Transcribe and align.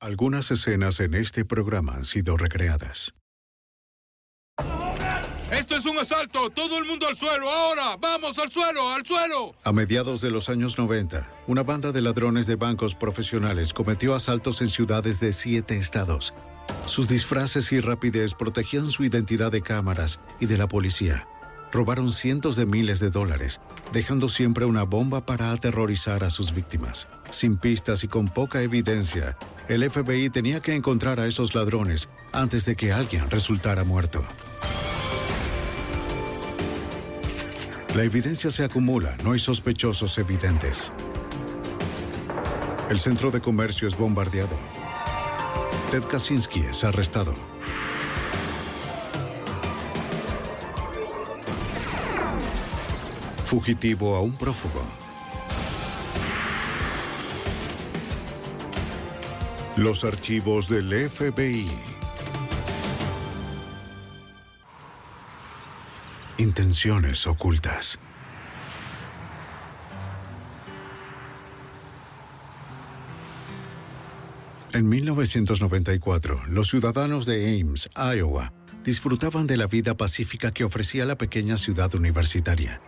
Algunas 0.00 0.52
escenas 0.52 1.00
en 1.00 1.14
este 1.14 1.44
programa 1.44 1.94
han 1.94 2.04
sido 2.04 2.36
recreadas. 2.36 3.14
¡Esto 5.50 5.74
es 5.74 5.86
un 5.86 5.98
asalto! 5.98 6.50
¡Todo 6.50 6.78
el 6.78 6.84
mundo 6.84 7.08
al 7.08 7.16
suelo! 7.16 7.50
¡Ahora! 7.50 7.96
¡Vamos 7.96 8.38
al 8.38 8.48
suelo! 8.48 8.88
¡Al 8.90 9.04
suelo! 9.04 9.56
A 9.64 9.72
mediados 9.72 10.20
de 10.20 10.30
los 10.30 10.48
años 10.50 10.78
90, 10.78 11.28
una 11.48 11.64
banda 11.64 11.90
de 11.90 12.00
ladrones 12.00 12.46
de 12.46 12.54
bancos 12.54 12.94
profesionales 12.94 13.74
cometió 13.74 14.14
asaltos 14.14 14.60
en 14.60 14.68
ciudades 14.68 15.18
de 15.18 15.32
siete 15.32 15.76
estados. 15.76 16.32
Sus 16.86 17.08
disfraces 17.08 17.72
y 17.72 17.80
rapidez 17.80 18.34
protegían 18.34 18.86
su 18.86 19.02
identidad 19.02 19.50
de 19.50 19.62
cámaras 19.62 20.20
y 20.38 20.46
de 20.46 20.58
la 20.58 20.68
policía. 20.68 21.26
Robaron 21.70 22.12
cientos 22.12 22.56
de 22.56 22.64
miles 22.64 22.98
de 22.98 23.10
dólares, 23.10 23.60
dejando 23.92 24.28
siempre 24.28 24.64
una 24.64 24.84
bomba 24.84 25.26
para 25.26 25.52
aterrorizar 25.52 26.24
a 26.24 26.30
sus 26.30 26.54
víctimas. 26.54 27.08
Sin 27.30 27.56
pistas 27.56 28.04
y 28.04 28.08
con 28.08 28.28
poca 28.28 28.62
evidencia, 28.62 29.36
el 29.68 29.88
FBI 29.88 30.30
tenía 30.30 30.60
que 30.60 30.74
encontrar 30.74 31.20
a 31.20 31.26
esos 31.26 31.54
ladrones 31.54 32.08
antes 32.32 32.64
de 32.64 32.74
que 32.74 32.92
alguien 32.92 33.28
resultara 33.30 33.84
muerto. 33.84 34.24
La 37.94 38.04
evidencia 38.04 38.50
se 38.50 38.64
acumula, 38.64 39.16
no 39.24 39.32
hay 39.32 39.38
sospechosos 39.38 40.18
evidentes. 40.18 40.92
El 42.88 43.00
centro 43.00 43.30
de 43.30 43.40
comercio 43.40 43.86
es 43.86 43.96
bombardeado. 43.96 44.56
Ted 45.90 46.04
Kaczynski 46.04 46.60
es 46.60 46.84
arrestado. 46.84 47.34
Fugitivo 53.48 54.14
a 54.14 54.20
un 54.20 54.36
prófugo. 54.36 54.82
Los 59.78 60.04
archivos 60.04 60.68
del 60.68 61.08
FBI. 61.08 61.66
Intenciones 66.36 67.26
ocultas. 67.26 67.98
En 74.74 74.90
1994, 74.90 76.38
los 76.50 76.68
ciudadanos 76.68 77.24
de 77.24 77.58
Ames, 77.58 77.88
Iowa, 77.96 78.52
disfrutaban 78.84 79.46
de 79.46 79.56
la 79.56 79.66
vida 79.66 79.96
pacífica 79.96 80.52
que 80.52 80.64
ofrecía 80.64 81.06
la 81.06 81.16
pequeña 81.16 81.56
ciudad 81.56 81.94
universitaria. 81.94 82.82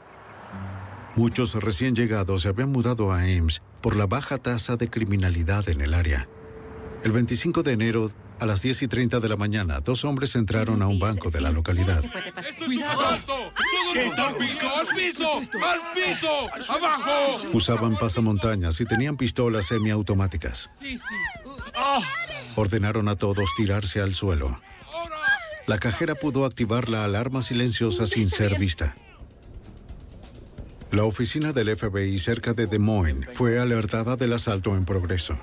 Muchos 1.16 1.54
recién 1.54 1.96
llegados 1.96 2.42
se 2.42 2.48
habían 2.48 2.70
mudado 2.70 3.12
a 3.12 3.22
Ames 3.22 3.62
por 3.80 3.96
la 3.96 4.06
baja 4.06 4.38
tasa 4.38 4.76
de 4.76 4.88
criminalidad 4.88 5.68
en 5.68 5.80
el 5.80 5.94
área. 5.94 6.28
El 7.02 7.12
25 7.12 7.62
de 7.62 7.72
enero, 7.72 8.12
a 8.38 8.46
las 8.46 8.62
10 8.62 8.82
y 8.82 8.88
30 8.88 9.20
de 9.20 9.28
la 9.28 9.36
mañana, 9.36 9.80
dos 9.80 10.04
hombres 10.04 10.36
entraron 10.36 10.82
a 10.82 10.86
un 10.86 10.98
banco 10.98 11.30
de 11.30 11.40
la 11.40 11.50
localidad. 11.50 12.04
¡Esto 12.04 12.64
es 12.64 12.76
un 12.76 12.82
asalto! 12.82 13.32
¡Todo 13.32 14.00
el 14.00 14.06
mundo 14.06 14.22
al 14.22 14.36
piso! 14.36 14.76
¡Al 14.76 14.86
piso! 14.94 15.38
¡Al 15.38 15.80
piso! 15.94 16.72
¡Abajo! 16.72 17.48
Usaban 17.52 17.96
pasamontañas 17.96 18.80
y 18.80 18.84
tenían 18.84 19.16
pistolas 19.16 19.66
semiautomáticas. 19.66 20.70
Ordenaron 22.54 23.08
a 23.08 23.16
todos 23.16 23.50
tirarse 23.56 24.00
al 24.00 24.14
suelo. 24.14 24.60
La 25.66 25.78
cajera 25.78 26.14
pudo 26.14 26.44
activar 26.44 26.88
la 26.88 27.04
alarma 27.04 27.42
silenciosa 27.42 28.06
sin 28.06 28.28
ser 28.28 28.58
vista. 28.58 28.94
La 30.92 31.04
oficina 31.04 31.52
del 31.52 31.76
FBI 31.76 32.18
cerca 32.18 32.52
de 32.52 32.66
Des 32.66 32.80
Moines 32.80 33.28
fue 33.32 33.60
alertada 33.60 34.16
del 34.16 34.32
asalto 34.32 34.74
en 34.76 34.84
progreso. 34.84 35.38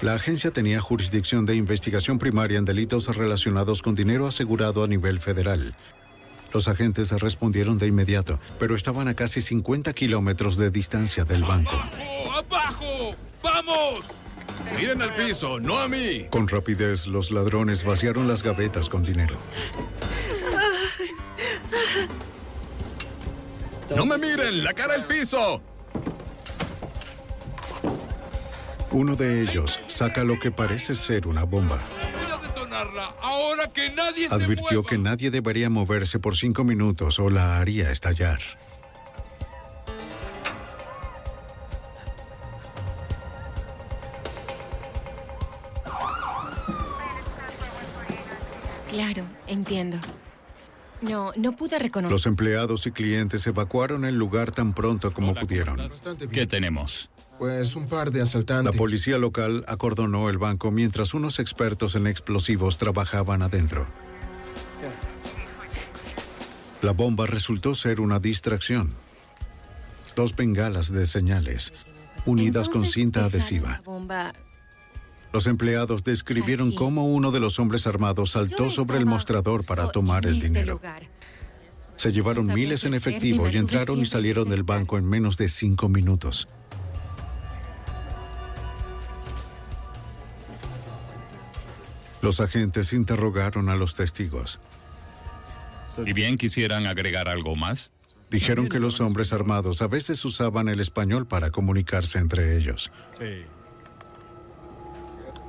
La 0.00 0.14
agencia 0.14 0.50
tenía 0.50 0.80
jurisdicción 0.80 1.44
de 1.44 1.54
investigación 1.54 2.18
primaria 2.18 2.58
en 2.58 2.64
delitos 2.64 3.14
relacionados 3.14 3.82
con 3.82 3.94
dinero 3.94 4.26
asegurado 4.26 4.82
a 4.82 4.86
nivel 4.86 5.20
federal. 5.20 5.74
Los 6.52 6.66
agentes 6.68 7.12
respondieron 7.12 7.76
de 7.76 7.88
inmediato, 7.88 8.40
pero 8.58 8.74
estaban 8.74 9.06
a 9.08 9.14
casi 9.14 9.42
50 9.42 9.92
kilómetros 9.92 10.56
de 10.56 10.70
distancia 10.70 11.24
del 11.24 11.42
banco. 11.42 11.72
¡Abajo! 11.72 12.46
¡Abajo! 12.50 13.16
¡Vamos! 13.42 14.06
Miren 14.78 15.02
al 15.02 15.14
piso, 15.14 15.60
no 15.60 15.78
a 15.78 15.88
mí. 15.88 16.26
Con 16.30 16.48
rapidez, 16.48 17.06
los 17.06 17.30
ladrones 17.30 17.84
vaciaron 17.84 18.28
las 18.28 18.42
gavetas 18.42 18.88
con 18.88 19.04
dinero. 19.04 19.36
¡No 23.94 24.04
me 24.04 24.18
miren! 24.18 24.64
¡La 24.64 24.72
cara 24.72 24.94
al 24.94 25.06
piso! 25.06 25.62
Uno 28.90 29.14
de 29.16 29.42
ellos 29.42 29.78
saca 29.88 30.24
lo 30.24 30.38
que 30.38 30.50
parece 30.50 30.94
ser 30.94 31.26
una 31.26 31.44
bomba. 31.44 31.78
Voy 32.14 32.32
a 32.32 32.38
detonarla 32.48 33.14
ahora 33.20 33.72
que 33.72 33.90
nadie 33.90 34.28
se 34.28 34.34
Advirtió 34.34 34.66
mueva. 34.82 34.88
que 34.88 34.98
nadie 34.98 35.30
debería 35.30 35.68
moverse 35.70 36.18
por 36.18 36.36
cinco 36.36 36.64
minutos 36.64 37.18
o 37.18 37.28
la 37.30 37.58
haría 37.58 37.90
estallar. 37.90 38.40
Claro, 48.88 49.24
entiendo. 49.46 49.98
No, 51.02 51.32
no 51.36 51.52
pude 51.54 51.78
reconocer. 51.78 52.12
Los 52.12 52.26
empleados 52.26 52.86
y 52.86 52.92
clientes 52.92 53.46
evacuaron 53.46 54.04
el 54.04 54.16
lugar 54.16 54.52
tan 54.52 54.72
pronto 54.74 55.12
como 55.12 55.34
pudieron. 55.34 55.78
¿Qué 56.32 56.46
tenemos? 56.46 57.10
Pues 57.38 57.76
un 57.76 57.86
par 57.86 58.10
de 58.10 58.18
La 58.20 58.24
asaltantes. 58.24 58.76
policía 58.76 59.18
local 59.18 59.64
acordonó 59.68 60.30
el 60.30 60.38
banco 60.38 60.70
mientras 60.70 61.12
unos 61.12 61.38
expertos 61.38 61.94
en 61.94 62.06
explosivos 62.06 62.78
trabajaban 62.78 63.42
adentro. 63.42 63.86
La 66.82 66.92
bomba 66.92 67.26
resultó 67.26 67.74
ser 67.74 68.00
una 68.00 68.20
distracción. 68.20 68.94
Dos 70.14 70.34
bengalas 70.34 70.92
de 70.92 71.04
señales, 71.04 71.72
unidas 72.24 72.68
con 72.68 72.86
cinta 72.86 73.24
adhesiva. 73.26 73.70
la 73.72 73.80
bomba. 73.84 74.32
Los 75.32 75.46
empleados 75.46 76.02
describieron 76.04 76.68
Aquí. 76.68 76.76
cómo 76.76 77.06
uno 77.06 77.30
de 77.30 77.40
los 77.40 77.58
hombres 77.58 77.86
armados 77.86 78.30
saltó 78.32 78.70
sobre 78.70 78.98
el 78.98 79.06
mostrador 79.06 79.64
para 79.64 79.88
tomar 79.88 80.26
el 80.26 80.36
este 80.36 80.48
dinero. 80.48 80.74
lugar. 80.74 81.02
Se 81.96 82.12
llevaron 82.12 82.46
No 82.46 82.54
miles 82.54 82.84
en 82.84 82.94
efectivo 82.94 83.48
y 83.48 83.56
entraron 83.56 84.00
y 84.00 84.06
salieron 84.06 84.48
del 84.48 84.62
banco 84.62 84.98
en 84.98 85.08
menos 85.08 85.36
de 85.36 85.48
cinco 85.48 85.88
minutos. 85.88 86.46
Los 92.22 92.40
agentes 92.40 92.92
interrogaron 92.92 93.68
a 93.68 93.76
los 93.76 93.94
testigos. 93.94 94.60
¿Y 96.04 96.12
bien 96.12 96.36
quisieran 96.36 96.86
agregar 96.86 97.28
algo 97.28 97.56
más? 97.56 97.92
Dijeron 98.30 98.68
que 98.68 98.80
los 98.80 99.00
hombres 99.00 99.32
armados 99.32 99.82
a 99.82 99.86
veces 99.86 100.24
usaban 100.24 100.68
el 100.68 100.80
español 100.80 101.26
para 101.26 101.50
comunicarse 101.50 102.18
entre 102.18 102.56
ellos. 102.56 102.90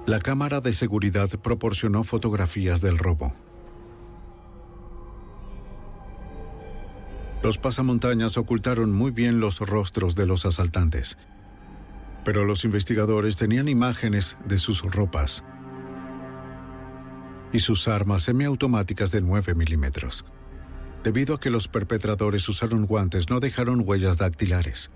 La 0.07 0.19
cámara 0.19 0.61
de 0.61 0.71
seguridad 0.71 1.29
proporcionó 1.31 2.05
fotografías 2.05 2.79
del 2.79 2.97
robo. 2.97 3.35
Los 7.43 7.57
pasamontañas 7.57 8.37
ocultaron 8.37 8.93
muy 8.93 9.11
bien 9.11 9.41
los 9.41 9.59
rostros 9.59 10.15
de 10.15 10.25
los 10.25 10.45
asaltantes, 10.45 11.17
pero 12.23 12.45
los 12.45 12.63
investigadores 12.63 13.35
tenían 13.35 13.67
imágenes 13.67 14.37
de 14.45 14.57
sus 14.57 14.81
ropas 14.83 15.43
y 17.51 17.59
sus 17.59 17.89
armas 17.89 18.21
semiautomáticas 18.21 19.11
de 19.11 19.19
9 19.19 19.55
milímetros. 19.55 20.23
Debido 21.03 21.35
a 21.35 21.39
que 21.41 21.49
los 21.49 21.67
perpetradores 21.67 22.47
usaron 22.47 22.85
guantes, 22.85 23.29
no 23.29 23.41
dejaron 23.41 23.83
huellas 23.85 24.15
dactilares. 24.15 24.89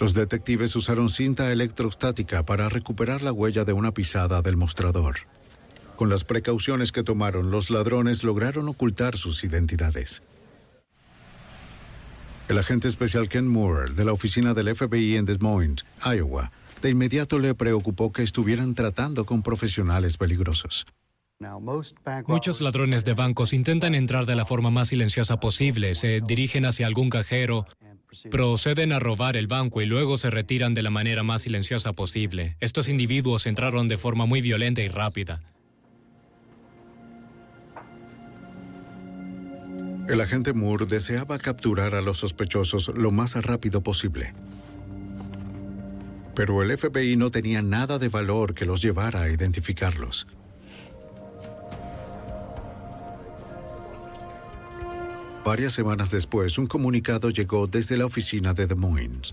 Los 0.00 0.14
detectives 0.14 0.74
usaron 0.76 1.10
cinta 1.10 1.52
electrostática 1.52 2.42
para 2.42 2.70
recuperar 2.70 3.20
la 3.20 3.32
huella 3.32 3.66
de 3.66 3.74
una 3.74 3.92
pisada 3.92 4.40
del 4.40 4.56
mostrador. 4.56 5.16
Con 5.96 6.08
las 6.08 6.24
precauciones 6.24 6.90
que 6.90 7.02
tomaron, 7.02 7.50
los 7.50 7.68
ladrones 7.68 8.24
lograron 8.24 8.66
ocultar 8.70 9.18
sus 9.18 9.44
identidades. 9.44 10.22
El 12.48 12.56
agente 12.56 12.88
especial 12.88 13.28
Ken 13.28 13.46
Moore, 13.46 13.92
de 13.92 14.06
la 14.06 14.14
oficina 14.14 14.54
del 14.54 14.74
FBI 14.74 15.16
en 15.16 15.26
Des 15.26 15.42
Moines, 15.42 15.84
Iowa, 16.02 16.50
De 16.80 16.88
inmediato 16.88 17.38
le 17.38 17.54
preocupó 17.54 18.10
que 18.10 18.22
estuvieran 18.22 18.72
tratando 18.72 19.26
con 19.26 19.42
profesionales 19.42 20.16
peligrosos. 20.16 20.86
Muchos 22.26 22.62
ladrones 22.62 23.04
de 23.04 23.12
bancos 23.12 23.52
intentan 23.52 23.94
entrar 23.94 24.24
de 24.24 24.34
la 24.34 24.46
forma 24.46 24.70
más 24.70 24.88
silenciosa 24.88 25.40
posible, 25.40 25.94
se 25.94 26.22
dirigen 26.26 26.64
hacia 26.64 26.86
algún 26.86 27.10
cajero, 27.10 27.66
proceden 28.30 28.92
a 28.92 28.98
robar 28.98 29.36
el 29.36 29.46
banco 29.46 29.80
y 29.80 29.86
luego 29.86 30.18
se 30.18 30.30
retiran 30.30 30.74
de 30.74 30.82
la 30.82 30.90
manera 30.90 31.22
más 31.22 31.42
silenciosa 31.42 31.92
posible. 31.92 32.56
Estos 32.60 32.88
individuos 32.88 33.46
entraron 33.46 33.88
de 33.88 33.96
forma 33.96 34.26
muy 34.26 34.40
violenta 34.40 34.80
y 34.80 34.88
rápida. 34.88 35.40
El 40.08 40.20
agente 40.20 40.52
Moore 40.52 40.86
deseaba 40.86 41.38
capturar 41.38 41.94
a 41.94 42.00
los 42.00 42.18
sospechosos 42.18 42.88
lo 42.96 43.12
más 43.12 43.36
rápido 43.44 43.80
posible. 43.80 44.34
Pero 46.34 46.62
el 46.62 46.76
FBI 46.76 47.16
no 47.16 47.30
tenía 47.30 47.62
nada 47.62 47.98
de 47.98 48.08
valor 48.08 48.54
que 48.54 48.64
los 48.64 48.82
llevara 48.82 49.22
a 49.22 49.30
identificarlos. 49.30 50.26
Varias 55.44 55.72
semanas 55.72 56.10
después, 56.10 56.58
un 56.58 56.66
comunicado 56.66 57.30
llegó 57.30 57.66
desde 57.66 57.96
la 57.96 58.06
oficina 58.06 58.52
de 58.54 58.66
Des 58.66 58.76
Moines. 58.76 59.32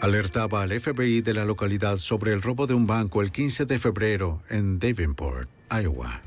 Alertaba 0.00 0.62
al 0.62 0.78
FBI 0.78 1.20
de 1.22 1.34
la 1.34 1.44
localidad 1.44 1.98
sobre 1.98 2.32
el 2.32 2.42
robo 2.42 2.66
de 2.66 2.74
un 2.74 2.86
banco 2.86 3.22
el 3.22 3.32
15 3.32 3.66
de 3.66 3.78
febrero 3.78 4.42
en 4.50 4.78
Davenport, 4.78 5.48
Iowa. 5.70 6.22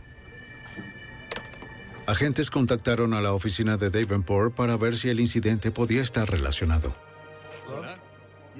Agentes 2.07 2.49
contactaron 2.49 3.13
a 3.13 3.21
la 3.21 3.33
oficina 3.33 3.77
de 3.77 3.89
Davenport 3.91 4.55
para 4.55 4.77
ver 4.77 4.97
si 4.97 5.09
el 5.09 5.19
incidente 5.19 5.69
podía 5.71 6.01
estar 6.01 6.29
relacionado. 6.29 6.95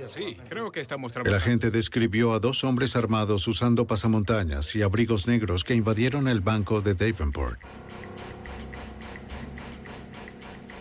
Sí, 0.08 0.38
creo 0.48 0.72
que 0.72 0.80
estamos 0.80 1.12
El 1.12 1.14
trabajando. 1.24 1.38
agente 1.38 1.72
describió 1.72 2.34
a 2.34 2.40
dos 2.40 2.64
hombres 2.64 2.96
armados 2.96 3.48
usando 3.48 3.86
pasamontañas 3.86 4.76
y 4.76 4.82
abrigos 4.82 5.28
negros 5.28 5.64
que 5.64 5.76
invadieron 5.76 6.28
el 6.28 6.42
banco 6.42 6.82
de 6.82 6.94
Davenport. 6.96 7.60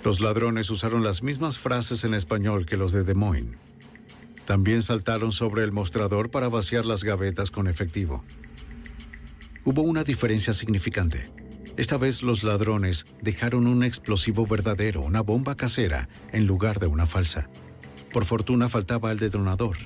Los 0.09 0.21
ladrones 0.21 0.71
usaron 0.71 1.05
las 1.05 1.23
mismas 1.23 1.59
frases 1.59 2.03
en 2.03 2.15
español 2.15 2.65
que 2.65 2.79
los 2.79 2.93
de 2.93 3.05
Des 3.05 3.15
Moines. 3.15 3.59
También 4.47 4.81
saltaron 4.81 5.33
sobre 5.33 5.65
el 5.65 5.71
mostrador 5.71 6.31
para 6.31 6.49
vaciar 6.49 6.87
las 6.87 7.05
gavetas 7.05 7.51
con 7.51 7.69
efectivo. 7.69 8.25
Hubo 9.65 9.83
una 9.83 10.05
diferencia 10.05 10.55
significante. 10.55 11.29
Esta 11.77 11.99
vez 11.99 12.23
los 12.23 12.43
ladrones 12.43 13.05
dejaron 13.21 13.67
un 13.67 13.83
explosivo 13.83 14.47
verdadero, 14.47 15.03
una 15.03 15.21
bomba 15.21 15.57
casera, 15.57 16.09
en 16.33 16.47
lugar 16.47 16.79
de 16.79 16.87
una 16.87 17.05
falsa. 17.05 17.51
Por 18.11 18.25
fortuna 18.25 18.71
faltaba 18.71 19.13
el 19.13 19.19
detonador. 19.19 19.77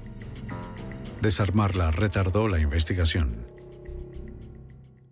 Desarmarla 1.20 1.90
retardó 1.90 2.46
la 2.46 2.60
investigación. 2.60 3.51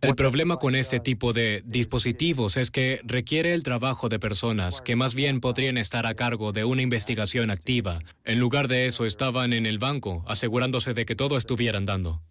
El 0.01 0.15
problema 0.15 0.57
con 0.57 0.75
este 0.75 0.99
tipo 0.99 1.33
de 1.33 1.63
dispositivos 1.67 2.57
es 2.57 2.71
que 2.71 3.01
requiere 3.05 3.53
el 3.53 3.63
trabajo 3.63 4.09
de 4.09 4.19
personas 4.19 4.81
que 4.81 4.97
más 4.97 5.15
bien 5.15 5.41
podrían 5.41 5.77
estar 5.77 6.07
a 6.07 6.15
cargo 6.15 6.53
de 6.53 6.65
una 6.65 6.83
investigación 6.83 7.51
activa. 7.51 8.01
En 8.25 8.39
lugar 8.39 8.69
de 8.69 8.87
eso, 8.87 9.05
estaban 9.05 9.53
en 9.53 9.67
el 9.67 9.79
banco, 9.79 10.25
asegurándose 10.27 10.95
de 10.95 11.05
que 11.05 11.17
todo 11.17 11.37
estuviera 11.37 11.77
andando. 11.77 12.23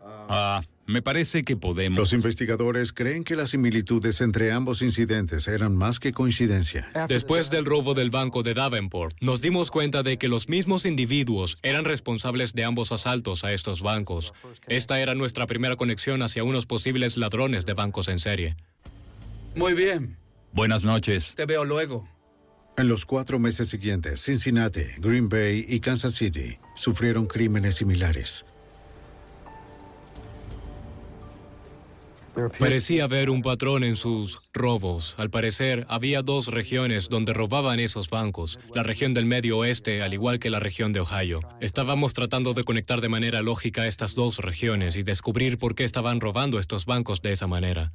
Ah, 0.00 0.62
me 0.86 1.02
parece 1.02 1.44
que 1.44 1.56
podemos... 1.56 1.98
Los 1.98 2.12
investigadores 2.12 2.92
creen 2.92 3.24
que 3.24 3.36
las 3.36 3.50
similitudes 3.50 4.20
entre 4.20 4.52
ambos 4.52 4.82
incidentes 4.82 5.48
eran 5.48 5.74
más 5.74 5.98
que 5.98 6.12
coincidencia. 6.12 6.90
Después 7.08 7.50
del 7.50 7.64
robo 7.64 7.94
del 7.94 8.10
banco 8.10 8.42
de 8.42 8.54
Davenport, 8.54 9.16
nos 9.20 9.40
dimos 9.40 9.70
cuenta 9.70 10.02
de 10.02 10.18
que 10.18 10.28
los 10.28 10.48
mismos 10.48 10.86
individuos 10.86 11.58
eran 11.62 11.84
responsables 11.84 12.52
de 12.52 12.64
ambos 12.64 12.92
asaltos 12.92 13.44
a 13.44 13.52
estos 13.52 13.82
bancos. 13.82 14.34
Esta 14.66 15.00
era 15.00 15.14
nuestra 15.14 15.46
primera 15.46 15.76
conexión 15.76 16.22
hacia 16.22 16.44
unos 16.44 16.66
posibles 16.66 17.16
ladrones 17.16 17.66
de 17.66 17.74
bancos 17.74 18.08
en 18.08 18.18
serie. 18.18 18.56
Muy 19.56 19.74
bien, 19.74 20.16
Buenas 20.52 20.84
noches. 20.84 21.34
te 21.34 21.46
veo 21.46 21.64
luego. 21.64 22.08
En 22.76 22.88
los 22.88 23.06
cuatro 23.06 23.38
meses 23.38 23.68
siguientes, 23.68 24.20
Cincinnati, 24.20 24.82
Green 24.98 25.28
Bay 25.28 25.64
y 25.68 25.78
Kansas 25.78 26.14
City 26.14 26.58
sufrieron 26.74 27.26
crímenes 27.26 27.76
similares. 27.76 28.44
Parecía 32.58 33.04
haber 33.04 33.30
un 33.30 33.42
patrón 33.42 33.84
en 33.84 33.96
sus 33.96 34.40
robos. 34.52 35.14
Al 35.18 35.30
parecer, 35.30 35.86
había 35.88 36.22
dos 36.22 36.48
regiones 36.48 37.08
donde 37.08 37.32
robaban 37.32 37.80
esos 37.80 38.10
bancos. 38.10 38.58
La 38.74 38.82
región 38.82 39.14
del 39.14 39.26
medio 39.26 39.58
oeste, 39.58 40.02
al 40.02 40.14
igual 40.14 40.38
que 40.38 40.50
la 40.50 40.58
región 40.58 40.92
de 40.92 41.00
Ohio. 41.00 41.40
Estábamos 41.60 42.12
tratando 42.12 42.54
de 42.54 42.64
conectar 42.64 43.00
de 43.00 43.08
manera 43.08 43.42
lógica 43.42 43.86
estas 43.86 44.14
dos 44.14 44.38
regiones 44.38 44.96
y 44.96 45.02
descubrir 45.02 45.58
por 45.58 45.74
qué 45.74 45.84
estaban 45.84 46.20
robando 46.20 46.58
estos 46.58 46.86
bancos 46.86 47.22
de 47.22 47.32
esa 47.32 47.46
manera. 47.46 47.92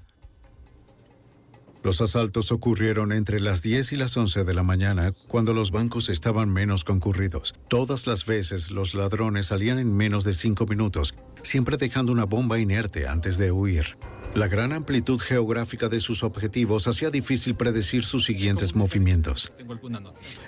Los 1.82 2.02
asaltos 2.02 2.52
ocurrieron 2.52 3.14
entre 3.14 3.40
las 3.40 3.62
10 3.62 3.94
y 3.94 3.96
las 3.96 4.18
11 4.18 4.44
de 4.44 4.54
la 4.54 4.64
mañana, 4.64 5.14
cuando 5.30 5.54
los 5.54 5.72
bancos 5.72 6.10
estaban 6.10 6.50
menos 6.50 6.84
concurridos. 6.84 7.56
Todas 7.70 8.06
las 8.06 8.26
veces 8.26 8.70
los 8.70 8.96
ladrones 8.96 9.48
salían 9.48 9.80
en 9.80 9.96
menos 9.96 10.26
de 10.26 10.34
cinco 10.34 10.66
minutos, 10.66 11.16
siempre 11.42 11.78
dejando 11.78 12.12
una 12.12 12.26
bomba 12.26 12.60
inerte 12.60 13.08
antes 13.08 13.38
de 13.38 13.54
huir. 13.54 13.98
La 14.36 14.48
gran 14.48 14.74
amplitud 14.74 15.20
geográfica 15.20 15.90
de 15.90 16.00
sus 16.00 16.24
objetivos 16.24 16.88
hacía 16.88 17.10
difícil 17.10 17.56
predecir 17.56 18.04
sus 18.04 18.26
siguientes 18.26 18.76
movimientos. 18.76 19.52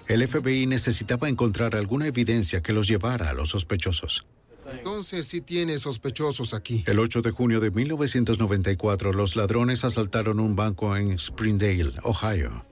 El 0.07 0.27
FBI 0.27 0.67
necesitaba 0.67 1.27
encontrar 1.29 1.75
alguna 1.75 2.07
evidencia 2.07 2.61
que 2.61 2.73
los 2.73 2.87
llevara 2.87 3.29
a 3.29 3.33
los 3.33 3.49
sospechosos. 3.49 4.27
Entonces 4.71 5.27
sí 5.27 5.41
tiene 5.41 5.77
sospechosos 5.79 6.53
aquí. 6.53 6.83
El 6.87 6.99
8 6.99 7.21
de 7.21 7.31
junio 7.31 7.59
de 7.59 7.71
1994, 7.71 9.13
los 9.13 9.35
ladrones 9.35 9.83
asaltaron 9.83 10.39
un 10.39 10.55
banco 10.55 10.95
en 10.95 11.17
Springdale, 11.17 11.93
Ohio. 12.03 12.65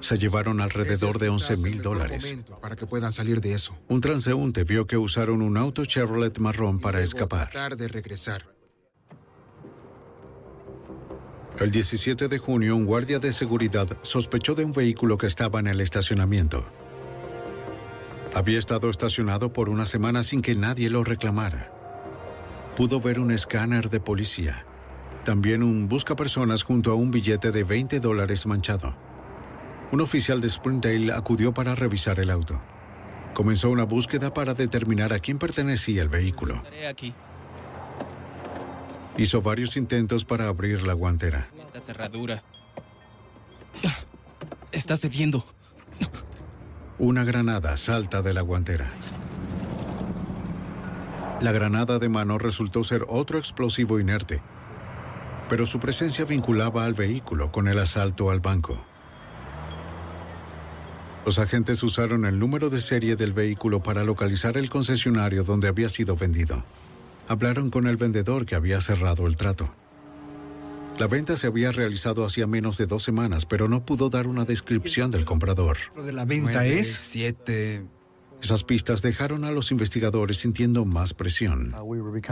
Se 0.00 0.18
llevaron 0.18 0.60
alrededor 0.60 1.18
de 1.18 1.28
Ese 1.28 1.36
es 1.36 1.42
11 1.42 1.54
quizás 1.54 1.60
mil 1.60 1.82
dólares. 1.82 2.38
Para 2.60 2.76
que 2.76 2.86
puedan 2.86 3.12
salir 3.12 3.40
de 3.40 3.54
eso. 3.54 3.74
Un 3.88 4.00
transeúnte 4.00 4.64
vio 4.64 4.86
que 4.86 4.98
usaron 4.98 5.40
un 5.40 5.56
auto 5.56 5.84
Chevrolet 5.84 6.38
marrón 6.38 6.80
para 6.80 7.00
escapar. 7.00 7.76
De 7.76 7.88
regresar. 7.88 8.53
El 11.60 11.70
17 11.70 12.26
de 12.26 12.38
junio, 12.38 12.74
un 12.74 12.84
guardia 12.84 13.20
de 13.20 13.32
seguridad 13.32 13.86
sospechó 14.02 14.56
de 14.56 14.64
un 14.64 14.72
vehículo 14.72 15.16
que 15.16 15.28
estaba 15.28 15.60
en 15.60 15.68
el 15.68 15.80
estacionamiento. 15.80 16.64
Había 18.34 18.58
estado 18.58 18.90
estacionado 18.90 19.52
por 19.52 19.68
una 19.68 19.86
semana 19.86 20.24
sin 20.24 20.42
que 20.42 20.56
nadie 20.56 20.90
lo 20.90 21.04
reclamara. 21.04 21.70
Pudo 22.76 23.00
ver 23.00 23.20
un 23.20 23.30
escáner 23.30 23.88
de 23.88 24.00
policía. 24.00 24.66
También 25.24 25.62
un 25.62 25.88
buscapersonas 25.88 26.64
junto 26.64 26.90
a 26.90 26.94
un 26.94 27.12
billete 27.12 27.52
de 27.52 27.62
20 27.62 28.00
dólares 28.00 28.46
manchado. 28.46 28.96
Un 29.92 30.00
oficial 30.00 30.40
de 30.40 30.50
Springdale 30.50 31.12
acudió 31.12 31.54
para 31.54 31.76
revisar 31.76 32.18
el 32.18 32.30
auto. 32.30 32.60
Comenzó 33.32 33.70
una 33.70 33.84
búsqueda 33.84 34.34
para 34.34 34.54
determinar 34.54 35.12
a 35.12 35.20
quién 35.20 35.38
pertenecía 35.38 36.02
el 36.02 36.08
vehículo. 36.08 36.60
Hizo 39.16 39.42
varios 39.42 39.76
intentos 39.76 40.24
para 40.24 40.48
abrir 40.48 40.86
la 40.86 40.92
guantera. 40.92 41.48
Esta 41.60 41.80
cerradura. 41.80 42.42
Está 44.72 44.96
cediendo. 44.96 45.44
Una 46.98 47.22
granada 47.22 47.76
salta 47.76 48.22
de 48.22 48.34
la 48.34 48.40
guantera. 48.40 48.90
La 51.40 51.52
granada 51.52 51.98
de 51.98 52.08
mano 52.08 52.38
resultó 52.38 52.82
ser 52.82 53.04
otro 53.08 53.38
explosivo 53.38 54.00
inerte, 54.00 54.40
pero 55.48 55.66
su 55.66 55.78
presencia 55.78 56.24
vinculaba 56.24 56.84
al 56.84 56.94
vehículo 56.94 57.52
con 57.52 57.68
el 57.68 57.78
asalto 57.78 58.30
al 58.30 58.40
banco. 58.40 58.84
Los 61.24 61.38
agentes 61.38 61.82
usaron 61.82 62.24
el 62.26 62.38
número 62.38 62.68
de 62.68 62.80
serie 62.80 63.16
del 63.16 63.32
vehículo 63.32 63.82
para 63.82 64.04
localizar 64.04 64.56
el 64.56 64.68
concesionario 64.68 65.44
donde 65.44 65.68
había 65.68 65.88
sido 65.88 66.16
vendido. 66.16 66.64
Hablaron 67.28 67.70
con 67.70 67.86
el 67.86 67.96
vendedor 67.96 68.46
que 68.46 68.54
había 68.54 68.80
cerrado 68.80 69.26
el 69.26 69.36
trato. 69.36 69.74
La 70.98 71.08
venta 71.08 71.36
se 71.36 71.48
había 71.48 71.72
realizado 71.72 72.24
hacía 72.24 72.46
menos 72.46 72.78
de 72.78 72.86
dos 72.86 73.02
semanas, 73.02 73.46
pero 73.46 73.68
no 73.68 73.84
pudo 73.84 74.10
dar 74.10 74.28
una 74.28 74.44
descripción 74.44 75.10
del 75.10 75.24
comprador. 75.24 75.76
Lo 75.96 76.04
de 76.04 76.12
la 76.12 76.24
venta 76.24 76.60
Nueve, 76.60 76.78
es... 76.78 76.94
siete. 76.94 77.84
Esas 78.40 78.62
pistas 78.62 79.00
dejaron 79.00 79.44
a 79.44 79.50
los 79.52 79.70
investigadores 79.70 80.36
sintiendo 80.36 80.84
más 80.84 81.14
presión. 81.14 81.74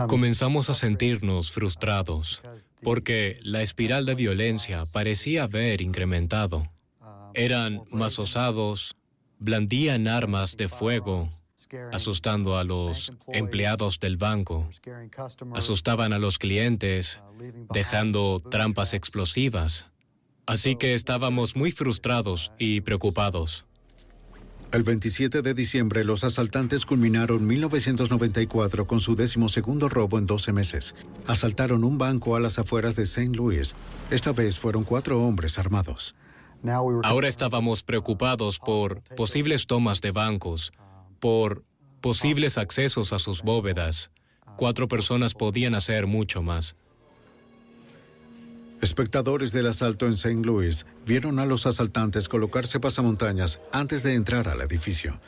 Comenzamos 0.09 0.69
a 0.69 0.75
sentirnos 0.75 1.51
frustrados 1.51 2.43
porque 2.83 3.39
la 3.43 3.63
espiral 3.63 4.05
de 4.05 4.15
violencia 4.15 4.83
parecía 4.93 5.45
haber 5.45 5.81
incrementado. 5.81 6.71
Eran 7.33 7.81
más 7.91 8.19
osados, 8.19 8.95
blandían 9.39 10.07
armas 10.07 10.59
de 10.59 10.69
fuego, 10.69 11.31
asustando 11.93 12.57
a 12.57 12.65
los 12.65 13.13
empleados 13.29 14.01
del 14.01 14.17
banco, 14.17 14.69
asustaban 15.55 16.13
a 16.13 16.19
los 16.19 16.39
clientes, 16.39 17.21
dejando 17.73 18.43
trampas 18.51 18.95
explosivas. 18.95 19.87
Así 20.47 20.77
que 20.77 20.95
estábamos 20.95 21.57
muy 21.57 21.71
frustrados 21.71 22.53
y 22.59 22.81
preocupados. 22.81 23.67
El 24.73 24.85
27 24.85 25.43
de 25.43 25.53
diciembre, 25.53 26.03
los 26.03 26.25
asaltantes 26.25 26.87
culminaron 26.87 27.47
1994 27.47 28.87
con 28.87 29.01
su 29.01 29.15
decimosegundo 29.15 29.87
robo 29.89 30.19
en 30.19 30.27
12 30.27 30.53
meses. 30.55 30.95
Asaltaron 31.27 31.85
un 31.85 31.99
banco 31.99 32.37
a 32.37 32.41
las 32.41 32.59
afueras 32.59 32.97
de 32.97 33.03
St. 33.03 33.37
Louis. 33.37 33.75
Esta 34.11 34.33
vez 34.33 34.59
fueron 34.59 34.85
cuatro 34.85 35.23
hombres 35.23 35.59
armados. 35.59 36.15
Ahora 37.03 37.29
estábamos 37.29 37.83
preocupados 37.83 38.59
por 38.59 39.03
posibles 39.15 39.67
tomas 39.67 40.01
de 40.01 40.11
bancos, 40.13 40.73
por 41.23 41.63
posibles 42.01 42.59
accesos 42.59 43.13
a 43.13 43.21
sus 43.21 43.43
bóvedas. 43.43 44.11
Cuatro 44.57 44.89
personas 44.89 45.35
podían 45.35 45.77
hacer 45.77 46.09
mucho 46.09 46.43
más. 46.43 46.75
Espectadores 48.81 49.53
del 49.53 49.69
asalto 49.69 50.07
en 50.07 50.15
St. 50.15 50.45
Louis 50.45 50.85
vieron 51.07 51.39
a 51.39 51.47
los 51.47 51.65
asaltantes 51.67 52.29
colocarse 52.29 52.81
pasamontañas 52.81 53.61
antes 53.71 54.03
de 54.03 54.15
entrar 54.15 54.49
al 54.49 54.63
edificio. 54.63 55.21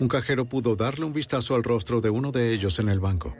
Un 0.00 0.08
cajero 0.08 0.46
pudo 0.46 0.74
darle 0.74 1.04
un 1.04 1.12
vistazo 1.12 1.54
al 1.54 1.62
rostro 1.62 2.00
de 2.00 2.10
uno 2.10 2.32
de 2.32 2.52
ellos 2.52 2.80
en 2.80 2.88
el 2.88 2.98
banco. 2.98 3.36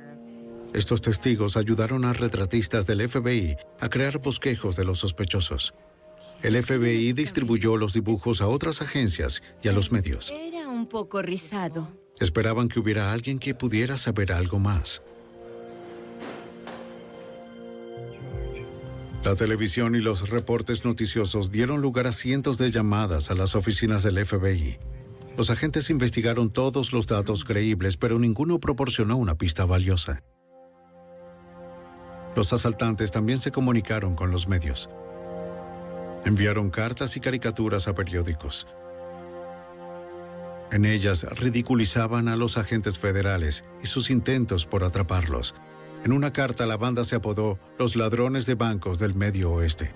Estos 0.74 1.02
testigos 1.02 1.56
ayudaron 1.56 2.04
a 2.04 2.12
retratistas 2.12 2.86
del 2.86 3.08
FBI 3.08 3.56
a 3.80 3.88
crear 3.88 4.18
bosquejos 4.18 4.76
de 4.76 4.84
los 4.84 5.00
sospechosos. 5.00 5.74
El 6.42 6.62
FBI 6.62 7.12
distribuyó 7.14 7.76
los 7.76 7.92
dibujos 7.92 8.40
a 8.40 8.46
otras 8.46 8.80
agencias 8.80 9.42
y 9.62 9.68
a 9.68 9.72
los 9.72 9.90
medios. 9.90 10.30
Era 10.30 10.68
un 10.68 10.86
poco 10.88 11.20
rizado. 11.20 11.88
Esperaban 12.20 12.68
que 12.68 12.78
hubiera 12.78 13.12
alguien 13.12 13.38
que 13.38 13.54
pudiera 13.54 13.96
saber 13.96 14.32
algo 14.32 14.58
más. 14.58 15.02
La 19.24 19.34
televisión 19.34 19.96
y 19.96 19.98
los 19.98 20.30
reportes 20.30 20.84
noticiosos 20.84 21.50
dieron 21.50 21.80
lugar 21.80 22.06
a 22.06 22.12
cientos 22.12 22.56
de 22.56 22.70
llamadas 22.70 23.30
a 23.30 23.34
las 23.34 23.56
oficinas 23.56 24.04
del 24.04 24.24
FBI. 24.24 24.78
Los 25.36 25.50
agentes 25.50 25.90
investigaron 25.90 26.50
todos 26.50 26.92
los 26.92 27.06
datos 27.06 27.44
creíbles, 27.44 27.96
pero 27.96 28.18
ninguno 28.18 28.60
proporcionó 28.60 29.16
una 29.16 29.36
pista 29.36 29.64
valiosa. 29.64 30.22
Los 32.36 32.52
asaltantes 32.52 33.10
también 33.10 33.38
se 33.38 33.50
comunicaron 33.50 34.14
con 34.14 34.30
los 34.30 34.46
medios. 34.46 34.88
Enviaron 36.24 36.70
cartas 36.70 37.16
y 37.16 37.20
caricaturas 37.20 37.88
a 37.88 37.94
periódicos. 37.94 38.66
En 40.70 40.84
ellas 40.84 41.24
ridiculizaban 41.38 42.28
a 42.28 42.36
los 42.36 42.58
agentes 42.58 42.98
federales 42.98 43.64
y 43.82 43.86
sus 43.86 44.10
intentos 44.10 44.66
por 44.66 44.84
atraparlos. 44.84 45.54
En 46.04 46.12
una 46.12 46.32
carta 46.32 46.66
la 46.66 46.76
banda 46.76 47.04
se 47.04 47.16
apodó 47.16 47.58
los 47.78 47.96
ladrones 47.96 48.44
de 48.46 48.54
bancos 48.54 48.98
del 48.98 49.14
Medio 49.14 49.52
Oeste. 49.52 49.94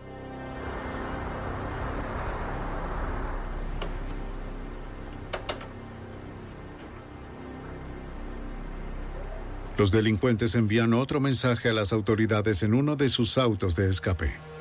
Los 9.76 9.90
delincuentes 9.90 10.54
envían 10.54 10.94
otro 10.94 11.18
mensaje 11.20 11.68
a 11.68 11.72
las 11.72 11.92
autoridades 11.92 12.62
en 12.62 12.72
uno 12.72 12.94
de 12.94 13.08
sus 13.08 13.36
autos 13.36 13.74
de 13.74 13.90
escape. 13.90 14.51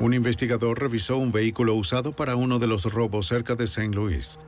Un 0.00 0.14
investigador 0.14 0.80
revisó 0.80 1.16
un 1.16 1.32
vehículo 1.32 1.74
usado 1.74 2.12
para 2.12 2.36
uno 2.36 2.58
de 2.58 2.66
los 2.66 2.84
robos 2.84 3.26
cerca 3.26 3.54
de 3.54 3.64
St. 3.64 3.94
Louis. 3.94 4.38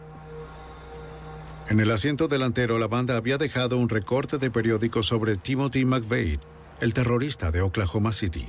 En 1.68 1.80
el 1.80 1.90
asiento 1.90 2.28
delantero, 2.28 2.78
la 2.78 2.88
banda 2.88 3.16
había 3.16 3.38
dejado 3.38 3.78
un 3.78 3.88
recorte 3.88 4.38
de 4.38 4.50
periódico 4.50 5.02
sobre 5.02 5.36
Timothy 5.36 5.84
McVeigh, 5.84 6.38
el 6.80 6.92
terrorista 6.92 7.50
de 7.50 7.62
Oklahoma 7.62 8.12
City. 8.12 8.46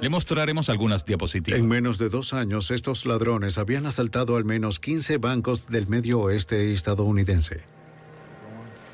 Le 0.00 0.08
mostraremos 0.08 0.68
algunas 0.70 1.04
diapositivas. 1.04 1.60
En 1.60 1.68
menos 1.68 1.98
de 1.98 2.08
dos 2.08 2.34
años, 2.34 2.70
estos 2.70 3.06
ladrones 3.06 3.58
habían 3.58 3.86
asaltado 3.86 4.36
al 4.36 4.44
menos 4.44 4.80
15 4.80 5.18
bancos 5.18 5.66
del 5.68 5.86
medio 5.86 6.20
oeste 6.20 6.72
estadounidense. 6.72 7.62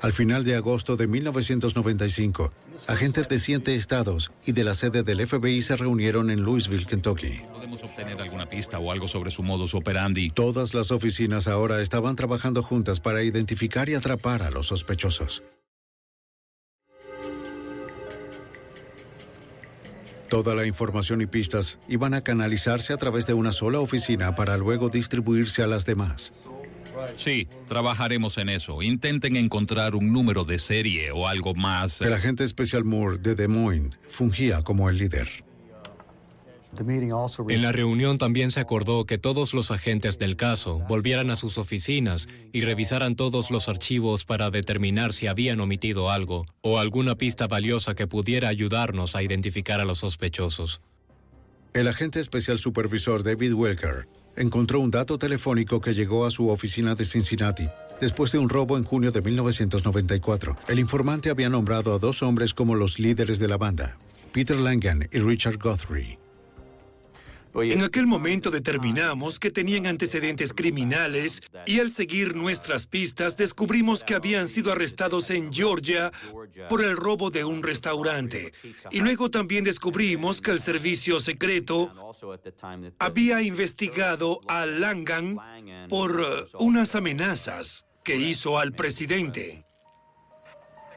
Al 0.03 0.15
final 0.15 0.45
de 0.45 0.57
agosto 0.57 0.97
de 0.97 1.07
1995, 1.07 2.53
agentes 2.87 3.29
de 3.29 3.39
siete 3.39 3.75
estados 3.75 4.33
y 4.47 4.53
de 4.53 4.65
la 4.65 4.73
sede 4.73 5.03
del 5.03 5.27
FBI 5.27 5.61
se 5.61 5.77
reunieron 5.77 6.31
en 6.31 6.43
Louisville, 6.43 6.87
Kentucky. 6.87 7.43
¿Podemos 7.53 7.85
obtener 7.85 8.19
alguna 8.19 8.47
pista 8.47 8.79
o 8.79 8.93
algo 8.93 9.09
sobre 9.09 9.31
su 9.31 9.43
modus 9.43 9.75
operandi? 9.75 10.31
Todas 10.31 10.73
las 10.73 10.91
oficinas 10.91 11.49
ahora 11.49 11.83
estaban 11.83 12.17
trabajando 12.17 12.63
juntas 12.63 12.99
para 12.99 13.23
identificar 13.23 13.91
y 13.91 13.95
atrapar 13.95 14.43
a 14.43 14.51
los 14.51 14.69
sospechosos. 14.69 15.43
Toda 20.31 20.55
la 20.55 20.65
información 20.65 21.21
y 21.21 21.27
pistas 21.27 21.79
iban 21.89 22.15
a 22.15 22.23
canalizarse 22.23 22.93
a 22.93 22.97
través 22.97 23.27
de 23.27 23.35
una 23.35 23.53
sola 23.53 23.81
oficina 23.81 24.35
para 24.35 24.57
luego 24.57 24.89
distribuirse 24.89 25.63
a 25.63 25.67
las 25.67 25.85
demás. 25.85 26.33
Sí, 27.17 27.49
trabajaremos 27.67 28.39
en 28.39 28.49
eso. 28.49 28.83
Intenten 28.83 29.37
encontrar 29.37 29.95
un 29.95 30.13
número 30.13 30.45
de 30.45 30.59
serie 30.59 31.11
o 31.13 31.27
algo 31.27 31.55
más. 31.55 32.01
El 32.01 32.13
agente 32.13 32.45
especial 32.45 32.85
Moore 32.85 33.19
de 33.19 33.35
Des 33.35 33.49
Moines 33.49 33.99
fungía 34.09 34.63
como 34.63 34.89
el 34.89 34.99
líder. 34.99 35.29
En 37.49 37.63
la 37.63 37.73
reunión 37.73 38.17
también 38.17 38.53
se 38.53 38.61
acordó 38.61 39.05
que 39.05 39.19
todos 39.19 39.55
los 39.55 39.73
agentes 39.73 40.19
del 40.19 40.37
caso 40.37 40.79
volvieran 40.89 41.31
a 41.31 41.35
sus 41.35 41.59
oficinas 41.59 42.29
y 42.53 42.61
revisaran 42.61 43.17
todos 43.17 43.51
los 43.51 43.69
archivos 43.69 44.25
para 44.25 44.51
determinar 44.51 45.13
si 45.13 45.27
habían 45.27 45.61
omitido 45.61 46.11
algo 46.11 46.47
o 46.61 46.79
alguna 46.79 47.17
pista 47.17 47.49
valiosa 47.49 47.97
que 47.97 48.07
pudiera 48.07 48.49
ayudarnos 48.49 49.17
a 49.17 49.23
identificar 49.23 49.81
a 49.81 49.85
los 49.85 49.99
sospechosos. 49.99 50.81
El 51.75 51.89
agente 51.89 52.21
especial 52.21 52.59
supervisor 52.59 53.25
David 53.25 53.55
Welker 53.55 54.07
encontró 54.37 54.81
un 54.81 54.91
dato 54.91 55.19
telefónico 55.19 55.81
que 55.81 55.95
llegó 55.95 56.27
a 56.27 56.31
su 56.31 56.49
oficina 56.49 56.95
de 56.95 57.05
Cincinnati 57.05 57.69
después 58.01 58.33
de 58.33 58.39
un 58.39 58.49
robo 58.49 58.79
en 58.79 58.85
junio 58.85 59.13
de 59.13 59.21
1994. 59.21 60.57
El 60.69 60.79
informante 60.79 61.31
había 61.31 61.49
nombrado 61.49 61.95
a 61.95 61.99
dos 61.99 62.23
hombres 62.23 62.55
como 62.55 62.75
los 62.75 62.99
líderes 62.99 63.39
de 63.39 63.49
la 63.49 63.57
banda, 63.57 63.97
Peter 64.33 64.57
Langan 64.57 65.09
y 65.13 65.19
Richard 65.19 65.59
Guthrie. 65.59 66.20
En 67.55 67.83
aquel 67.83 68.07
momento 68.07 68.51
determinamos 68.51 69.39
que 69.39 69.51
tenían 69.51 69.87
antecedentes 69.87 70.53
criminales 70.53 71.43
y 71.67 71.81
al 71.81 71.91
seguir 71.91 72.37
nuestras 72.37 72.87
pistas 72.87 73.37
descubrimos 73.37 74.05
que 74.05 74.15
habían 74.15 74.49
sido 74.49 74.73
arrestados 74.73 75.31
en 75.31 75.53
Georgia 75.53 76.13
por 76.69 76.83
el 76.83 76.97
robo 76.97 77.31
de 77.31 77.45
un 77.45 77.63
restaurante. 77.63 78.53
Y 78.91 79.01
luego 79.01 79.31
también 79.31 79.65
descubrimos 79.65 80.41
que 80.41 80.53
el 80.53 80.61
servicio 80.61 81.21
secreto 81.21 81.93
había 82.99 83.43
investigado 83.43 84.41
a 84.49 84.67
Langan 84.67 85.37
por 85.89 86.21
uh, 86.21 86.65
unas 86.65 86.95
amenazas 86.95 87.87
que 88.05 88.17
hizo 88.17 88.59
al 88.59 88.73
presidente. 88.73 89.65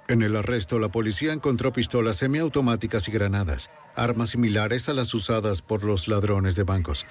En 0.08 0.22
el 0.22 0.36
arresto, 0.36 0.80
la 0.80 0.90
policía 0.90 1.32
encontró 1.32 1.72
pistolas 1.72 2.18
semiautomáticas 2.18 3.08
y 3.08 3.12
granadas, 3.12 3.70
armas 3.96 4.32
similares 4.32 4.90
a 4.90 4.94
las 4.94 5.14
usadas 5.14 5.62
por 5.62 5.84
los 5.84 6.08
ladrones 6.08 6.56
de 6.56 6.64
bancos. 6.64 7.06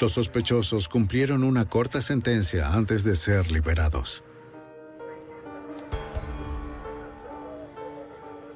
Los 0.00 0.12
sospechosos 0.12 0.88
cumplieron 0.88 1.42
una 1.42 1.64
corta 1.64 2.00
sentencia 2.00 2.72
antes 2.72 3.04
de 3.04 3.16
ser 3.16 3.50
liberados. 3.50 4.22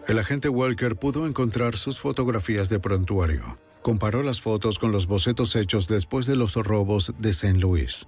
El 0.08 0.18
agente 0.18 0.48
Walker 0.48 0.96
pudo 0.96 1.26
encontrar 1.26 1.76
sus 1.76 2.00
fotografías 2.00 2.68
de 2.68 2.80
prontuario. 2.80 3.58
Comparó 3.82 4.22
las 4.22 4.40
fotos 4.40 4.78
con 4.78 4.92
los 4.92 5.06
bocetos 5.06 5.56
hechos 5.56 5.88
después 5.88 6.26
de 6.26 6.36
los 6.36 6.54
robos 6.54 7.12
de 7.18 7.30
St. 7.30 7.58
Louis. 7.58 8.06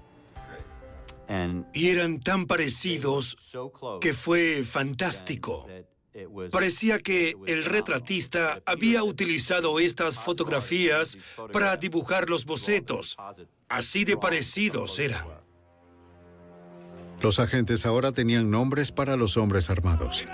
Y 1.72 1.88
eran 1.88 2.20
tan 2.20 2.46
parecidos 2.46 3.36
que 4.00 4.12
fue 4.12 4.64
fantástico. 4.64 5.66
Parecía 6.50 7.00
que 7.00 7.34
el 7.46 7.64
retratista 7.64 8.62
había 8.66 9.02
utilizado 9.02 9.80
estas 9.80 10.18
fotografías 10.18 11.18
para 11.52 11.76
dibujar 11.76 12.30
los 12.30 12.44
bocetos. 12.44 13.16
Así 13.68 14.04
de 14.04 14.16
parecidos 14.16 14.98
eran. 14.98 15.24
Los 17.20 17.38
agentes 17.38 17.86
ahora 17.86 18.12
tenían 18.12 18.50
nombres 18.50 18.92
para 18.92 19.16
los 19.16 19.36
hombres 19.36 19.70
armados. 19.70 20.24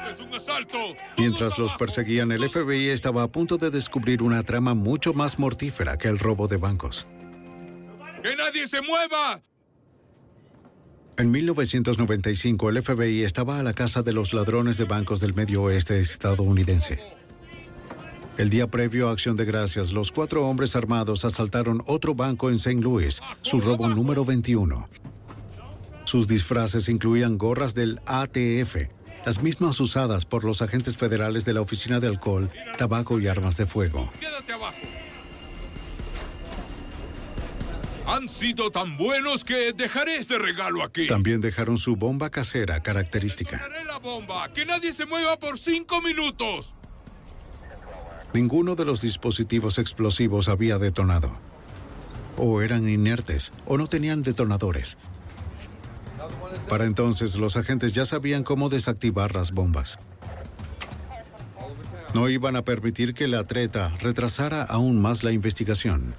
Mientras 1.16 1.58
los 1.58 1.75
perseguían, 1.75 2.32
el 2.32 2.49
FBI 2.49 2.88
estaba 2.88 3.22
a 3.22 3.28
punto 3.28 3.56
de 3.56 3.70
descubrir 3.70 4.22
una 4.22 4.42
trama 4.42 4.75
mucho 4.75 5.12
más 5.12 5.38
mortífera 5.38 5.96
que 5.96 6.08
el 6.08 6.18
robo 6.18 6.46
de 6.46 6.56
bancos. 6.56 7.06
¡Que 8.22 8.34
nadie 8.37 8.66
se 8.66 8.80
mueva! 8.82 9.40
En 11.21 11.31
1995, 11.31 12.71
el 12.71 12.83
FBI 12.83 13.25
estaba 13.25 13.59
a 13.59 13.62
la 13.62 13.75
casa 13.75 14.03
de 14.03 14.15
los 14.15 14.33
ladrones 14.33 14.79
de 14.79 14.85
bancos 14.85 15.21
del 15.21 15.35
medio 15.35 15.65
oeste 15.65 16.00
estadounidense. 16.00 16.99
El 18.39 18.49
día 18.49 18.69
previo 18.69 19.07
a 19.07 19.12
Acción 19.12 19.37
de 19.37 19.45
Gracias, 19.45 19.93
los 19.93 20.12
cuatro 20.12 20.47
hombres 20.47 20.77
armados 20.77 21.27
asaltaron 21.27 21.83
otro 21.87 22.15
banco 22.15 22.49
en 22.49 22.57
St. 22.57 22.81
Louis, 22.81 23.21
su 23.43 23.61
robo 23.61 23.87
número 23.87 24.25
21. 24.25 24.89
Sus 26.05 26.27
disfraces 26.27 26.89
incluían 26.89 27.37
gorras 27.37 27.75
del 27.75 28.00
ATF, 28.07 28.89
las 29.27 29.43
mismas 29.43 29.79
usadas 29.79 30.25
por 30.25 30.45
los 30.45 30.62
agentes 30.62 30.97
federales 30.97 31.45
de 31.45 31.53
la 31.53 31.61
Oficina 31.61 32.00
de 32.00 32.07
Alcohol, 32.07 32.50
Tabaco 32.79 33.21
y 33.21 33.27
Armas 33.27 33.59
de 33.59 33.67
Fuego. 33.67 34.11
Quédate 34.19 34.55
abajo. 34.55 34.79
Han 38.11 38.29
sido 38.29 38.73
tan 38.73 38.97
buenos 38.97 39.45
que 39.45 39.73
dejaré 39.73 40.17
este 40.17 40.37
regalo 40.37 40.83
aquí. 40.83 41.07
También 41.07 41.40
dejaron 41.40 41.79
su 41.79 41.95
bomba 41.95 42.29
casera 42.29 42.83
característica. 42.83 43.57
Detonaré 43.57 43.85
la 43.85 43.99
bomba. 43.99 44.52
Que 44.52 44.67
nadie 44.67 44.93
se 44.93 45.07
mueva 45.07 45.38
por 45.38 45.57
cinco 45.57 46.02
minutos. 46.02 46.75
Ninguno 48.35 48.75
de 48.75 48.85
los 48.85 49.00
dispositivos 49.00 49.79
explosivos 49.79 50.49
había 50.49 50.79
detonado. 50.79 51.31
O 52.37 52.62
eran 52.62 52.88
inertes, 52.88 53.52
o 53.64 53.79
no 53.79 53.87
tenían 53.87 54.25
detonadores. 54.25 54.99
Para 56.69 56.87
entonces 56.87 57.37
los 57.37 57.57
agentes 57.57 57.93
ya 57.93 58.07
sabían 58.07 58.43
cómo 58.43 58.71
desactivar 58.71 59.37
las 59.37 59.52
bombas. 59.52 60.00
No 62.12 62.29
iban 62.29 62.57
a 62.57 62.62
permitir 62.62 63.14
que 63.14 63.29
la 63.29 63.45
treta 63.45 63.93
retrasara 64.00 64.64
aún 64.64 65.00
más 65.00 65.23
la 65.23 65.31
investigación. 65.31 66.17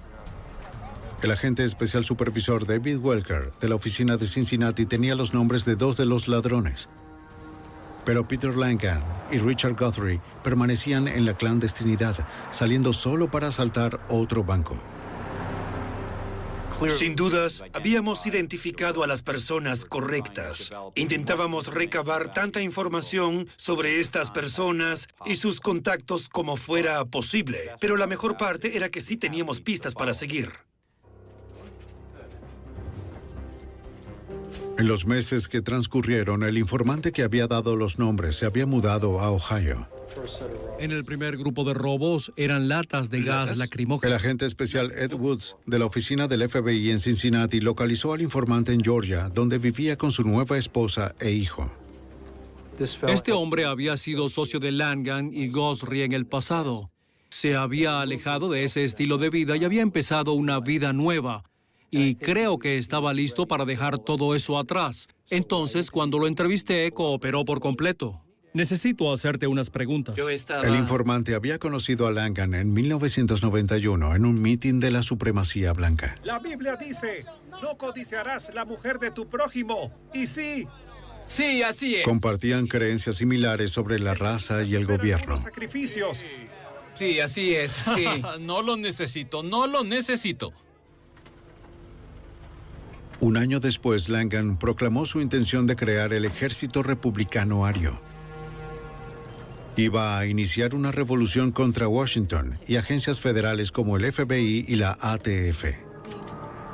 El 1.22 1.30
agente 1.30 1.64
especial 1.64 2.04
supervisor 2.04 2.66
David 2.66 2.98
Welker 2.98 3.52
de 3.62 3.70
la 3.70 3.76
oficina 3.76 4.18
de 4.18 4.26
Cincinnati 4.26 4.88
tenía 4.88 5.14
los 5.14 5.36
nombres 5.36 5.66
de 5.66 5.76
dos 5.76 5.96
de 5.96 6.06
los 6.06 6.28
ladrones. 6.28 6.90
Pero 8.06 8.28
Peter 8.28 8.56
Langan 8.58 9.04
y 9.32 9.38
Richard 9.38 9.76
Guthrie 9.76 10.20
permanecían 10.44 11.08
en 11.08 11.26
la 11.26 11.36
clandestinidad, 11.36 12.28
saliendo 12.50 12.92
solo 12.92 13.30
para 13.30 13.50
asaltar 13.50 14.00
otro 14.10 14.44
banco. 14.44 14.76
Sin 16.90 17.16
dudas, 17.16 17.62
habíamos 17.74 18.26
identificado 18.26 19.04
a 19.04 19.08
las 19.08 19.22
personas 19.22 19.86
correctas. 19.86 20.72
Intentábamos 20.96 21.68
recabar 21.68 22.34
tanta 22.34 22.64
información 22.64 23.48
sobre 23.58 24.00
estas 24.00 24.32
personas 24.32 25.08
y 25.28 25.36
sus 25.36 25.60
contactos 25.60 26.28
como 26.30 26.58
fuera 26.58 27.06
posible. 27.06 27.60
Pero 27.80 27.98
la 27.98 28.08
mejor 28.08 28.38
parte 28.38 28.76
era 28.76 28.90
que 28.90 29.02
sí 29.02 29.18
teníamos 29.18 29.62
pistas 29.62 29.94
para 29.94 30.16
seguir. 30.16 30.71
En 34.82 34.88
los 34.88 35.06
meses 35.06 35.48
que 35.48 35.62
transcurrieron, 35.62 36.42
el 36.42 36.58
informante 36.58 37.12
que 37.12 37.22
había 37.22 37.46
dado 37.46 37.76
los 37.76 38.00
nombres 38.00 38.38
se 38.38 38.48
había 38.48 38.66
mudado 38.66 39.20
a 39.20 39.30
Ohio. 39.30 39.88
En 40.80 40.92
el 40.92 41.06
primer 41.06 41.38
grupo 41.38 41.64
de 41.64 41.76
robos 41.76 42.34
eran 42.36 42.68
latas 42.68 43.12
de 43.12 43.22
gas 43.22 43.52
El 43.52 43.60
lacrimógeno. 43.60 44.16
agente 44.16 44.48
especial 44.48 44.92
Ed 44.94 45.14
Woods 45.14 45.56
de 45.68 45.78
la 45.78 45.86
oficina 45.86 46.28
del 46.28 46.50
FBI 46.50 46.90
en 46.90 46.98
Cincinnati 46.98 47.60
localizó 47.60 48.12
al 48.12 48.24
informante 48.24 48.74
en 48.74 48.84
Georgia, 48.84 49.30
donde 49.30 49.60
vivía 49.60 50.00
con 50.00 50.12
su 50.12 50.24
nueva 50.24 50.58
esposa 50.58 51.14
e 51.20 51.30
hijo. 51.30 51.72
Este 53.08 53.34
hombre 53.34 53.66
había 53.66 53.98
sido 53.98 54.30
socio 54.30 54.60
de 54.60 54.72
Langan 54.72 55.32
y 55.32 55.50
Gosri 55.50 56.02
en 56.02 56.14
el 56.14 56.26
pasado. 56.26 56.90
Se 57.30 57.56
había 57.56 58.02
alejado 58.02 58.50
de 58.50 58.64
ese 58.64 58.84
estilo 58.84 59.20
de 59.20 59.30
vida 59.30 59.56
y 59.58 59.64
había 59.64 59.84
empezado 59.84 60.34
una 60.34 60.60
vida 60.60 60.92
nueva. 60.92 61.44
Y 61.92 62.16
creo 62.16 62.58
que 62.58 62.78
estaba 62.78 63.14
listo 63.14 63.48
para 63.48 63.66
dejar 63.66 64.00
todo 64.00 64.34
eso 64.34 64.58
atrás. 64.58 65.10
Entonces, 65.30 65.92
cuando 65.92 66.18
lo 66.18 66.28
entrevisté, 66.28 66.90
cooperó 66.92 67.44
por 67.44 67.60
completo. 67.60 68.22
Necesito 68.54 69.14
hacerte 69.14 69.48
unas 69.48 69.70
preguntas. 69.70 70.16
El 70.64 70.76
informante 70.76 71.36
había 71.36 71.58
conocido 71.58 72.08
a 72.08 72.12
Langan 72.12 72.54
en 72.54 72.74
1991 72.74 74.16
en 74.16 74.26
un 74.26 74.42
mitin 74.42 74.80
de 74.80 74.92
la 74.92 75.04
supremacía 75.04 75.72
blanca. 75.74 76.16
La 76.24 76.40
Biblia 76.40 76.76
dice, 76.76 77.26
no 77.62 77.78
codiciarás 77.78 78.54
la 78.54 78.66
mujer 78.66 79.00
de 79.00 79.12
tu 79.12 79.28
prójimo. 79.28 79.92
Y 80.14 80.28
sí, 80.28 80.68
Sí, 81.28 81.64
así 81.64 81.96
es. 81.96 82.04
Compartían 82.04 82.68
creencias 82.68 83.16
similares 83.16 83.72
sobre 83.72 84.00
la 84.00 84.14
raza 84.14 84.64
y 84.64 84.76
el 84.76 84.86
gobierno. 84.86 85.42
sacrificios. 85.42 86.26
Sí, 86.94 87.22
así 87.22 87.56
es. 87.56 87.78
Sí. 87.96 88.06
no 88.42 88.62
lo 88.62 88.76
necesito, 88.76 89.42
no 89.42 89.66
lo 89.66 89.86
necesito. 89.86 90.52
Un 93.22 93.38
año 93.38 93.60
después, 93.60 94.10
Langan 94.10 94.58
proclamó 94.58 95.06
su 95.06 95.22
intención 95.22 95.68
de 95.68 95.76
crear 95.76 96.12
el 96.12 96.26
Ejército 96.26 96.82
Republicano 96.82 97.68
Ario. 97.68 98.02
Iba 99.78 100.18
a 100.18 100.26
iniciar 100.26 100.74
una 100.74 100.92
revolución 100.92 101.52
contra 101.52 101.88
Washington 101.88 102.58
y 102.68 102.78
agencias 102.78 103.20
federales 103.20 103.72
como 103.72 103.96
el 103.96 104.12
FBI 104.12 104.66
y 104.68 104.76
la 104.76 104.98
ATF. 105.00 105.66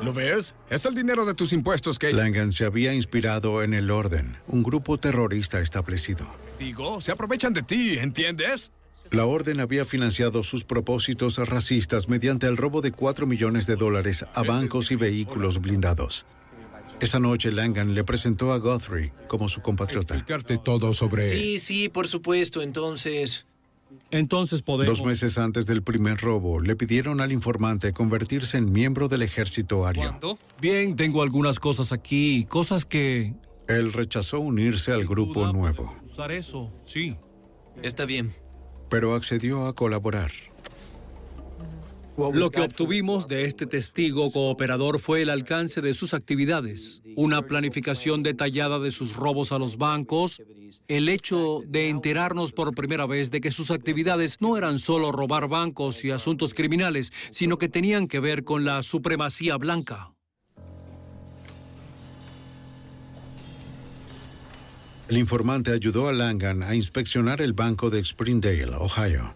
¿Lo 0.02 0.14
ves? 0.14 0.56
Es 0.70 0.86
el 0.86 0.96
dinero 0.96 1.26
de 1.26 1.34
tus 1.34 1.52
impuestos 1.52 2.00
que... 2.00 2.14
Langan 2.14 2.54
se 2.54 2.64
había 2.64 2.94
inspirado 2.94 3.62
en 3.62 3.74
el 3.74 3.92
Orden, 3.92 4.38
un 4.48 4.64
grupo 4.64 4.98
terrorista 4.98 5.60
establecido. 5.60 6.26
Digo, 6.60 7.02
se 7.02 7.12
aprovechan 7.12 7.54
de 7.54 7.64
ti, 7.64 7.98
¿entiendes? 8.00 8.72
La 9.12 9.26
Orden 9.26 9.60
había 9.60 9.86
financiado 9.86 10.44
sus 10.44 10.64
propósitos 10.64 11.38
racistas 11.38 12.10
mediante 12.10 12.48
el 12.48 12.58
robo 12.58 12.82
de 12.82 12.92
4 12.92 13.26
millones 13.26 13.68
de 13.68 13.76
dólares 13.76 14.26
a 14.34 14.44
bancos 14.44 14.92
y 14.92 14.96
vehículos 14.96 15.62
blindados. 15.62 16.26
Esa 17.00 17.20
noche 17.20 17.52
Langan 17.52 17.94
le 17.94 18.04
presentó 18.04 18.52
a 18.54 18.58
Guthrie 18.58 19.14
como 19.28 19.48
su 19.50 19.62
compatriota. 19.62 20.16
Explicarte 20.16 20.58
todo 20.58 20.94
sobre... 20.94 21.24
Sí, 21.24 21.60
sí, 21.60 21.90
por 21.90 22.08
supuesto. 22.08 22.62
Entonces, 22.62 23.46
Entonces 24.10 24.64
podemos... 24.64 24.98
Dos 24.98 25.06
meses 25.08 25.38
antes 25.38 25.68
del 25.68 25.84
primer 25.84 26.18
robo, 26.18 26.60
le 26.60 26.76
pidieron 26.76 27.22
al 27.22 27.32
informante 27.32 27.94
convertirse 27.94 28.58
en 28.58 28.72
miembro 28.72 29.08
del 29.08 29.22
ejército 29.22 29.86
ario. 29.86 30.20
Bien, 30.60 30.96
tengo 30.96 31.22
algunas 31.22 31.60
cosas 31.60 31.92
aquí, 31.92 32.46
cosas 32.50 32.84
que... 32.86 33.36
Él 33.68 33.94
rechazó 33.94 34.40
unirse 34.40 34.92
al 34.92 35.06
grupo 35.06 35.52
nuevo, 35.52 35.94
Usar 36.06 36.32
eso, 36.32 36.72
sí. 36.86 37.18
está 37.84 38.06
bien. 38.06 38.34
Pero 38.90 39.16
accedió 39.16 39.66
a 39.66 39.74
colaborar. 39.74 40.32
Lo 42.18 42.50
que 42.50 42.62
obtuvimos 42.62 43.28
de 43.28 43.46
este 43.46 43.68
testigo 43.68 44.32
cooperador 44.32 44.98
fue 44.98 45.22
el 45.22 45.30
alcance 45.30 45.82
de 45.82 45.94
sus 45.94 46.16
actividades, 46.16 47.04
una 47.16 47.44
planificación 47.44 48.24
detallada 48.24 48.80
de 48.80 48.92
sus 48.92 49.16
robos 49.16 49.52
a 49.52 49.60
los 49.60 49.78
bancos, 49.78 50.42
el 50.88 51.10
hecho 51.10 51.62
de 51.68 51.90
enterarnos 51.90 52.54
por 52.54 52.74
primera 52.74 53.06
vez 53.06 53.30
de 53.30 53.40
que 53.40 53.52
sus 53.52 53.70
actividades 53.70 54.42
no 54.42 54.58
eran 54.58 54.80
solo 54.80 55.12
robar 55.12 55.48
bancos 55.48 56.04
y 56.04 56.10
asuntos 56.10 56.56
criminales, 56.56 57.14
sino 57.30 57.60
que 57.60 57.70
tenían 57.70 58.08
que 58.08 58.20
ver 58.20 58.44
con 58.44 58.66
la 58.66 58.82
supremacía 58.82 59.58
blanca. 59.58 60.17
El 65.10 65.18
informante 65.18 65.72
ayudó 65.72 66.10
a 66.10 66.12
Langan 66.12 66.64
a 66.64 66.76
inspeccionar 66.76 67.42
el 67.42 67.54
banco 67.54 67.90
de 67.90 68.04
Springdale, 68.04 68.76
Ohio. 68.78 69.34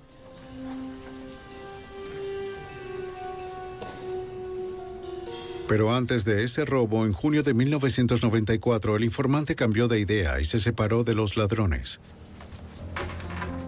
Pero 5.69 5.95
antes 5.95 6.25
de 6.25 6.43
ese 6.43 6.65
robo, 6.65 7.05
en 7.05 7.13
junio 7.13 7.43
de 7.43 7.53
1994, 7.53 8.97
el 8.97 9.05
informante 9.05 9.55
cambió 9.55 9.87
de 9.87 10.01
idea 10.01 10.41
y 10.41 10.43
se 10.43 10.59
separó 10.59 11.05
de 11.05 11.13
los 11.13 11.37
ladrones. 11.37 12.01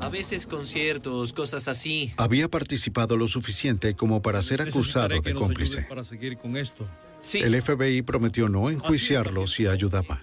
A 0.02 0.10
veces 0.10 0.46
conciertos, 0.46 1.32
cosas 1.32 1.70
así. 1.70 2.12
Había 2.18 2.50
participado 2.50 3.16
lo 3.16 3.30
suficiente 3.30 3.96
como 3.96 4.22
para 4.22 4.42
ser 4.42 4.62
acusado 4.62 5.22
de 5.22 5.34
cómplice. 5.34 5.84
Para 5.84 6.04
seguir 6.04 6.36
con 6.36 6.58
esto. 6.58 6.86
Sí. 7.22 7.38
El 7.38 7.62
FBI 7.62 8.02
prometió 8.02 8.50
no 8.50 8.70
enjuiciarlo 8.70 9.48
si 9.48 9.68
ayudaba. 9.68 10.22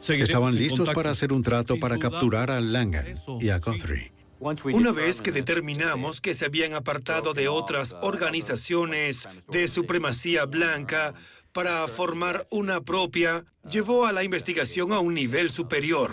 Estaban 0.00 0.54
listos 0.54 0.90
para 0.94 1.10
hacer 1.10 1.32
un 1.32 1.42
trato 1.42 1.78
para 1.78 1.98
capturar 1.98 2.50
a 2.50 2.60
Langan 2.60 3.18
y 3.40 3.50
a. 3.50 3.58
Guthrie. 3.58 4.12
Una 4.40 4.92
vez 4.92 5.20
que 5.20 5.32
determinamos 5.32 6.20
que 6.20 6.32
se 6.32 6.44
habían 6.44 6.74
apartado 6.74 7.34
de 7.34 7.48
otras 7.48 7.96
organizaciones 8.02 9.28
de 9.48 9.66
supremacía 9.66 10.46
blanca 10.46 11.14
para 11.52 11.88
formar 11.88 12.46
una 12.50 12.80
propia, 12.80 13.44
llevó 13.68 14.06
a 14.06 14.12
la 14.12 14.22
investigación 14.22 14.92
a 14.92 15.00
un 15.00 15.14
nivel 15.14 15.50
superior. 15.50 16.12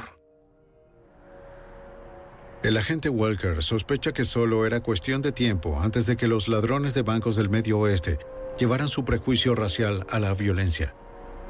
El 2.63 2.77
agente 2.77 3.09
Walker 3.09 3.61
sospecha 3.61 4.11
que 4.11 4.25
solo 4.25 4.65
era 4.65 4.79
cuestión 4.79 5.21
de 5.21 5.31
tiempo 5.31 5.79
antes 5.79 6.07
de 6.07 6.17
que 6.17 6.27
los 6.27 6.47
ladrones 6.47 6.95
de 6.95 7.03
bancos 7.03 7.35
del 7.35 7.49
Medio 7.49 7.77
Oeste 7.77 8.17
llevaran 8.57 8.87
su 8.87 9.05
prejuicio 9.05 9.53
racial 9.53 10.03
a 10.09 10.19
la 10.19 10.33
violencia. 10.33 10.95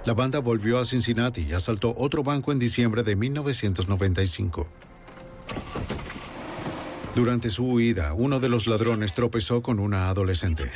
La 0.06 0.14
banda 0.14 0.40
volvió 0.40 0.80
a 0.80 0.86
Cincinnati 0.86 1.42
y 1.42 1.54
asaltó 1.54 1.94
otro 1.98 2.22
banco 2.22 2.52
en 2.52 2.60
diciembre 2.60 3.02
de 3.02 3.16
1995. 3.16 4.70
Durante 7.16 7.50
su 7.50 7.66
huida, 7.66 8.14
uno 8.14 8.40
de 8.40 8.50
los 8.50 8.68
ladrones 8.68 9.14
tropezó 9.14 9.64
con 9.64 9.80
una 9.80 10.10
adolescente. 10.10 10.72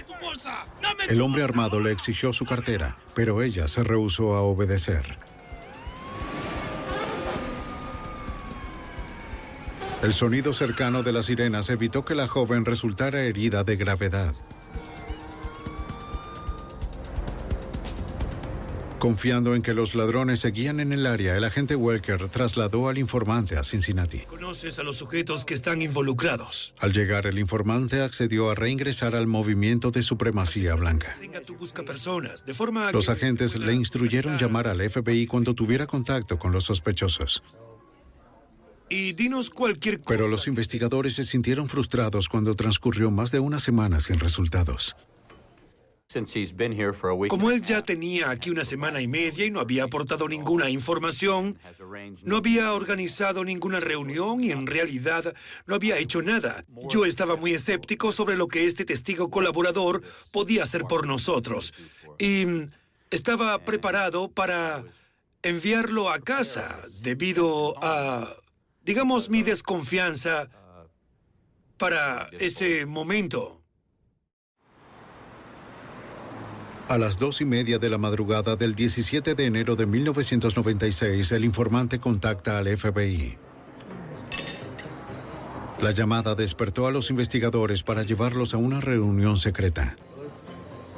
El 1.09 1.21
hombre 1.21 1.43
armado 1.43 1.79
le 1.79 1.91
exigió 1.91 2.33
su 2.33 2.45
cartera, 2.45 2.97
pero 3.13 3.43
ella 3.43 3.67
se 3.67 3.83
rehusó 3.83 4.35
a 4.35 4.41
obedecer. 4.41 5.19
El 10.01 10.13
sonido 10.13 10.53
cercano 10.53 11.03
de 11.03 11.11
las 11.11 11.25
sirenas 11.25 11.69
evitó 11.69 12.05
que 12.05 12.15
la 12.15 12.27
joven 12.27 12.65
resultara 12.65 13.21
herida 13.21 13.63
de 13.63 13.75
gravedad. 13.75 14.33
Confiando 18.99 19.55
en 19.55 19.61
que 19.61 19.73
los 19.73 19.95
ladrones 19.95 20.41
seguían 20.41 20.81
en 20.81 20.91
el 20.91 21.05
área, 21.05 21.37
el 21.37 21.45
agente 21.45 21.77
Welker 21.77 22.27
trasladó 22.27 22.89
al 22.89 22.97
informante 22.97 23.55
a 23.55 23.63
Cincinnati. 23.63 24.19
Conoces 24.19 24.77
a 24.77 24.83
los 24.83 24.97
sujetos 24.97 25.45
que 25.45 25.53
están 25.53 25.81
involucrados. 25.81 26.73
Al 26.79 26.91
llegar, 26.91 27.25
el 27.25 27.39
informante 27.39 28.01
accedió 28.01 28.49
a 28.49 28.55
reingresar 28.55 29.15
al 29.15 29.25
movimiento 29.25 29.89
de 29.91 30.03
supremacía 30.03 30.75
blanca. 30.75 31.17
Personas, 31.85 32.45
de 32.45 32.53
forma 32.53 32.91
Los 32.91 33.07
agentes 33.07 33.55
le 33.55 33.73
instruyeron 33.73 34.37
llamar 34.37 34.67
al 34.67 34.87
FBI 34.87 35.27
cuando 35.27 35.53
tuviera 35.53 35.87
contacto 35.87 36.37
con 36.37 36.51
los 36.51 36.65
sospechosos. 36.65 37.41
Y 38.89 39.13
dinos 39.13 39.49
cualquier 39.49 40.01
cosa. 40.01 40.17
Pero 40.17 40.27
los 40.27 40.47
investigadores 40.47 41.13
se 41.13 41.23
sintieron 41.23 41.69
frustrados 41.69 42.27
cuando 42.27 42.55
transcurrió 42.55 43.11
más 43.11 43.31
de 43.31 43.39
una 43.39 43.59
semana 43.59 44.01
sin 44.01 44.19
resultados. 44.19 44.97
Como 47.29 47.51
él 47.51 47.61
ya 47.61 47.83
tenía 47.83 48.31
aquí 48.31 48.49
una 48.49 48.65
semana 48.65 48.99
y 48.99 49.07
media 49.07 49.45
y 49.45 49.51
no 49.51 49.59
había 49.59 49.83
aportado 49.83 50.27
ninguna 50.27 50.67
información, 50.71 51.59
no 52.23 52.37
había 52.37 52.73
organizado 52.73 53.43
ninguna 53.43 53.79
reunión 53.79 54.43
y 54.43 54.49
en 54.49 54.65
realidad 54.65 55.35
no 55.67 55.75
había 55.75 55.99
hecho 55.99 56.23
nada. 56.23 56.65
Yo 56.89 57.05
estaba 57.05 57.35
muy 57.35 57.53
escéptico 57.53 58.11
sobre 58.11 58.37
lo 58.37 58.47
que 58.47 58.65
este 58.65 58.85
testigo 58.85 59.29
colaborador 59.29 60.01
podía 60.31 60.63
hacer 60.63 60.85
por 60.85 61.05
nosotros. 61.05 61.75
Y 62.17 62.45
estaba 63.11 63.59
preparado 63.59 64.31
para 64.31 64.83
enviarlo 65.43 66.09
a 66.09 66.19
casa 66.21 66.79
debido 67.03 67.75
a, 67.83 68.27
digamos, 68.83 69.29
mi 69.29 69.43
desconfianza 69.43 70.49
para 71.77 72.31
ese 72.39 72.87
momento. 72.87 73.58
A 76.89 76.97
las 76.97 77.19
dos 77.19 77.39
y 77.39 77.45
media 77.45 77.77
de 77.77 77.87
la 77.87 77.99
madrugada 77.99 78.55
del 78.55 78.73
17 78.73 79.35
de 79.35 79.45
enero 79.45 79.75
de 79.75 79.85
1996, 79.85 81.31
el 81.33 81.45
informante 81.45 81.99
contacta 81.99 82.57
al 82.57 82.65
FBI. 82.75 83.37
La 85.83 85.91
llamada 85.91 86.33
despertó 86.33 86.87
a 86.87 86.91
los 86.91 87.11
investigadores 87.11 87.83
para 87.83 88.01
llevarlos 88.01 88.55
a 88.55 88.57
una 88.57 88.79
reunión 88.79 89.37
secreta. 89.37 89.97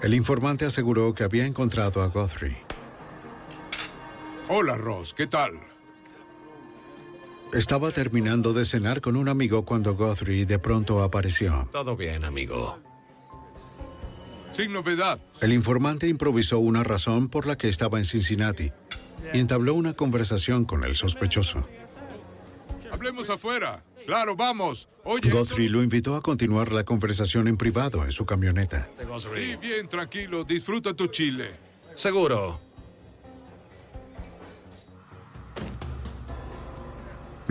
El 0.01 0.13
informante 0.13 0.63
aseguró 0.63 1.13
que 1.13 1.25
había 1.25 1.45
encontrado 1.45 2.01
a 2.01 2.07
Guthrie. 2.07 2.55
Hola, 4.47 4.77
Ross, 4.77 5.13
¿qué 5.13 5.27
tal? 5.27 5.59
Estaba 7.51 7.91
terminando 7.91 8.53
de 8.53 8.63
cenar 8.63 9.01
con 9.01 9.17
un 9.17 9.27
amigo 9.27 9.65
cuando 9.65 9.93
Guthrie 9.93 10.45
de 10.45 10.57
pronto 10.57 11.03
apareció. 11.03 11.67
Todo 11.73 11.97
bien, 11.97 12.23
amigo. 12.23 12.79
Sin 14.51 14.73
novedad. 14.73 15.21
El 15.41 15.53
informante 15.53 16.07
improvisó 16.07 16.59
una 16.59 16.83
razón 16.83 17.29
por 17.29 17.47
la 17.47 17.57
que 17.57 17.69
estaba 17.69 17.97
en 17.97 18.05
Cincinnati 18.05 18.71
y 19.33 19.39
entabló 19.39 19.73
una 19.73 19.93
conversación 19.93 20.65
con 20.65 20.83
el 20.83 20.95
sospechoso. 20.95 21.67
Hablemos 22.91 23.29
afuera. 23.29 23.83
Claro, 24.05 24.35
vamos. 24.35 24.89
Oye, 25.03 25.29
Guthrie 25.29 25.69
lo 25.69 25.83
invitó 25.83 26.15
a 26.15 26.21
continuar 26.21 26.71
la 26.71 26.83
conversación 26.83 27.47
en 27.47 27.55
privado 27.55 28.03
en 28.03 28.11
su 28.11 28.25
camioneta. 28.25 28.89
sí, 29.19 29.55
bien, 29.55 29.87
tranquilo. 29.87 30.43
Disfruta 30.43 30.93
tu 30.93 31.07
chile. 31.07 31.51
Seguro. 31.93 32.59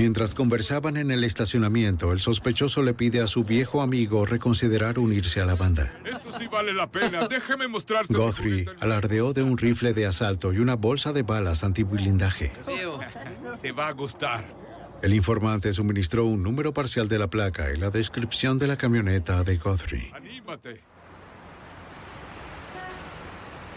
Mientras 0.01 0.35
conversaban 0.35 0.97
en 0.97 1.11
el 1.11 1.25
estacionamiento, 1.25 2.13
el 2.13 2.21
sospechoso 2.21 2.83
le 2.83 2.95
pide 2.95 3.21
a 3.21 3.27
su 3.27 3.45
viejo 3.45 3.83
amigo 3.83 4.25
reconsiderar 4.25 4.99
unirse 4.99 5.43
a 5.43 5.45
la 5.45 5.57
banda. 5.57 5.93
Esto 6.07 6.33
sí 6.33 6.47
vale 6.47 6.73
la 6.73 6.91
pena. 6.91 7.27
Déjame 7.29 7.69
mostrarte. 7.69 8.15
Guthrie 8.15 8.65
alardeó 8.81 9.35
de 9.35 9.43
un 9.43 9.59
rifle 9.59 9.93
de 9.93 10.07
asalto 10.07 10.55
y 10.55 10.59
una 10.59 10.77
bolsa 10.77 11.13
de 11.13 11.21
balas 11.21 11.65
antiblindaje. 11.65 12.51
Te 13.61 13.73
va 13.73 13.89
a 13.89 13.93
gustar. 13.93 14.47
El 15.03 15.13
informante 15.13 15.71
suministró 15.75 16.25
un 16.25 16.43
número 16.43 16.73
parcial 16.73 17.07
de 17.07 17.19
la 17.19 17.29
placa 17.29 17.71
y 17.71 17.77
la 17.77 17.91
descripción 17.91 18.59
de 18.59 18.69
la 18.69 18.77
camioneta 18.77 19.45
de 19.45 19.59
Guthrie. 19.59 20.13
Anímate. 20.15 20.81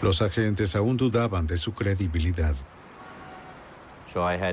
Los 0.00 0.22
agentes 0.22 0.74
aún 0.74 0.96
dudaban 0.96 1.46
de 1.46 1.58
su 1.58 1.74
credibilidad. 1.74 2.56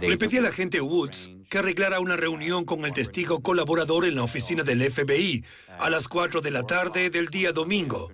Le 0.01 0.17
pedí 0.17 0.37
al 0.37 0.47
agente 0.47 0.81
Woods 0.81 1.29
que 1.49 1.59
arreglara 1.59 1.99
una 1.99 2.15
reunión 2.15 2.65
con 2.65 2.85
el 2.85 2.93
testigo 2.93 3.41
colaborador 3.41 4.05
en 4.05 4.15
la 4.15 4.23
oficina 4.23 4.63
del 4.63 4.89
FBI 4.89 5.43
a 5.79 5.89
las 5.89 6.07
4 6.07 6.41
de 6.41 6.51
la 6.51 6.63
tarde 6.63 7.09
del 7.09 7.27
día 7.27 7.51
domingo. 7.51 8.11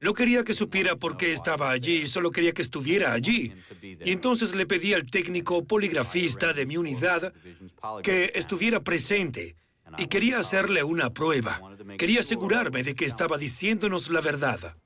No 0.00 0.14
quería 0.14 0.44
que 0.44 0.54
supiera 0.54 0.96
por 0.96 1.18
qué 1.18 1.32
estaba 1.32 1.70
allí, 1.70 2.06
solo 2.06 2.30
quería 2.30 2.52
que 2.52 2.62
estuviera 2.62 3.12
allí. 3.12 3.52
Y 3.82 4.12
entonces 4.12 4.54
le 4.54 4.64
pedí 4.66 4.94
al 4.94 5.04
técnico 5.04 5.64
poligrafista 5.64 6.54
de 6.54 6.64
mi 6.64 6.78
unidad 6.78 7.34
que 8.02 8.32
estuviera 8.34 8.80
presente 8.80 9.56
y 9.98 10.06
quería 10.06 10.38
hacerle 10.38 10.82
una 10.82 11.10
prueba. 11.10 11.60
Quería 11.98 12.20
asegurarme 12.20 12.82
de 12.82 12.94
que 12.94 13.04
estaba 13.04 13.36
diciéndonos 13.36 14.08
la 14.08 14.22
verdad. 14.22 14.76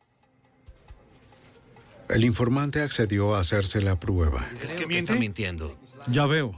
El 2.09 2.25
informante 2.25 2.83
accedió 2.83 3.35
a 3.35 3.41
hacerse 3.41 3.81
la 3.83 3.99
prueba. 3.99 4.49
¿Es 4.63 4.69
que 4.75 4.83
Está 4.83 4.87
miente? 4.87 5.15
mintiendo. 5.15 5.77
Ya 6.09 6.27
veo. 6.27 6.55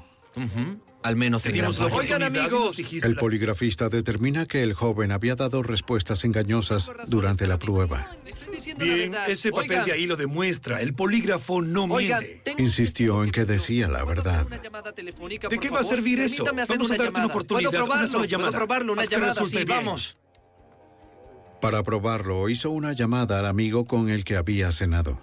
Al 1.02 1.14
menos 1.14 1.46
en 1.46 1.52
gran 1.52 1.70
Teníamos 1.72 1.78
la 1.78 1.96
parte. 1.96 2.50
nos 2.50 2.76
dijiste 2.76 3.06
El 3.06 3.14
poligrafista 3.14 3.88
determina 3.88 4.46
que 4.46 4.62
el 4.64 4.74
joven 4.74 5.12
había 5.12 5.36
dado 5.36 5.62
respuestas 5.62 6.24
engañosas 6.24 6.90
durante 7.06 7.46
la 7.46 7.58
prueba. 7.60 8.10
Bien, 8.76 9.14
ese 9.28 9.52
papel 9.52 9.84
de 9.84 9.92
ahí 9.92 10.06
lo 10.06 10.16
demuestra. 10.16 10.82
El 10.82 10.94
polígrafo 10.94 11.62
no 11.62 11.84
Oigan, 11.84 12.22
miente. 12.24 12.54
Insistió 12.58 13.22
en 13.22 13.30
que 13.30 13.44
decía 13.44 13.86
la 13.86 14.04
verdad. 14.04 14.46
una 14.46 14.56
¿De 15.48 15.58
qué 15.60 15.70
va 15.70 15.80
a 15.80 15.84
servir 15.84 16.18
eso? 16.20 16.44
Vamos 16.44 16.70
a 16.70 16.74
una 16.74 16.82
darte 16.88 16.94
una 16.96 17.04
llamada. 17.06 17.26
oportunidad, 17.26 17.70
¿Puedo 17.70 17.84
una 17.84 17.92
probarlo? 17.94 18.12
sola 18.12 18.26
llamada. 18.26 18.50
¿Puedo 18.50 18.58
probarlo? 18.66 18.92
Una 18.94 19.02
Haz 19.02 19.08
que 19.08 19.14
llamada, 19.14 19.34
resulte 19.34 19.58
sí, 19.58 19.64
bien. 19.64 19.78
vamos. 19.78 20.16
Para 21.60 21.82
probarlo, 21.84 22.48
hizo 22.48 22.70
una 22.70 22.92
llamada 22.92 23.38
al 23.38 23.46
amigo 23.46 23.84
con 23.86 24.10
el 24.10 24.24
que 24.24 24.36
había 24.36 24.72
cenado. 24.72 25.20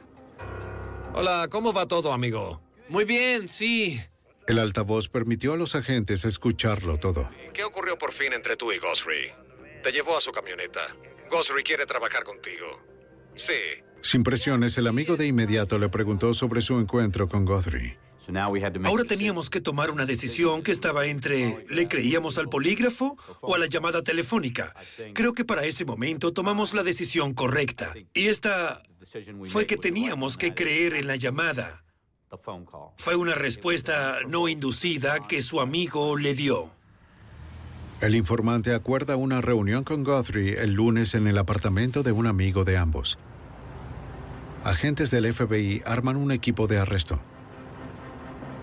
Hola, 1.15 1.47
¿cómo 1.49 1.73
va 1.73 1.87
todo, 1.87 2.11
amigo? 2.11 2.61
Muy 2.89 3.05
bien, 3.05 3.47
sí. 3.47 4.01
El 4.47 4.59
altavoz 4.59 5.09
permitió 5.09 5.53
a 5.53 5.57
los 5.57 5.75
agentes 5.75 6.25
escucharlo 6.25 6.97
todo. 6.99 7.29
¿Qué 7.53 7.63
ocurrió 7.63 7.97
por 7.97 8.11
fin 8.11 8.33
entre 8.33 8.57
tú 8.57 8.71
y 8.71 8.79
Gosri? 8.79 9.31
Te 9.83 9.91
llevó 9.91 10.17
a 10.17 10.21
su 10.21 10.31
camioneta. 10.31 10.95
Gosri 11.29 11.63
quiere 11.63 11.85
trabajar 11.85 12.23
contigo. 12.23 12.81
Sí. 13.35 13.53
Sin 14.01 14.23
presiones, 14.23 14.77
el 14.77 14.87
amigo 14.87 15.15
de 15.15 15.27
inmediato 15.27 15.77
le 15.77 15.89
preguntó 15.89 16.33
sobre 16.33 16.61
su 16.61 16.79
encuentro 16.79 17.29
con 17.29 17.45
Guthrie. 17.45 17.97
Ahora 18.85 19.03
teníamos 19.03 19.49
que 19.49 19.59
tomar 19.59 19.91
una 19.91 20.05
decisión 20.05 20.61
que 20.61 20.71
estaba 20.71 21.05
entre 21.05 21.65
¿le 21.69 21.87
creíamos 21.87 22.37
al 22.37 22.47
polígrafo 22.47 23.17
o 23.41 23.55
a 23.55 23.57
la 23.57 23.65
llamada 23.65 24.01
telefónica? 24.01 24.73
Creo 25.13 25.33
que 25.33 25.43
para 25.43 25.65
ese 25.65 25.83
momento 25.83 26.31
tomamos 26.31 26.73
la 26.73 26.83
decisión 26.83 27.33
correcta. 27.33 27.93
Y 28.13 28.27
esta 28.27 28.81
fue 29.45 29.65
que 29.65 29.77
teníamos 29.77 30.37
que 30.37 30.53
creer 30.53 30.93
en 30.93 31.07
la 31.07 31.15
llamada. 31.17 31.83
Fue 32.97 33.15
una 33.15 33.35
respuesta 33.35 34.19
no 34.27 34.47
inducida 34.47 35.27
que 35.27 35.41
su 35.41 35.59
amigo 35.59 36.17
le 36.17 36.33
dio. 36.33 36.71
El 38.01 38.15
informante 38.15 38.73
acuerda 38.73 39.15
una 39.15 39.39
reunión 39.39 39.83
con 39.83 40.03
Guthrie 40.03 40.61
el 40.61 40.73
lunes 40.73 41.13
en 41.13 41.27
el 41.27 41.37
apartamento 41.37 42.03
de 42.03 42.11
un 42.11 42.27
amigo 42.27 42.63
de 42.63 42.77
ambos. 42.77 43.17
Agentes 44.63 45.11
del 45.11 45.31
FBI 45.33 45.83
arman 45.85 46.15
un 46.15 46.31
equipo 46.31 46.67
de 46.67 46.79
arresto. 46.79 47.21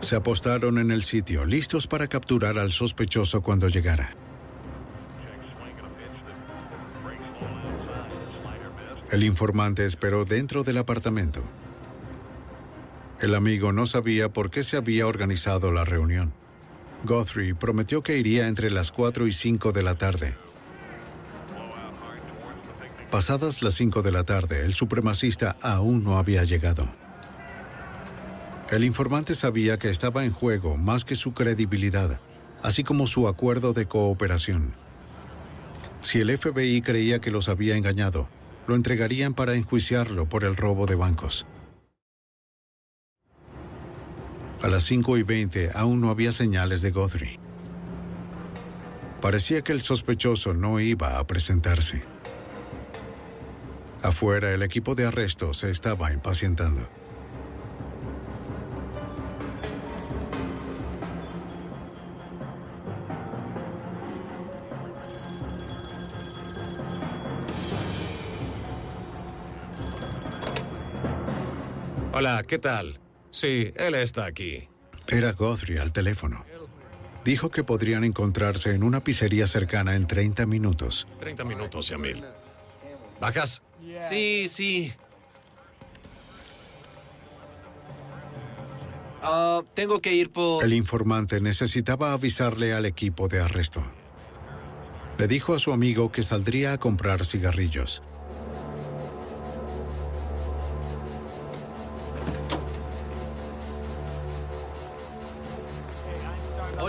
Se 0.00 0.16
apostaron 0.16 0.78
en 0.78 0.90
el 0.90 1.02
sitio, 1.02 1.44
listos 1.44 1.86
para 1.86 2.08
capturar 2.08 2.58
al 2.58 2.72
sospechoso 2.72 3.42
cuando 3.42 3.68
llegara. 3.68 4.10
El 9.10 9.24
informante 9.24 9.84
esperó 9.84 10.24
dentro 10.24 10.62
del 10.62 10.78
apartamento. 10.78 11.42
El 13.20 13.34
amigo 13.34 13.72
no 13.72 13.86
sabía 13.86 14.32
por 14.32 14.50
qué 14.50 14.62
se 14.62 14.76
había 14.76 15.06
organizado 15.06 15.70
la 15.70 15.84
reunión. 15.84 16.32
Guthrie 17.04 17.54
prometió 17.54 18.02
que 18.02 18.18
iría 18.18 18.46
entre 18.46 18.70
las 18.70 18.92
4 18.92 19.26
y 19.26 19.32
5 19.32 19.72
de 19.72 19.82
la 19.82 19.96
tarde. 19.96 20.34
Pasadas 23.10 23.62
las 23.62 23.74
5 23.74 24.02
de 24.02 24.12
la 24.12 24.24
tarde, 24.24 24.64
el 24.64 24.74
supremacista 24.74 25.56
aún 25.60 26.04
no 26.04 26.16
había 26.16 26.44
llegado. 26.44 26.88
El 28.70 28.84
informante 28.84 29.34
sabía 29.34 29.80
que 29.80 29.90
estaba 29.90 30.24
en 30.24 30.32
juego 30.32 30.76
más 30.76 31.04
que 31.04 31.16
su 31.16 31.34
credibilidad, 31.34 32.20
así 32.62 32.84
como 32.84 33.08
su 33.08 33.26
acuerdo 33.26 33.72
de 33.72 33.86
cooperación. 33.86 34.76
Si 36.02 36.20
el 36.20 36.38
FBI 36.38 36.80
creía 36.80 37.20
que 37.20 37.32
los 37.32 37.48
había 37.48 37.76
engañado, 37.76 38.28
lo 38.68 38.76
entregarían 38.76 39.34
para 39.34 39.54
enjuiciarlo 39.54 40.28
por 40.28 40.44
el 40.44 40.54
robo 40.54 40.86
de 40.86 40.94
bancos. 40.94 41.46
A 44.62 44.68
las 44.68 44.84
5 44.84 45.18
y 45.18 45.24
20 45.24 45.72
aún 45.74 46.00
no 46.00 46.10
había 46.10 46.30
señales 46.30 46.80
de 46.80 46.92
Guthrie. 46.92 47.40
Parecía 49.20 49.62
que 49.62 49.72
el 49.72 49.80
sospechoso 49.80 50.54
no 50.54 50.78
iba 50.78 51.18
a 51.18 51.26
presentarse. 51.26 52.04
Afuera, 54.00 54.54
el 54.54 54.62
equipo 54.62 54.94
de 54.94 55.06
arresto 55.06 55.54
se 55.54 55.72
estaba 55.72 56.12
impacientando. 56.12 56.99
Hola, 72.20 72.42
¿qué 72.46 72.58
tal? 72.58 73.00
Sí, 73.30 73.72
él 73.76 73.94
está 73.94 74.26
aquí. 74.26 74.68
Era 75.08 75.32
Guthrie 75.32 75.78
al 75.78 75.90
teléfono. 75.90 76.44
Dijo 77.24 77.48
que 77.48 77.64
podrían 77.64 78.04
encontrarse 78.04 78.74
en 78.74 78.82
una 78.82 79.02
pizzería 79.02 79.46
cercana 79.46 79.96
en 79.96 80.06
30 80.06 80.44
minutos. 80.44 81.08
30 81.18 81.44
minutos, 81.44 81.88
Yamil. 81.88 82.22
¿Bajas? 83.22 83.62
Sí, 84.00 84.48
sí. 84.48 84.92
Ah, 89.22 89.62
tengo 89.72 90.02
que 90.02 90.12
ir 90.12 90.30
por... 90.30 90.62
El 90.62 90.74
informante 90.74 91.40
necesitaba 91.40 92.12
avisarle 92.12 92.74
al 92.74 92.84
equipo 92.84 93.28
de 93.28 93.40
arresto. 93.40 93.82
Le 95.16 95.26
dijo 95.26 95.54
a 95.54 95.58
su 95.58 95.72
amigo 95.72 96.12
que 96.12 96.22
saldría 96.22 96.74
a 96.74 96.78
comprar 96.78 97.24
cigarrillos. 97.24 98.02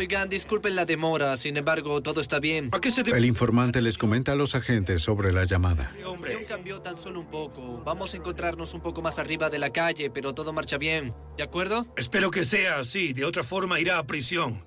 Oigan, 0.01 0.29
disculpen 0.29 0.75
la 0.75 0.83
demora, 0.83 1.37
sin 1.37 1.57
embargo, 1.57 2.01
todo 2.01 2.21
está 2.21 2.39
bien. 2.39 2.69
¿A 2.71 2.79
qué 2.79 2.89
se 2.89 3.01
El 3.01 3.23
informante 3.23 3.83
les 3.83 3.99
comenta 3.99 4.31
a 4.31 4.35
los 4.35 4.55
agentes 4.55 5.03
sobre 5.03 5.31
la 5.31 5.45
llamada. 5.45 5.93
No 6.01 6.17
cambió 6.47 6.81
tan 6.81 6.97
solo 6.97 7.19
un 7.19 7.27
poco. 7.27 7.83
Vamos 7.85 8.15
a 8.15 8.17
encontrarnos 8.17 8.73
un 8.73 8.81
poco 8.81 9.03
más 9.03 9.19
arriba 9.19 9.51
de 9.51 9.59
la 9.59 9.69
calle, 9.69 10.09
pero 10.09 10.33
todo 10.33 10.53
marcha 10.53 10.79
bien. 10.79 11.13
¿De 11.37 11.43
acuerdo? 11.43 11.85
Espero 11.95 12.31
que 12.31 12.45
sea 12.45 12.79
así. 12.79 13.13
De 13.13 13.25
otra 13.25 13.43
forma 13.43 13.79
irá 13.79 13.99
a 13.99 14.07
prisión. 14.07 14.65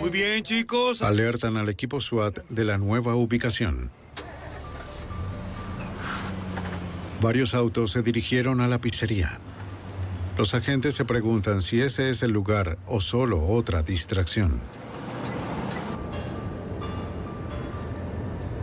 Muy 0.00 0.10
bien, 0.10 0.42
chicos. 0.42 1.00
Alertan 1.00 1.58
al 1.58 1.68
equipo 1.68 2.00
SWAT 2.00 2.40
de 2.48 2.64
la 2.64 2.76
nueva 2.76 3.14
ubicación. 3.14 3.92
Varios 7.20 7.54
autos 7.54 7.92
se 7.92 8.02
dirigieron 8.02 8.60
a 8.60 8.66
la 8.66 8.80
pizzería. 8.80 9.40
Los 10.40 10.54
agentes 10.54 10.94
se 10.94 11.04
preguntan 11.04 11.60
si 11.60 11.82
ese 11.82 12.08
es 12.08 12.22
el 12.22 12.32
lugar 12.32 12.78
o 12.86 13.02
solo 13.02 13.44
otra 13.44 13.82
distracción. 13.82 14.58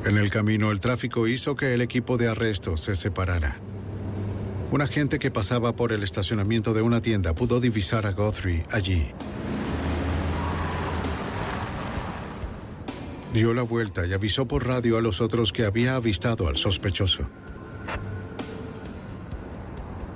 En 0.04 0.18
el 0.18 0.32
camino, 0.32 0.72
el 0.72 0.80
tráfico 0.80 1.28
hizo 1.28 1.56
que 1.56 1.76
el 1.76 1.82
equipo 1.82 2.18
de 2.18 2.30
arresto 2.30 2.78
se 2.78 2.96
separara. 2.96 3.60
Un 4.72 4.82
agente 4.82 5.20
que 5.20 5.30
pasaba 5.30 5.76
por 5.76 5.92
el 5.92 6.02
estacionamiento 6.02 6.74
de 6.74 6.82
una 6.82 7.00
tienda 7.00 7.36
pudo 7.36 7.60
divisar 7.60 8.08
a 8.08 8.12
Guthrie 8.12 8.66
allí. 8.72 9.12
Dio 13.34 13.54
la 13.54 13.62
vuelta 13.62 14.08
y 14.08 14.14
avisó 14.14 14.48
por 14.48 14.66
radio 14.66 14.98
a 14.98 15.02
los 15.02 15.22
otros 15.22 15.54
que 15.54 15.64
había 15.64 15.96
avistado 15.96 16.48
al 16.48 16.58
sospechoso. 16.58 17.30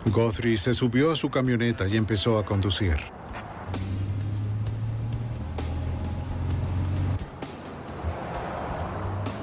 Guthrie 0.05 0.57
se 0.57 0.73
subió 0.73 1.11
a 1.11 1.15
su 1.15 1.29
camioneta 1.29 1.87
y 1.87 1.95
empezó 1.95 2.37
a 2.39 2.45
conducir. 2.45 2.97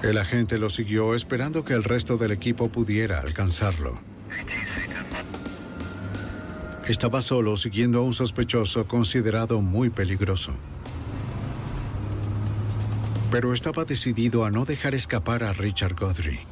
El 0.02 0.18
agente 0.18 0.58
lo 0.58 0.70
siguió 0.70 1.14
esperando 1.14 1.64
que 1.64 1.74
el 1.74 1.84
resto 1.84 2.16
del 2.16 2.32
equipo 2.32 2.68
pudiera 2.68 3.20
alcanzarlo. 3.20 4.00
Estaba 6.86 7.20
solo 7.20 7.56
siguiendo 7.56 7.98
a 7.98 8.02
un 8.02 8.14
sospechoso 8.14 8.86
considerado 8.86 9.60
muy 9.60 9.90
peligroso. 9.90 10.52
Pero 13.30 13.52
estaba 13.52 13.84
decidido 13.84 14.44
a 14.44 14.50
no 14.50 14.64
dejar 14.64 14.94
escapar 14.94 15.44
a 15.44 15.52
Richard 15.52 15.94
Guthrie. 15.94 16.46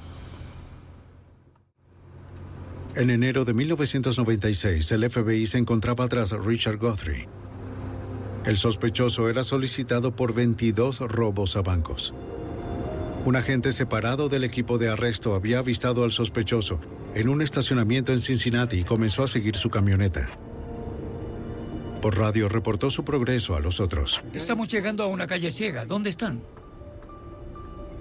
En 2.97 3.11
enero 3.11 3.45
de 3.45 3.53
1996, 3.53 4.91
el 4.91 5.11
FBI 5.11 5.47
se 5.47 5.59
encontraba 5.59 6.09
tras 6.09 6.33
Richard 6.33 6.79
Guthrie. 6.79 7.29
El 8.47 8.57
sospechoso 8.57 9.29
era 9.29 9.45
solicitado 9.45 10.17
por 10.17 10.33
22 10.33 11.01
robos 11.01 11.57
a 11.57 11.61
bancos. 11.61 12.15
Un 13.27 13.37
agente 13.37 13.75
separado 13.75 14.31
del 14.31 14.45
equipo 14.45 14.79
de 14.79 14.89
arresto 14.89 15.35
había 15.35 15.59
avistado 15.59 16.05
al 16.05 16.13
sospechoso 16.13 16.81
en 17.15 17.29
un 17.29 17.43
estacionamiento 17.43 18.13
en 18.13 18.19
Cincinnati 18.19 18.79
y 18.79 18.85
comenzó 18.85 19.25
a 19.25 19.29
seguir 19.29 19.57
su 19.57 19.69
camioneta. 19.69 20.31
Por 22.01 22.17
radio 22.17 22.49
reportó 22.49 22.91
su 22.91 23.05
progreso 23.05 23.57
a 23.57 23.61
los 23.61 23.79
otros. 23.79 24.23
Estamos 24.33 24.69
llegando 24.69 25.03
a 25.03 25.07
una 25.07 25.27
calle 25.27 25.51
ciega. 25.51 25.85
¿Dónde 25.85 26.09
están? 26.09 26.41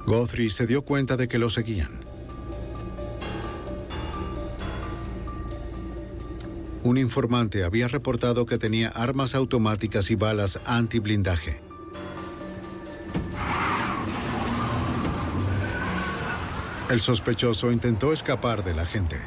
Guthrie 0.05 0.49
se 0.49 0.65
dio 0.65 0.83
cuenta 0.83 1.17
de 1.17 1.27
que 1.27 1.37
lo 1.37 1.49
seguían. 1.49 2.14
Un 6.85 6.99
informante 6.99 7.63
había 7.63 7.87
reportado 7.87 8.45
que 8.45 8.59
tenía 8.59 8.89
armas 8.89 9.33
automáticas 9.33 10.11
y 10.11 10.15
balas 10.15 10.59
anti-blindaje. 10.65 11.59
El 16.91 17.01
sospechoso 17.01 17.71
intentó 17.71 18.13
escapar 18.13 18.63
de 18.63 18.75
la 18.75 18.85
gente. 18.85 19.17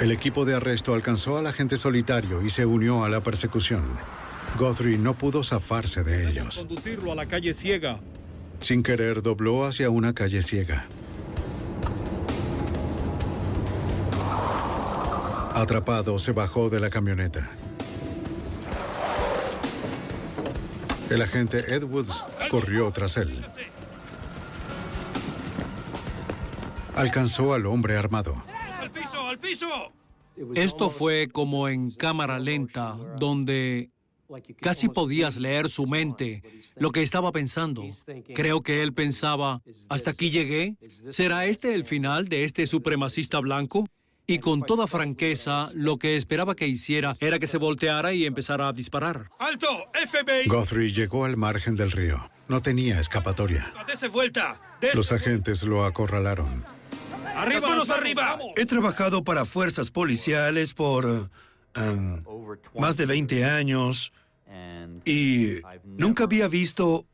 El 0.00 0.12
equipo 0.12 0.46
de 0.46 0.54
arresto 0.54 0.94
alcanzó 0.94 1.36
al 1.36 1.46
agente 1.46 1.76
solitario 1.76 2.40
y 2.40 2.48
se 2.48 2.64
unió 2.64 3.04
a 3.04 3.10
la 3.10 3.22
persecución. 3.22 3.82
Guthrie 4.58 4.96
no 4.96 5.12
pudo 5.12 5.44
zafarse 5.44 6.02
de 6.02 6.30
ellos. 6.30 6.56
Conducirlo 6.56 7.12
a 7.12 7.16
la 7.16 7.26
calle 7.26 7.52
ciega. 7.52 8.00
Sin 8.62 8.84
querer, 8.84 9.22
dobló 9.22 9.64
hacia 9.64 9.90
una 9.90 10.14
calle 10.14 10.40
ciega. 10.40 10.86
Atrapado, 15.54 16.18
se 16.20 16.30
bajó 16.30 16.70
de 16.70 16.78
la 16.78 16.88
camioneta. 16.88 17.50
El 21.10 21.22
agente 21.22 21.74
Ed 21.74 21.82
Woods 21.82 22.24
corrió 22.50 22.90
tras 22.92 23.16
él. 23.16 23.44
Alcanzó 26.94 27.54
al 27.54 27.66
hombre 27.66 27.96
armado. 27.96 28.34
¡Al 28.80 28.90
piso, 28.90 29.28
al 29.28 29.38
piso! 29.38 29.92
Esto 30.54 30.88
fue 30.88 31.28
como 31.30 31.68
en 31.68 31.90
cámara 31.90 32.38
lenta, 32.38 32.96
donde 33.18 33.91
casi 34.60 34.88
podías 34.88 35.36
leer 35.36 35.70
su 35.70 35.86
mente, 35.86 36.42
lo 36.76 36.90
que 36.90 37.02
estaba 37.02 37.32
pensando. 37.32 37.84
Creo 38.34 38.62
que 38.62 38.82
él 38.82 38.92
pensaba, 38.92 39.62
hasta 39.88 40.10
aquí 40.10 40.30
llegué, 40.30 40.76
¿será 41.10 41.46
este 41.46 41.74
el 41.74 41.84
final 41.84 42.28
de 42.28 42.44
este 42.44 42.66
supremacista 42.66 43.40
blanco? 43.40 43.86
Y 44.26 44.38
con 44.38 44.62
toda 44.62 44.86
franqueza, 44.86 45.68
lo 45.74 45.98
que 45.98 46.16
esperaba 46.16 46.54
que 46.54 46.68
hiciera 46.68 47.16
era 47.20 47.38
que 47.38 47.46
se 47.46 47.58
volteara 47.58 48.12
y 48.12 48.24
empezara 48.24 48.68
a 48.68 48.72
disparar. 48.72 49.28
¡Alto! 49.38 49.66
¡FBI! 49.92 50.48
Guthrie 50.48 50.92
llegó 50.92 51.24
al 51.24 51.36
margen 51.36 51.74
del 51.74 51.90
río. 51.90 52.30
No 52.48 52.60
tenía 52.60 53.00
escapatoria. 53.00 53.72
¡Dese 53.86 54.08
vuelta! 54.08 54.60
Los 54.94 55.10
agentes 55.10 55.64
lo 55.64 55.84
acorralaron. 55.84 56.64
¡Las 57.34 57.62
manos 57.62 57.90
arriba! 57.90 58.38
He 58.56 58.66
trabajado 58.66 59.24
para 59.24 59.44
fuerzas 59.44 59.90
policiales 59.90 60.72
por 60.74 61.06
um, 61.06 62.20
más 62.78 62.96
de 62.96 63.06
20 63.06 63.44
años 63.44 64.12
y 65.04 65.60
nunca 65.84 66.24
había 66.24 66.48
visto 66.48 67.06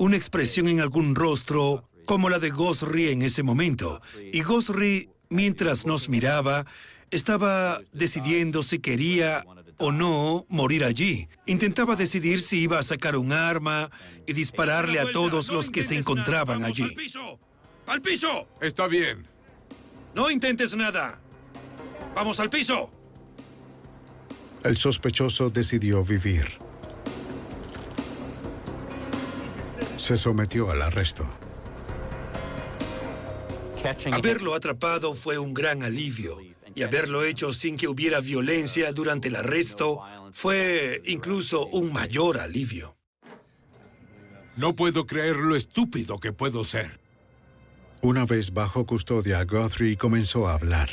una 0.00 0.16
expresión 0.16 0.68
en 0.68 0.80
algún 0.80 1.14
rostro 1.14 1.88
como 2.04 2.28
la 2.28 2.38
de 2.38 2.50
Gosri 2.50 3.08
en 3.08 3.22
ese 3.22 3.42
momento. 3.42 4.00
Y 4.32 4.42
Gosri, 4.42 5.10
mientras 5.28 5.86
nos 5.86 6.08
miraba, 6.08 6.66
estaba 7.10 7.80
decidiendo 7.92 8.62
si 8.62 8.78
quería 8.78 9.44
o 9.78 9.92
no 9.92 10.46
morir 10.48 10.84
allí. 10.84 11.28
Intentaba 11.46 11.96
decidir 11.96 12.40
si 12.40 12.60
iba 12.60 12.78
a 12.78 12.82
sacar 12.82 13.16
un 13.16 13.32
arma 13.32 13.90
y 14.26 14.32
dispararle 14.32 15.00
a 15.00 15.10
todos 15.12 15.48
los 15.48 15.70
que 15.70 15.82
se 15.82 15.96
encontraban 15.96 16.64
allí. 16.64 16.84
¡Al 16.84 16.94
piso! 16.94 17.38
¡Al 17.86 18.02
piso! 18.02 18.48
Está 18.60 18.86
bien. 18.86 19.26
No 20.14 20.30
intentes 20.30 20.74
nada. 20.74 21.20
Vamos 22.14 22.40
al 22.40 22.48
piso. 22.48 22.90
El 24.64 24.76
sospechoso 24.76 25.50
decidió 25.50 26.02
vivir. 26.02 26.65
Se 29.96 30.16
sometió 30.16 30.70
al 30.70 30.82
arresto. 30.82 31.24
Haberlo 34.12 34.54
atrapado 34.54 35.14
fue 35.14 35.38
un 35.38 35.54
gran 35.54 35.82
alivio 35.82 36.38
y 36.74 36.82
haberlo 36.82 37.24
hecho 37.24 37.52
sin 37.52 37.76
que 37.76 37.88
hubiera 37.88 38.20
violencia 38.20 38.92
durante 38.92 39.28
el 39.28 39.36
arresto 39.36 40.00
fue 40.32 41.00
incluso 41.06 41.66
un 41.66 41.92
mayor 41.92 42.38
alivio. 42.38 42.96
No 44.56 44.74
puedo 44.74 45.06
creer 45.06 45.36
lo 45.36 45.54
estúpido 45.54 46.18
que 46.18 46.32
puedo 46.32 46.64
ser. 46.64 47.00
Una 48.02 48.24
vez 48.24 48.52
bajo 48.52 48.86
custodia, 48.86 49.44
Guthrie 49.44 49.96
comenzó 49.96 50.48
a 50.48 50.54
hablar. 50.54 50.88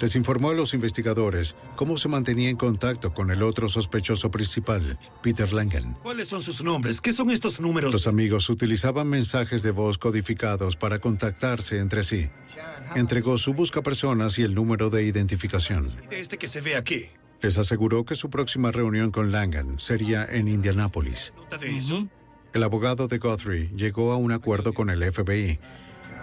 Les 0.00 0.16
informó 0.16 0.50
a 0.50 0.54
los 0.54 0.74
investigadores 0.74 1.56
cómo 1.76 1.96
se 1.96 2.08
mantenía 2.08 2.50
en 2.50 2.56
contacto 2.56 3.14
con 3.14 3.30
el 3.30 3.42
otro 3.42 3.68
sospechoso 3.68 4.30
principal, 4.30 4.98
Peter 5.22 5.52
Langen. 5.52 5.94
¿Cuáles 6.02 6.28
son 6.28 6.42
sus 6.42 6.62
nombres? 6.62 7.00
¿Qué 7.00 7.12
son 7.12 7.30
estos 7.30 7.60
números? 7.60 7.92
Los 7.92 8.06
amigos 8.06 8.48
utilizaban 8.50 9.08
mensajes 9.08 9.62
de 9.62 9.70
voz 9.70 9.98
codificados 9.98 10.76
para 10.76 10.98
contactarse 10.98 11.78
entre 11.78 12.02
sí. 12.02 12.28
Entregó 12.94 13.38
su 13.38 13.54
buscapersonas 13.54 14.38
y 14.38 14.42
el 14.42 14.54
número 14.54 14.90
de 14.90 15.04
identificación. 15.04 15.88
De 16.08 16.20
este 16.20 16.38
que 16.38 16.48
se 16.48 16.60
ve 16.60 16.76
aquí. 16.76 17.06
Les 17.42 17.58
aseguró 17.58 18.04
que 18.04 18.14
su 18.14 18.30
próxima 18.30 18.70
reunión 18.70 19.10
con 19.10 19.30
Langan 19.32 19.78
sería 19.78 20.24
en 20.24 20.48
Indianápolis. 20.48 21.32
¿Nota 21.36 21.58
de 21.58 21.76
eso? 21.76 22.08
El 22.52 22.62
abogado 22.62 23.06
de 23.06 23.18
Guthrie 23.18 23.68
llegó 23.76 24.12
a 24.12 24.16
un 24.16 24.32
acuerdo 24.32 24.72
con 24.72 24.88
el 24.88 25.02
FBI. 25.12 25.58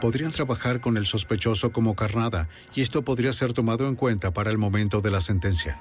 Podrían 0.04 0.34
trabajar 0.34 0.82
con 0.82 0.98
el 0.98 1.06
sospechoso 1.06 1.72
como 1.72 1.96
carnada 1.96 2.50
y 2.76 2.82
esto 2.82 3.04
podría 3.04 3.32
ser 3.32 3.54
tomado 3.54 3.88
en 3.88 3.96
cuenta 3.96 4.32
para 4.32 4.52
el 4.52 4.58
momento 4.58 5.00
de 5.00 5.10
la 5.10 5.22
sentencia. 5.22 5.80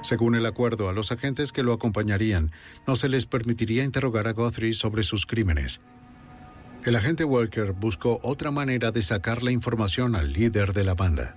Según 0.00 0.34
el 0.34 0.46
acuerdo, 0.46 0.88
a 0.88 0.94
los 0.94 1.12
agentes 1.12 1.52
que 1.52 1.62
lo 1.62 1.74
acompañarían 1.74 2.52
no 2.86 2.96
se 2.96 3.10
les 3.10 3.26
permitiría 3.26 3.84
interrogar 3.84 4.28
a 4.28 4.32
Guthrie 4.32 4.72
sobre 4.72 5.02
sus 5.02 5.26
crímenes. 5.26 5.82
El 6.86 6.96
agente 6.96 7.24
Walker 7.24 7.72
buscó 7.72 8.18
otra 8.22 8.50
manera 8.50 8.92
de 8.92 9.02
sacar 9.02 9.42
la 9.42 9.52
información 9.52 10.16
al 10.16 10.32
líder 10.32 10.72
de 10.72 10.84
la 10.84 10.94
banda. 10.94 11.34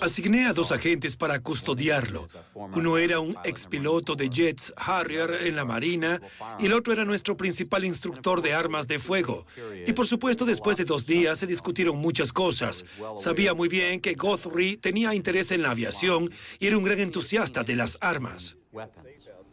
Asigné 0.00 0.46
a 0.46 0.52
dos 0.52 0.72
agentes 0.72 1.16
para 1.16 1.40
custodiarlo. 1.40 2.28
Uno 2.54 2.98
era 2.98 3.20
un 3.20 3.36
expiloto 3.44 4.14
de 4.14 4.28
jets 4.28 4.72
Harrier 4.76 5.46
en 5.46 5.56
la 5.56 5.64
Marina 5.64 6.20
y 6.58 6.66
el 6.66 6.72
otro 6.72 6.92
era 6.92 7.04
nuestro 7.04 7.36
principal 7.36 7.84
instructor 7.84 8.40
de 8.40 8.54
armas 8.54 8.88
de 8.88 8.98
fuego. 8.98 9.46
Y 9.86 9.92
por 9.92 10.06
supuesto, 10.06 10.44
después 10.44 10.76
de 10.76 10.84
dos 10.84 11.06
días 11.06 11.38
se 11.38 11.46
discutieron 11.46 11.98
muchas 11.98 12.32
cosas. 12.32 12.84
Sabía 13.18 13.54
muy 13.54 13.68
bien 13.68 14.00
que 14.00 14.14
Guthrie 14.14 14.76
tenía 14.76 15.14
interés 15.14 15.50
en 15.50 15.62
la 15.62 15.70
aviación 15.70 16.30
y 16.58 16.66
era 16.66 16.76
un 16.76 16.84
gran 16.84 17.00
entusiasta 17.00 17.62
de 17.62 17.76
las 17.76 17.98
armas. 18.00 18.56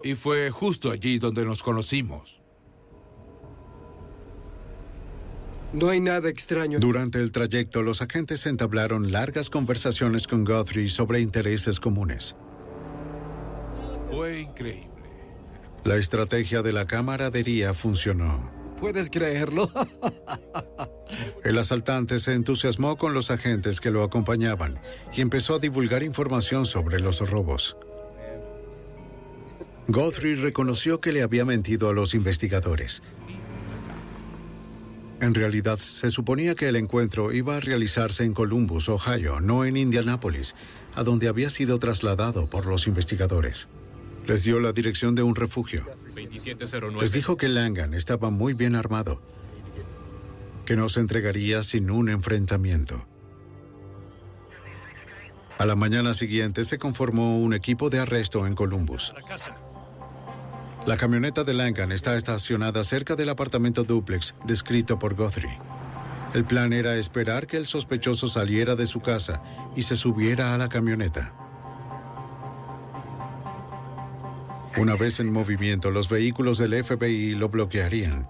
Y 0.03 0.15
fue 0.15 0.49
justo 0.49 0.91
allí 0.91 1.19
donde 1.19 1.45
nos 1.45 1.61
conocimos. 1.61 2.41
No 5.71 5.89
hay 5.89 5.99
nada 5.99 6.29
extraño. 6.29 6.79
Durante 6.79 7.19
el 7.19 7.31
trayecto, 7.31 7.83
los 7.83 8.01
agentes 8.01 8.45
entablaron 8.47 9.11
largas 9.11 9.49
conversaciones 9.49 10.27
con 10.27 10.43
Guthrie 10.43 10.89
sobre 10.89 11.19
intereses 11.19 11.79
comunes. 11.79 12.35
Fue 14.09 14.39
increíble. 14.41 14.89
La 15.83 15.97
estrategia 15.97 16.63
de 16.63 16.73
la 16.73 16.85
camaradería 16.85 17.73
funcionó. 17.73 18.51
¿Puedes 18.79 19.09
creerlo? 19.09 19.69
El 21.43 21.57
asaltante 21.57 22.19
se 22.19 22.33
entusiasmó 22.33 22.97
con 22.97 23.13
los 23.13 23.29
agentes 23.29 23.79
que 23.79 23.91
lo 23.91 24.03
acompañaban 24.03 24.79
y 25.15 25.21
empezó 25.21 25.55
a 25.55 25.59
divulgar 25.59 26.01
información 26.01 26.65
sobre 26.65 26.99
los 26.99 27.19
robos. 27.29 27.75
Guthrie 29.87 30.35
reconoció 30.35 30.99
que 30.99 31.11
le 31.11 31.23
había 31.23 31.45
mentido 31.45 31.89
a 31.89 31.93
los 31.93 32.13
investigadores. 32.13 33.01
En 35.21 35.33
realidad, 35.33 35.77
se 35.79 36.09
suponía 36.09 36.55
que 36.55 36.69
el 36.69 36.77
encuentro 36.77 37.33
iba 37.33 37.57
a 37.57 37.59
realizarse 37.59 38.23
en 38.23 38.33
Columbus, 38.33 38.87
Ohio, 38.87 39.41
no 39.41 39.65
en 39.65 39.75
Indianápolis, 39.75 40.55
a 40.95 41.03
donde 41.03 41.27
había 41.27 41.49
sido 41.49 41.77
trasladado 41.77 42.47
por 42.47 42.65
los 42.65 42.87
investigadores. 42.87 43.67
Les 44.27 44.43
dio 44.43 44.59
la 44.59 44.71
dirección 44.71 45.15
de 45.15 45.23
un 45.23 45.35
refugio. 45.35 45.83
2709. 46.15 47.01
Les 47.01 47.11
dijo 47.11 47.35
que 47.35 47.49
Langan 47.49 47.93
estaba 47.93 48.29
muy 48.29 48.53
bien 48.53 48.75
armado, 48.75 49.21
que 50.65 50.75
no 50.75 50.87
se 50.87 51.01
entregaría 51.01 51.63
sin 51.63 51.91
un 51.91 52.09
enfrentamiento. 52.09 53.05
A 55.57 55.65
la 55.65 55.75
mañana 55.75 56.13
siguiente 56.13 56.63
se 56.63 56.77
conformó 56.77 57.37
un 57.39 57.53
equipo 57.53 57.89
de 57.89 57.99
arresto 57.99 58.47
en 58.47 58.55
Columbus. 58.55 59.13
La 60.89 60.97
camioneta 60.97 61.43
de 61.43 61.53
Langan 61.53 61.91
está 61.91 62.17
estacionada 62.17 62.83
cerca 62.83 63.15
del 63.15 63.29
apartamento 63.29 63.83
duplex 63.83 64.33
descrito 64.43 64.97
por 64.97 65.13
Guthrie. 65.13 65.59
El 66.33 66.45
plan 66.45 66.73
era 66.73 66.95
esperar 66.95 67.45
que 67.45 67.57
el 67.57 67.67
sospechoso 67.67 68.25
saliera 68.25 68.75
de 68.75 68.87
su 68.87 68.99
casa 68.99 69.43
y 69.75 69.83
se 69.83 69.95
subiera 69.95 70.55
a 70.55 70.57
la 70.57 70.67
camioneta. 70.67 71.35
Una 74.77 74.95
vez 74.95 75.19
en 75.19 75.31
movimiento, 75.31 75.91
los 75.91 76.09
vehículos 76.09 76.57
del 76.57 76.83
FBI 76.83 77.35
lo 77.35 77.49
bloquearían. 77.49 78.27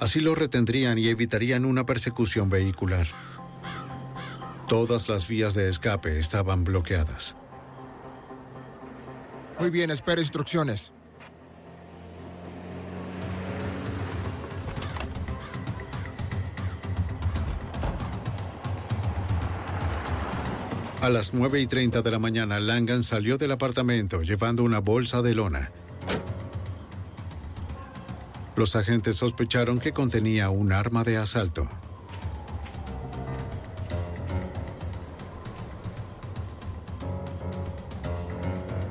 Así 0.00 0.18
lo 0.18 0.34
retendrían 0.34 0.98
y 0.98 1.06
evitarían 1.06 1.64
una 1.64 1.86
persecución 1.86 2.50
vehicular. 2.50 3.06
Todas 4.66 5.08
las 5.08 5.28
vías 5.28 5.54
de 5.54 5.68
escape 5.68 6.18
estaban 6.18 6.64
bloqueadas. 6.64 7.36
Muy 9.60 9.70
bien, 9.70 9.92
espera 9.92 10.20
instrucciones. 10.20 10.90
A 21.02 21.08
las 21.10 21.34
9 21.34 21.60
y 21.60 21.66
30 21.66 22.00
de 22.00 22.10
la 22.12 22.20
mañana, 22.20 22.60
Langan 22.60 23.02
salió 23.02 23.36
del 23.36 23.50
apartamento 23.50 24.22
llevando 24.22 24.62
una 24.62 24.78
bolsa 24.78 25.20
de 25.20 25.34
lona. 25.34 25.72
Los 28.54 28.76
agentes 28.76 29.16
sospecharon 29.16 29.80
que 29.80 29.92
contenía 29.92 30.50
un 30.50 30.72
arma 30.72 31.02
de 31.02 31.16
asalto. 31.16 31.68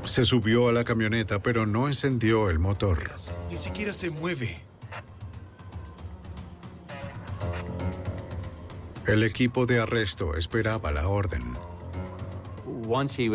Se 0.04 0.26
subió 0.26 0.68
a 0.68 0.74
la 0.74 0.84
camioneta, 0.84 1.42
pero 1.42 1.66
no 1.66 1.88
encendió 1.88 2.50
el 2.50 2.60
motor. 2.60 3.10
Ni 3.50 3.58
siquiera 3.58 3.94
se 3.94 4.10
mueve. 4.10 4.62
El 9.08 9.24
equipo 9.24 9.66
de 9.66 9.80
arresto 9.80 10.36
esperaba 10.36 10.92
la 10.92 11.08
orden. 11.08 11.71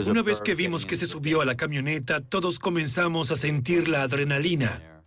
Una 0.07 0.23
vez 0.23 0.43
que 0.43 0.55
vimos 0.55 0.85
que 0.85 0.97
se 0.97 1.07
subió 1.07 1.41
a 1.41 1.47
la 1.47 1.57
camioneta, 1.57 2.21
todos 2.21 2.59
comenzamos 2.59 3.31
a 3.31 3.37
sentir 3.37 3.89
la 3.89 4.03
adrenalina, 4.03 5.03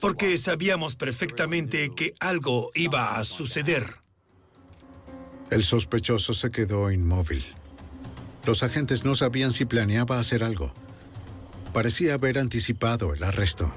porque 0.00 0.36
sabíamos 0.38 0.96
perfectamente 0.96 1.92
que 1.94 2.12
algo 2.18 2.72
iba 2.74 3.16
a 3.16 3.24
suceder. 3.24 3.98
El 5.50 5.62
sospechoso 5.62 6.34
se 6.34 6.50
quedó 6.50 6.90
inmóvil. 6.90 7.44
Los 8.44 8.64
agentes 8.64 9.04
no 9.04 9.14
sabían 9.14 9.52
si 9.52 9.66
planeaba 9.66 10.18
hacer 10.18 10.42
algo. 10.42 10.72
Parecía 11.72 12.14
haber 12.14 12.40
anticipado 12.40 13.14
el 13.14 13.22
arresto. 13.22 13.72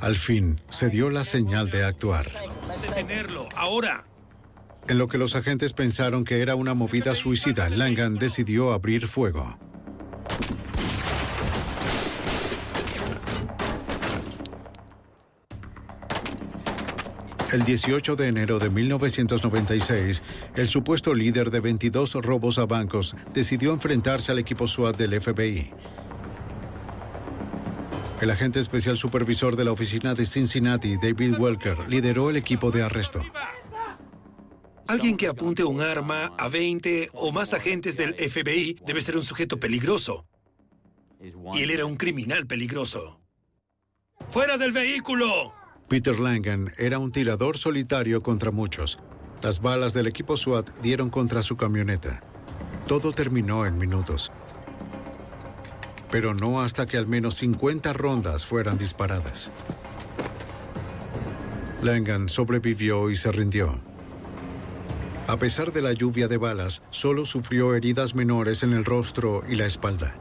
Al 0.00 0.16
fin, 0.16 0.62
se 0.70 0.88
dio 0.88 1.10
la 1.10 1.24
señal 1.24 1.68
de 1.68 1.84
actuar. 1.84 2.30
Detenerlo, 2.82 3.48
ahora. 3.54 4.06
En 4.86 4.98
lo 4.98 5.08
que 5.08 5.16
los 5.16 5.34
agentes 5.34 5.72
pensaron 5.72 6.24
que 6.24 6.42
era 6.42 6.56
una 6.56 6.74
movida 6.74 7.14
suicida, 7.14 7.70
Langan 7.70 8.16
decidió 8.16 8.72
abrir 8.72 9.08
fuego. 9.08 9.58
El 17.50 17.64
18 17.64 18.16
de 18.16 18.28
enero 18.28 18.58
de 18.58 18.68
1996, 18.68 20.22
el 20.56 20.68
supuesto 20.68 21.14
líder 21.14 21.50
de 21.50 21.60
22 21.60 22.14
robos 22.14 22.58
a 22.58 22.66
bancos 22.66 23.16
decidió 23.32 23.72
enfrentarse 23.72 24.32
al 24.32 24.40
equipo 24.40 24.66
SWAT 24.66 24.96
del 24.96 25.20
FBI. 25.20 25.70
El 28.20 28.30
agente 28.30 28.58
especial 28.58 28.96
supervisor 28.96 29.54
de 29.54 29.64
la 29.64 29.72
oficina 29.72 30.14
de 30.14 30.26
Cincinnati, 30.26 30.96
David 30.96 31.38
Welker, 31.38 31.88
lideró 31.88 32.28
el 32.28 32.36
equipo 32.36 32.70
de 32.70 32.82
arresto. 32.82 33.20
Alguien 34.86 35.16
que 35.16 35.28
apunte 35.28 35.64
un 35.64 35.80
arma 35.80 36.34
a 36.38 36.48
20 36.48 37.10
o 37.14 37.32
más 37.32 37.54
agentes 37.54 37.96
del 37.96 38.14
FBI 38.14 38.80
debe 38.86 39.00
ser 39.00 39.16
un 39.16 39.22
sujeto 39.22 39.58
peligroso. 39.58 40.26
Y 41.54 41.62
él 41.62 41.70
era 41.70 41.86
un 41.86 41.96
criminal 41.96 42.46
peligroso. 42.46 43.20
¡Fuera 44.30 44.58
del 44.58 44.72
vehículo! 44.72 45.54
Peter 45.88 46.18
Langan 46.18 46.72
era 46.76 46.98
un 46.98 47.12
tirador 47.12 47.56
solitario 47.56 48.22
contra 48.22 48.50
muchos. 48.50 48.98
Las 49.42 49.60
balas 49.60 49.94
del 49.94 50.06
equipo 50.06 50.36
SWAT 50.36 50.78
dieron 50.80 51.08
contra 51.08 51.42
su 51.42 51.56
camioneta. 51.56 52.20
Todo 52.86 53.12
terminó 53.12 53.64
en 53.64 53.78
minutos. 53.78 54.32
Pero 56.10 56.34
no 56.34 56.60
hasta 56.60 56.84
que 56.86 56.98
al 56.98 57.06
menos 57.06 57.36
50 57.36 57.92
rondas 57.94 58.44
fueran 58.44 58.76
disparadas. 58.76 59.50
Langan 61.82 62.28
sobrevivió 62.28 63.10
y 63.10 63.16
se 63.16 63.32
rindió. 63.32 63.93
A 65.26 65.38
pesar 65.38 65.72
de 65.72 65.80
la 65.80 65.94
lluvia 65.94 66.28
de 66.28 66.36
balas, 66.36 66.82
solo 66.90 67.24
sufrió 67.24 67.74
heridas 67.74 68.14
menores 68.14 68.62
en 68.62 68.74
el 68.74 68.84
rostro 68.84 69.42
y 69.48 69.56
la 69.56 69.64
espalda. 69.64 70.14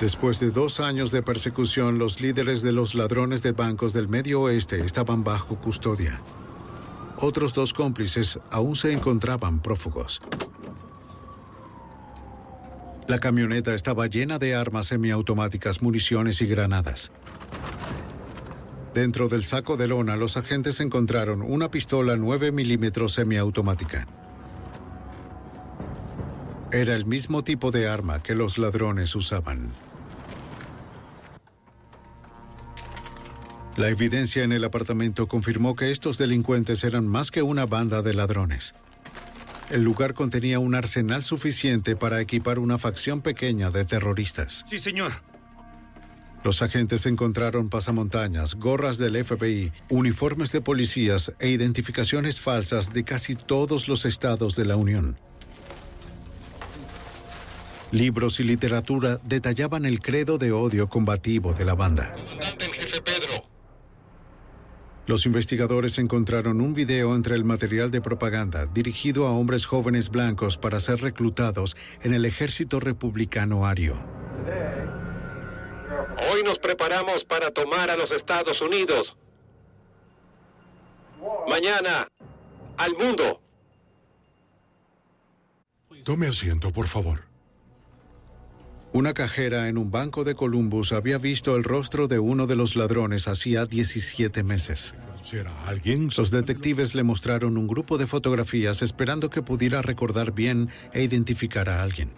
Después 0.00 0.40
de 0.40 0.50
dos 0.50 0.80
años 0.80 1.10
de 1.10 1.22
persecución, 1.22 1.98
los 1.98 2.20
líderes 2.20 2.62
de 2.62 2.72
los 2.72 2.94
ladrones 2.94 3.42
de 3.42 3.52
bancos 3.52 3.92
del 3.92 4.08
Medio 4.08 4.42
Oeste 4.42 4.80
estaban 4.80 5.22
bajo 5.22 5.56
custodia. 5.60 6.20
Otros 7.18 7.52
dos 7.52 7.74
cómplices 7.74 8.40
aún 8.50 8.74
se 8.74 8.92
encontraban 8.92 9.60
prófugos. 9.60 10.20
La 13.06 13.18
camioneta 13.18 13.74
estaba 13.74 14.06
llena 14.06 14.38
de 14.38 14.54
armas 14.54 14.86
semiautomáticas, 14.86 15.82
municiones 15.82 16.40
y 16.40 16.46
granadas. 16.46 17.12
Dentro 18.94 19.28
del 19.28 19.42
saco 19.42 19.76
de 19.76 19.88
lona, 19.88 20.14
los 20.14 20.36
agentes 20.36 20.78
encontraron 20.78 21.42
una 21.42 21.68
pistola 21.68 22.16
9 22.16 22.52
milímetros 22.52 23.14
semiautomática. 23.14 24.06
Era 26.70 26.94
el 26.94 27.04
mismo 27.04 27.42
tipo 27.42 27.72
de 27.72 27.88
arma 27.88 28.22
que 28.22 28.36
los 28.36 28.56
ladrones 28.56 29.16
usaban. 29.16 29.74
La 33.76 33.88
evidencia 33.88 34.44
en 34.44 34.52
el 34.52 34.62
apartamento 34.62 35.26
confirmó 35.26 35.74
que 35.74 35.90
estos 35.90 36.16
delincuentes 36.16 36.84
eran 36.84 37.08
más 37.08 37.32
que 37.32 37.42
una 37.42 37.66
banda 37.66 38.00
de 38.00 38.14
ladrones. 38.14 38.74
El 39.70 39.82
lugar 39.82 40.14
contenía 40.14 40.60
un 40.60 40.76
arsenal 40.76 41.24
suficiente 41.24 41.96
para 41.96 42.20
equipar 42.20 42.60
una 42.60 42.78
facción 42.78 43.22
pequeña 43.22 43.72
de 43.72 43.84
terroristas. 43.84 44.64
Sí, 44.68 44.78
señor. 44.78 45.10
Los 46.44 46.60
agentes 46.60 47.06
encontraron 47.06 47.70
pasamontañas, 47.70 48.54
gorras 48.56 48.98
del 48.98 49.24
FBI, 49.24 49.72
uniformes 49.88 50.52
de 50.52 50.60
policías 50.60 51.34
e 51.40 51.48
identificaciones 51.48 52.38
falsas 52.38 52.92
de 52.92 53.02
casi 53.02 53.34
todos 53.34 53.88
los 53.88 54.04
estados 54.04 54.54
de 54.54 54.66
la 54.66 54.76
Unión. 54.76 55.18
Libros 57.92 58.40
y 58.40 58.44
literatura 58.44 59.18
detallaban 59.24 59.86
el 59.86 60.00
credo 60.00 60.36
de 60.36 60.52
odio 60.52 60.90
combativo 60.90 61.54
de 61.54 61.64
la 61.64 61.74
banda. 61.74 62.14
Los 65.06 65.24
investigadores 65.24 65.96
encontraron 65.96 66.60
un 66.60 66.74
video 66.74 67.14
entre 67.14 67.36
el 67.36 67.44
material 67.44 67.90
de 67.90 68.02
propaganda 68.02 68.66
dirigido 68.66 69.26
a 69.26 69.30
hombres 69.30 69.64
jóvenes 69.64 70.10
blancos 70.10 70.58
para 70.58 70.78
ser 70.80 71.00
reclutados 71.00 71.74
en 72.02 72.12
el 72.12 72.26
ejército 72.26 72.80
republicano 72.80 73.64
ario. 73.64 73.94
Hoy 76.32 76.42
nos 76.42 76.58
preparamos 76.58 77.24
para 77.24 77.50
tomar 77.50 77.90
a 77.90 77.96
los 77.96 78.10
Estados 78.10 78.60
Unidos. 78.60 79.16
Mañana, 81.48 82.08
al 82.76 82.94
mundo. 82.94 83.40
Tome 86.04 86.26
asiento, 86.26 86.70
por 86.70 86.86
favor. 86.86 87.24
Una 88.92 89.12
cajera 89.12 89.68
en 89.68 89.76
un 89.76 89.90
banco 89.90 90.22
de 90.22 90.36
Columbus 90.36 90.92
había 90.92 91.18
visto 91.18 91.56
el 91.56 91.64
rostro 91.64 92.06
de 92.06 92.20
uno 92.20 92.46
de 92.46 92.54
los 92.54 92.76
ladrones 92.76 93.26
hacía 93.26 93.66
17 93.66 94.44
meses. 94.44 94.94
alguien? 95.66 96.10
Los 96.16 96.30
detectives 96.30 96.94
le 96.94 97.02
mostraron 97.02 97.56
un 97.56 97.66
grupo 97.66 97.98
de 97.98 98.06
fotografías 98.06 98.82
esperando 98.82 99.30
que 99.30 99.42
pudiera 99.42 99.82
recordar 99.82 100.32
bien 100.32 100.68
e 100.92 101.02
identificar 101.02 101.68
a 101.68 101.82
alguien. 101.82 102.10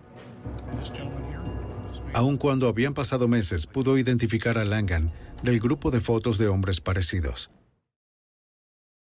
Aun 2.17 2.39
cuando 2.39 2.67
habían 2.67 2.95
pasado 2.95 3.29
meses, 3.29 3.67
pudo 3.67 3.99
identificar 3.99 4.57
a 4.57 4.64
Langan 4.64 5.12
del 5.43 5.61
grupo 5.61 5.91
de 5.91 6.01
fotos 6.01 6.39
de 6.39 6.49
hombres 6.49 6.81
parecidos. 6.81 7.51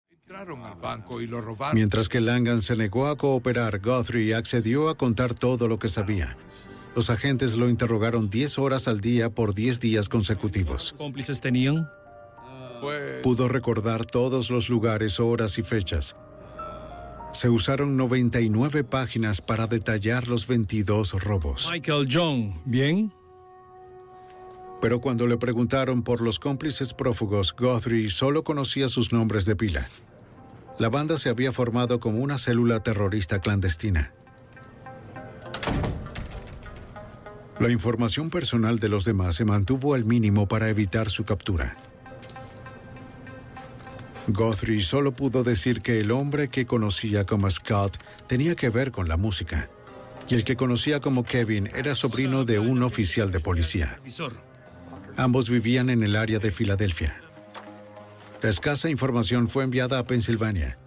Entraron 0.08 0.62
al 0.62 0.76
banco 0.76 1.20
y 1.20 1.26
lo 1.26 1.42
robaron. 1.42 1.76
Mientras 1.76 2.08
que 2.08 2.22
Langan 2.22 2.62
se 2.62 2.76
negó 2.76 3.08
a 3.08 3.18
cooperar, 3.18 3.80
Guthrie 3.80 4.34
accedió 4.34 4.88
a 4.88 4.96
contar 4.96 5.34
todo 5.34 5.68
lo 5.68 5.78
que 5.78 5.90
sabía. 5.90 6.38
Los 6.96 7.10
agentes 7.10 7.56
lo 7.56 7.68
interrogaron 7.68 8.30
10 8.30 8.58
horas 8.58 8.88
al 8.88 9.02
día 9.02 9.28
por 9.28 9.52
10 9.52 9.80
días 9.80 10.08
consecutivos. 10.08 10.94
¿Cómplices 10.96 11.42
tenían? 11.42 11.86
Pudo 13.22 13.48
recordar 13.48 14.06
todos 14.06 14.50
los 14.50 14.70
lugares, 14.70 15.20
horas 15.20 15.58
y 15.58 15.62
fechas. 15.62 16.16
Se 17.34 17.50
usaron 17.50 17.96
99 17.96 18.84
páginas 18.84 19.40
para 19.40 19.66
detallar 19.66 20.28
los 20.28 20.46
22 20.46 21.22
robos. 21.22 21.68
Michael 21.70 22.08
John, 22.10 22.60
¿bien? 22.64 23.12
Pero 24.80 25.00
cuando 25.00 25.26
le 25.26 25.36
preguntaron 25.36 26.02
por 26.02 26.20
los 26.20 26.38
cómplices 26.38 26.94
prófugos, 26.94 27.54
Guthrie 27.58 28.08
solo 28.08 28.44
conocía 28.44 28.88
sus 28.88 29.12
nombres 29.12 29.46
de 29.46 29.56
pila. 29.56 29.88
La 30.78 30.88
banda 30.88 31.18
se 31.18 31.28
había 31.28 31.52
formado 31.52 31.98
como 31.98 32.20
una 32.20 32.38
célula 32.38 32.82
terrorista 32.82 33.40
clandestina. 33.40 34.12
La 37.58 37.70
información 37.70 38.30
personal 38.30 38.78
de 38.78 38.88
los 38.88 39.04
demás 39.04 39.34
se 39.34 39.44
mantuvo 39.44 39.94
al 39.94 40.04
mínimo 40.04 40.46
para 40.46 40.68
evitar 40.68 41.10
su 41.10 41.24
captura. 41.24 41.76
Guthrie 44.26 44.82
solo 44.82 45.12
pudo 45.12 45.44
decir 45.44 45.82
que 45.82 46.00
el 46.00 46.10
hombre 46.10 46.48
que 46.48 46.64
conocía 46.64 47.26
como 47.26 47.50
Scott 47.50 47.98
tenía 48.26 48.54
que 48.54 48.70
ver 48.70 48.90
con 48.90 49.08
la 49.08 49.16
música, 49.16 49.68
y 50.28 50.34
el 50.34 50.44
que 50.44 50.56
conocía 50.56 51.00
como 51.00 51.24
Kevin 51.24 51.68
era 51.74 51.94
sobrino 51.94 52.44
de 52.44 52.58
un 52.58 52.82
oficial 52.82 53.30
de 53.30 53.40
policía. 53.40 54.00
Ambos 55.16 55.50
vivían 55.50 55.90
en 55.90 56.02
el 56.02 56.16
área 56.16 56.38
de 56.38 56.50
Filadelfia. 56.50 57.20
La 58.42 58.48
escasa 58.48 58.88
información 58.88 59.48
fue 59.48 59.64
enviada 59.64 59.98
a 59.98 60.04
Pensilvania. 60.04 60.78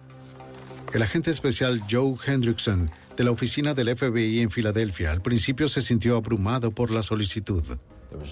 El 0.92 1.02
agente 1.02 1.30
especial 1.30 1.82
Joe 1.88 2.16
Hendrickson 2.26 2.90
de 3.16 3.24
la 3.24 3.30
oficina 3.30 3.74
del 3.74 3.96
FBI 3.96 4.40
en 4.40 4.50
Filadelfia 4.50 5.10
al 5.10 5.22
principio 5.22 5.68
se 5.68 5.80
sintió 5.80 6.16
abrumado 6.16 6.70
por 6.70 6.90
la 6.90 7.02
solicitud. 7.02 7.64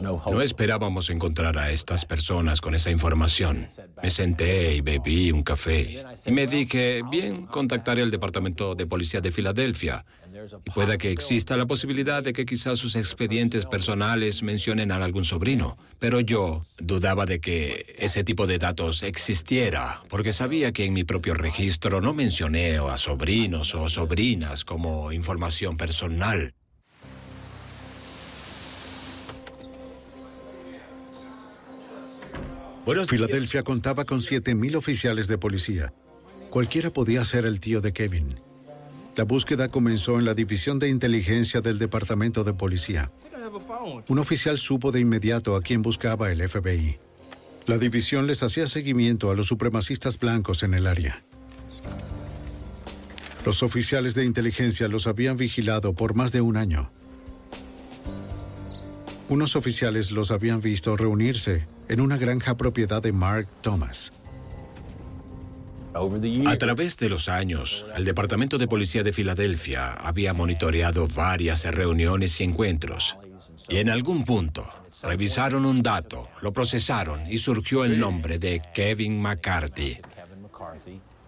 No 0.00 0.40
esperábamos 0.40 1.10
encontrar 1.10 1.58
a 1.58 1.70
estas 1.70 2.04
personas 2.04 2.60
con 2.60 2.74
esa 2.74 2.90
información. 2.90 3.68
Me 4.02 4.10
senté 4.10 4.74
y 4.74 4.80
bebí 4.80 5.30
un 5.32 5.42
café. 5.42 6.04
Y 6.24 6.32
me 6.32 6.46
dije, 6.46 7.02
bien, 7.10 7.46
contactaré 7.46 8.02
al 8.02 8.10
Departamento 8.10 8.74
de 8.74 8.86
Policía 8.86 9.20
de 9.20 9.30
Filadelfia. 9.30 10.04
Y 10.64 10.70
pueda 10.70 10.98
que 10.98 11.10
exista 11.10 11.56
la 11.56 11.66
posibilidad 11.66 12.22
de 12.22 12.32
que 12.32 12.44
quizás 12.44 12.78
sus 12.78 12.94
expedientes 12.96 13.64
personales 13.64 14.42
mencionen 14.42 14.92
a 14.92 14.96
algún 15.02 15.24
sobrino. 15.24 15.78
Pero 15.98 16.20
yo 16.20 16.64
dudaba 16.78 17.24
de 17.26 17.40
que 17.40 17.96
ese 17.98 18.22
tipo 18.22 18.46
de 18.46 18.58
datos 18.58 19.02
existiera, 19.02 20.02
porque 20.08 20.32
sabía 20.32 20.72
que 20.72 20.84
en 20.84 20.92
mi 20.92 21.04
propio 21.04 21.34
registro 21.34 22.00
no 22.00 22.12
mencioné 22.12 22.76
a 22.76 22.96
sobrinos 22.96 23.74
o 23.74 23.88
sobrinas 23.88 24.64
como 24.64 25.12
información 25.12 25.76
personal. 25.76 26.52
Filadelfia 33.08 33.64
contaba 33.64 34.04
con 34.04 34.20
7.000 34.20 34.76
oficiales 34.76 35.26
de 35.26 35.38
policía. 35.38 35.92
Cualquiera 36.50 36.92
podía 36.92 37.24
ser 37.24 37.44
el 37.44 37.58
tío 37.58 37.80
de 37.80 37.92
Kevin. 37.92 38.38
La 39.16 39.24
búsqueda 39.24 39.68
comenzó 39.68 40.18
en 40.18 40.24
la 40.24 40.34
División 40.34 40.78
de 40.78 40.88
Inteligencia 40.88 41.60
del 41.60 41.78
Departamento 41.78 42.44
de 42.44 42.52
Policía. 42.52 43.10
Un 44.08 44.18
oficial 44.18 44.58
supo 44.58 44.92
de 44.92 45.00
inmediato 45.00 45.56
a 45.56 45.62
quién 45.62 45.82
buscaba 45.82 46.30
el 46.30 46.48
FBI. 46.48 46.98
La 47.66 47.78
división 47.78 48.28
les 48.28 48.44
hacía 48.44 48.68
seguimiento 48.68 49.30
a 49.30 49.34
los 49.34 49.48
supremacistas 49.48 50.18
blancos 50.18 50.62
en 50.62 50.74
el 50.74 50.86
área. 50.86 51.24
Los 53.44 53.62
oficiales 53.62 54.14
de 54.14 54.24
inteligencia 54.24 54.86
los 54.86 55.06
habían 55.06 55.36
vigilado 55.36 55.92
por 55.92 56.14
más 56.14 56.30
de 56.30 56.40
un 56.40 56.56
año. 56.56 56.92
Unos 59.28 59.56
oficiales 59.56 60.12
los 60.12 60.30
habían 60.30 60.60
visto 60.60 60.94
reunirse 60.94 61.66
en 61.88 62.00
una 62.00 62.16
granja 62.16 62.56
propiedad 62.56 63.02
de 63.02 63.12
Mark 63.12 63.48
Thomas. 63.60 64.12
A 66.46 66.56
través 66.58 66.96
de 66.98 67.08
los 67.08 67.28
años, 67.28 67.86
el 67.96 68.04
Departamento 68.04 68.56
de 68.58 68.68
Policía 68.68 69.02
de 69.02 69.12
Filadelfia 69.12 69.94
había 69.94 70.32
monitoreado 70.32 71.08
varias 71.08 71.64
reuniones 71.64 72.40
y 72.40 72.44
encuentros. 72.44 73.16
Y 73.68 73.78
en 73.78 73.88
algún 73.88 74.24
punto, 74.24 74.68
revisaron 75.02 75.66
un 75.66 75.82
dato, 75.82 76.28
lo 76.40 76.52
procesaron 76.52 77.26
y 77.28 77.38
surgió 77.38 77.84
el 77.84 77.98
nombre 77.98 78.38
de 78.38 78.62
Kevin 78.74 79.20
McCarthy. 79.20 79.98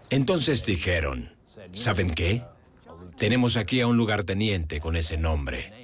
Entonces 0.09 0.65
dijeron, 0.65 1.31
¿saben 1.73 2.11
qué? 2.11 2.43
Tenemos 3.17 3.57
aquí 3.57 3.81
a 3.81 3.87
un 3.87 3.97
lugarteniente 3.97 4.79
con 4.79 4.95
ese 4.95 5.17
nombre. 5.17 5.78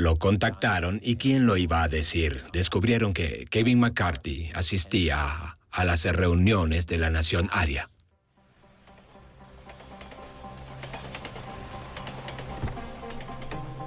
Lo 0.00 0.16
contactaron 0.16 0.98
y 1.02 1.16
¿quién 1.16 1.44
lo 1.44 1.58
iba 1.58 1.82
a 1.82 1.88
decir? 1.88 2.44
Descubrieron 2.54 3.12
que 3.12 3.46
Kevin 3.50 3.80
McCarthy 3.80 4.50
asistía 4.54 5.58
a 5.70 5.84
las 5.84 6.04
reuniones 6.04 6.86
de 6.86 6.96
la 6.96 7.10
Nación 7.10 7.50
Aria. 7.52 7.90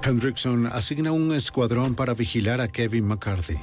Hendrickson 0.04 0.68
asigna 0.68 1.12
un 1.12 1.34
escuadrón 1.34 1.96
para 1.96 2.14
vigilar 2.14 2.62
a 2.62 2.68
Kevin 2.68 3.08
McCarthy. 3.08 3.58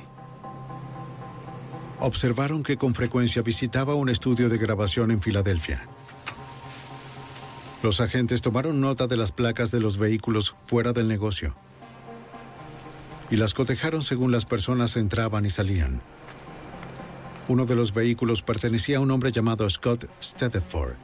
Observaron 2.01 2.65
que 2.65 2.77
con 2.77 2.97
frecuencia 2.97 3.43
visitaba 3.43 3.95
un 3.95 4.09
estudio 4.09 4.49
de 4.49 4.59
grabación 4.59 5.13
en 5.13 5.23
Filadelfia. 5.23 5.87
Los 7.85 8.01
agentes 8.01 8.43
tomaron 8.43 8.81
nota 8.81 9.07
de 9.07 9.17
las 9.17 9.31
placas 9.31 9.71
de 9.71 9.79
los 9.79 9.99
vehículos 9.99 10.57
fuera 10.67 10.93
del 10.93 11.07
negocio 11.07 11.55
y 13.31 13.37
las 13.37 13.55
cotejaron 13.55 14.03
según 14.03 14.33
las 14.33 14.45
personas 14.45 14.97
entraban 14.97 15.47
y 15.47 15.51
salían. 15.51 16.03
Uno 17.49 17.67
de 17.67 17.75
los 17.75 17.95
vehículos 17.95 18.43
pertenecía 18.43 18.99
a 18.99 19.01
un 19.01 19.11
hombre 19.11 19.33
llamado 19.33 19.69
Scott 19.69 20.09
Stedford. 20.23 20.95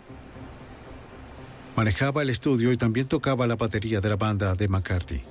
Manejaba 1.77 2.23
el 2.23 2.31
estudio 2.31 2.73
y 2.73 2.77
también 2.77 3.07
tocaba 3.07 3.47
la 3.47 3.57
batería 3.57 4.01
de 4.01 4.09
la 4.09 4.17
banda 4.17 4.55
de 4.55 4.69
McCarthy. 4.69 5.23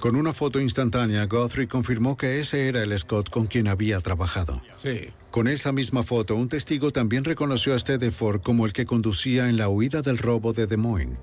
Con 0.00 0.16
una 0.16 0.32
foto 0.32 0.60
instantánea, 0.60 1.26
Guthrie 1.26 1.66
confirmó 1.66 2.16
que 2.16 2.40
ese 2.40 2.68
era 2.68 2.82
el 2.82 2.96
Scott 2.96 3.30
con 3.30 3.46
quien 3.46 3.66
había 3.68 3.98
trabajado. 4.00 4.62
Sí. 4.82 5.10
Con 5.30 5.48
esa 5.48 5.72
misma 5.72 6.02
foto, 6.02 6.36
un 6.36 6.48
testigo 6.48 6.92
también 6.92 7.24
reconoció 7.24 7.74
a 7.74 7.78
Stedeford 7.78 8.40
como 8.40 8.64
el 8.64 8.72
que 8.72 8.86
conducía 8.86 9.48
en 9.48 9.56
la 9.56 9.68
huida 9.68 10.02
del 10.02 10.18
robo 10.18 10.52
de 10.52 10.66
Des 10.66 10.78
Moines. 10.78 11.18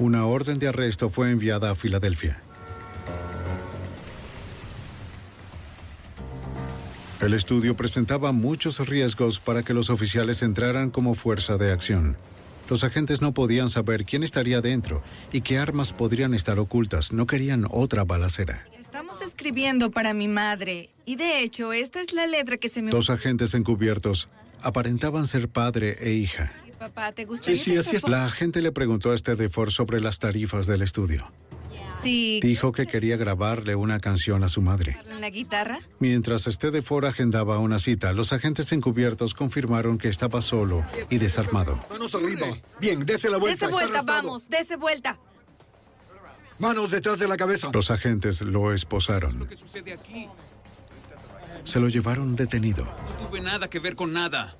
Una 0.00 0.26
orden 0.26 0.58
de 0.58 0.68
arresto 0.68 1.08
fue 1.08 1.30
enviada 1.30 1.70
a 1.70 1.74
Filadelfia. 1.74 2.40
El 7.24 7.32
estudio 7.32 7.74
presentaba 7.74 8.32
muchos 8.32 8.86
riesgos 8.86 9.38
para 9.38 9.62
que 9.62 9.72
los 9.72 9.88
oficiales 9.88 10.42
entraran 10.42 10.90
como 10.90 11.14
fuerza 11.14 11.56
de 11.56 11.72
acción. 11.72 12.18
Los 12.68 12.84
agentes 12.84 13.22
no 13.22 13.32
podían 13.32 13.70
saber 13.70 14.04
quién 14.04 14.22
estaría 14.22 14.60
dentro 14.60 15.02
y 15.32 15.40
qué 15.40 15.56
armas 15.56 15.94
podrían 15.94 16.34
estar 16.34 16.58
ocultas. 16.58 17.12
No 17.12 17.26
querían 17.26 17.64
otra 17.70 18.04
balacera. 18.04 18.66
Estamos 18.78 19.22
escribiendo 19.22 19.90
para 19.90 20.12
mi 20.12 20.28
madre. 20.28 20.90
Y 21.06 21.16
de 21.16 21.40
hecho, 21.40 21.72
esta 21.72 22.02
es 22.02 22.12
la 22.12 22.26
letra 22.26 22.58
que 22.58 22.68
se 22.68 22.82
me... 22.82 22.90
Dos 22.90 23.08
agentes 23.08 23.54
encubiertos 23.54 24.28
aparentaban 24.60 25.26
ser 25.26 25.48
padre 25.48 25.96
e 26.00 26.12
hija. 26.12 26.52
Papá, 26.78 27.12
¿te 27.12 27.24
gustaría 27.24 27.56
Sí, 27.56 27.70
sí, 27.70 27.76
así 27.78 27.96
es. 27.96 28.06
La 28.06 28.26
agente 28.26 28.60
le 28.60 28.70
preguntó 28.70 29.12
a 29.12 29.16
Stedeford 29.16 29.70
sobre 29.70 30.02
las 30.02 30.18
tarifas 30.18 30.66
del 30.66 30.82
estudio. 30.82 31.32
Sí. 32.04 32.40
Dijo 32.42 32.70
que 32.72 32.86
quería 32.86 33.16
grabarle 33.16 33.74
una 33.74 33.98
canción 33.98 34.44
a 34.44 34.48
su 34.48 34.60
madre. 34.60 34.98
¿En 35.08 35.20
la 35.20 35.30
guitarra? 35.30 35.80
Mientras 35.98 36.44
Stedeford 36.44 37.06
agendaba 37.06 37.58
una 37.58 37.78
cita, 37.78 38.12
los 38.12 38.32
agentes 38.32 38.70
encubiertos 38.72 39.34
confirmaron 39.34 39.98
que 39.98 40.08
estaba 40.08 40.42
solo 40.42 40.84
y 41.10 41.18
desarmado. 41.18 41.82
Manos 41.90 42.14
arriba. 42.14 42.46
Bien, 42.80 43.04
dese 43.04 43.30
la 43.30 43.38
vuelta. 43.38 43.66
Dese 43.66 43.76
vuelta, 43.76 44.02
vamos, 44.02 44.48
dese 44.48 44.76
vuelta. 44.76 45.18
Manos 46.58 46.90
detrás 46.90 47.18
de 47.18 47.26
la 47.26 47.36
cabeza. 47.36 47.70
Los 47.72 47.90
agentes 47.90 48.40
lo 48.42 48.72
esposaron. 48.72 49.48
¿Qué 49.48 49.56
sucede 49.56 49.92
aquí? 49.92 50.28
Se 51.64 51.80
lo 51.80 51.88
llevaron 51.88 52.36
detenido. 52.36 52.84
No 52.84 53.26
tuve 53.26 53.40
nada 53.40 53.68
que 53.68 53.78
ver 53.78 53.96
con 53.96 54.12
nada. 54.12 54.56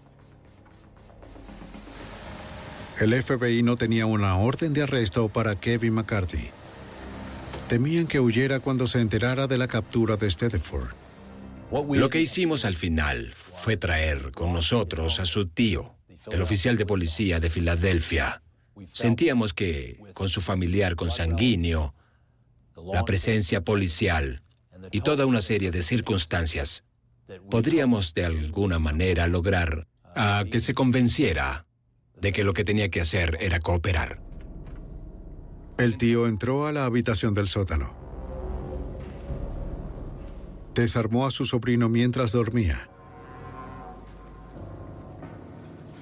El 2.98 3.22
FBI 3.22 3.62
no 3.62 3.76
tenía 3.76 4.06
una 4.06 4.36
orden 4.36 4.72
de 4.72 4.82
arresto 4.82 5.28
para 5.28 5.60
Kevin 5.60 5.94
McCarthy. 5.94 6.50
Temían 7.68 8.06
que 8.06 8.20
huyera 8.20 8.60
cuando 8.60 8.86
se 8.86 9.00
enterara 9.00 9.46
de 9.46 9.56
la 9.56 9.66
captura 9.66 10.16
de 10.16 10.30
Stedeford. 10.30 10.94
Lo 11.70 12.10
que 12.10 12.20
hicimos 12.20 12.64
al 12.64 12.76
final 12.76 13.32
fue 13.34 13.76
traer 13.76 14.32
con 14.32 14.52
nosotros 14.52 15.18
a 15.18 15.24
su 15.24 15.46
tío, 15.46 15.94
el 16.30 16.42
oficial 16.42 16.76
de 16.76 16.84
policía 16.84 17.40
de 17.40 17.50
Filadelfia. 17.50 18.42
Sentíamos 18.92 19.54
que, 19.54 19.98
con 20.12 20.28
su 20.28 20.40
familiar 20.40 20.94
consanguíneo, 20.94 21.94
la 22.92 23.04
presencia 23.04 23.62
policial 23.62 24.42
y 24.92 25.00
toda 25.00 25.24
una 25.24 25.40
serie 25.40 25.70
de 25.70 25.82
circunstancias, 25.82 26.84
podríamos 27.50 28.12
de 28.12 28.26
alguna 28.26 28.78
manera 28.78 29.26
lograr 29.26 29.86
a 30.14 30.44
que 30.50 30.60
se 30.60 30.74
convenciera 30.74 31.66
de 32.20 32.32
que 32.32 32.44
lo 32.44 32.52
que 32.52 32.64
tenía 32.64 32.90
que 32.90 33.00
hacer 33.00 33.38
era 33.40 33.58
cooperar. 33.58 34.20
El 35.78 35.98
tío 35.98 36.26
entró 36.26 36.66
a 36.66 36.72
la 36.72 36.84
habitación 36.84 37.34
del 37.34 37.48
sótano. 37.48 37.94
Desarmó 40.74 41.26
a 41.26 41.30
su 41.30 41.44
sobrino 41.44 41.88
mientras 41.88 42.32
dormía. 42.32 42.88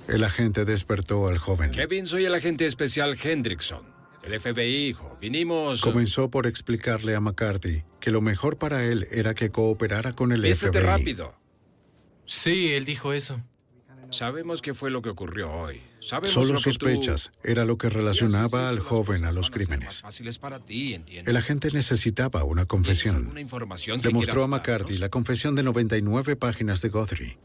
El 0.09 0.25
agente 0.25 0.65
despertó 0.65 1.29
al 1.29 1.39
joven. 1.39 1.71
Kevin, 1.71 2.07
soy 2.07 2.27
el 2.27 2.35
agente 2.35 2.67
especial 2.67 3.17
Hendrickson. 3.23 3.83
El 4.23 4.39
FBI, 4.39 4.89
hijo. 4.89 5.17
Vinimos... 5.21 5.81
Comenzó 5.81 6.31
por 6.31 6.47
explicarle 6.47 7.17
a 7.17 7.21
McCarthy 7.21 7.85
que 7.99 8.11
lo 8.11 8.21
mejor 8.21 8.59
para 8.59 8.85
él 8.85 9.09
era 9.11 9.35
que 9.35 9.51
cooperara 9.51 10.13
con 10.13 10.33
el 10.33 10.43
Vístete 10.43 10.79
FBI. 10.81 10.87
rápido. 10.87 11.35
Sí, 12.27 12.73
él 12.73 12.85
dijo 12.85 13.13
eso. 13.13 13.41
Sabemos 14.13 14.63
qué 14.63 14.75
fue 14.75 14.91
lo 14.91 15.03
que 15.03 15.09
ocurrió 15.09 15.51
hoy. 15.51 15.81
Sabemos 16.01 16.33
Solo 16.33 16.55
lo 16.55 16.59
que 16.61 16.65
tú- 16.65 16.71
sospechas 16.73 17.33
era 17.43 17.65
lo 17.65 17.79
que 17.79 17.89
relacionaba 17.89 18.69
al 18.69 18.79
joven 18.79 19.25
a 19.25 19.33
los 19.33 19.51
crímenes. 19.51 20.03
Para 20.41 20.59
ti. 20.61 21.01
El 21.25 21.37
agente 21.37 21.71
necesitaba 21.73 22.45
una 22.45 22.67
confesión. 22.67 23.33
Le 23.35 24.11
mostró 24.11 24.45
a 24.45 24.49
McCarthy 24.49 24.99
la 24.99 25.09
confesión 25.09 25.55
de 25.55 25.63
99 25.63 26.37
páginas 26.37 26.83
de 26.83 26.89
Guthrie. 26.91 27.39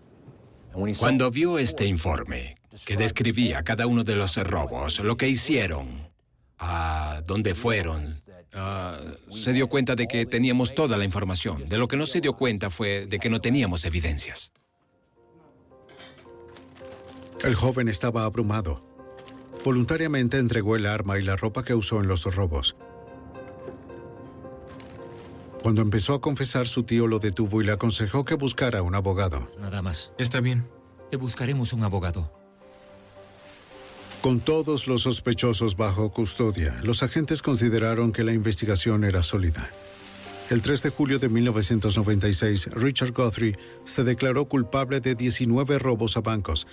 Cuando 1.00 1.32
vio 1.32 1.58
este 1.58 1.86
informe, 1.86 2.58
que 2.86 2.98
describía 2.98 3.64
cada 3.64 3.88
uno 3.88 4.04
de 4.04 4.16
los 4.16 4.36
robos, 4.38 5.00
lo 5.00 5.18
que 5.18 5.28
hicieron, 5.28 6.10
a 6.60 7.22
dónde 7.26 7.56
fueron, 7.56 8.22
se 9.32 9.54
dio 9.54 9.68
cuenta 9.70 9.96
de 9.96 10.08
que 10.08 10.26
teníamos 10.26 10.76
toda 10.76 10.98
la 10.98 11.06
información. 11.06 11.68
De 11.70 11.78
lo 11.78 11.88
que 11.88 11.98
no 11.98 12.06
se 12.06 12.22
dio 12.22 12.34
cuenta 12.34 12.70
fue 12.70 13.06
de 13.08 13.20
que 13.20 13.30
no 13.30 13.40
teníamos 13.42 13.86
evidencias. 13.86 14.52
El 17.44 17.56
joven 17.56 17.88
estaba 17.88 18.24
abrumado. 18.24 18.82
Voluntariamente 19.64 20.38
entregó 20.38 20.76
el 20.76 20.86
arma 20.86 21.20
y 21.20 21.24
la 21.24 21.36
ropa 21.36 21.64
que 21.64 21.76
usó 21.76 22.00
en 22.00 22.08
los 22.08 22.24
robos. 22.24 22.76
Cuando 25.62 25.82
empezó 25.82 26.14
a 26.14 26.22
confesar, 26.22 26.68
su 26.68 26.84
tío 26.84 27.08
lo 27.08 27.20
detuvo 27.20 27.62
y 27.62 27.66
le 27.66 27.74
aconsejó 27.74 28.24
que 28.26 28.36
buscara 28.36 28.82
un 28.82 28.96
abogado. 28.96 29.52
Nada 29.60 29.82
más. 29.82 30.12
Está 30.18 30.40
bien. 30.40 30.66
Te 31.12 31.18
buscaremos 31.18 31.74
un 31.74 31.84
abogado. 31.84 32.32
Con 34.22 34.40
todos 34.40 34.88
los 34.88 35.04
sospechosos 35.04 35.78
bajo 35.78 36.12
custodia, 36.12 36.80
los 36.84 37.04
agentes 37.04 37.42
consideraron 37.42 38.12
que 38.12 38.24
la 38.24 38.34
investigación 38.34 39.04
era 39.04 39.24
sólida. 39.24 39.70
El 40.50 40.62
3 40.62 40.84
de 40.84 40.90
julio 40.90 41.20
de 41.20 41.30
1996, 41.30 42.70
Richard 42.72 43.12
Guthrie 43.12 43.58
se 43.84 44.04
declaró 44.04 44.46
culpable 44.46 45.02
de 45.02 45.14
19 45.14 45.78
robos 45.78 46.18
a 46.18 46.22
bancos. 46.22 46.68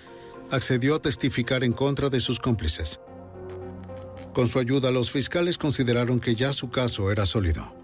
Accedió 0.51 0.95
a 0.95 1.03
testificar 1.03 1.65
en 1.65 1.73
contra 1.73 2.09
de 2.11 2.21
sus 2.21 2.39
cómplices. 2.39 3.01
Con 4.33 4.49
su 4.49 4.59
ayuda, 4.59 4.91
los 4.91 5.11
fiscales 5.11 5.59
consideraron 5.59 6.21
que 6.21 6.35
ya 6.35 6.53
su 6.53 6.71
caso 6.71 7.11
era 7.11 7.25
sólido. 7.25 7.75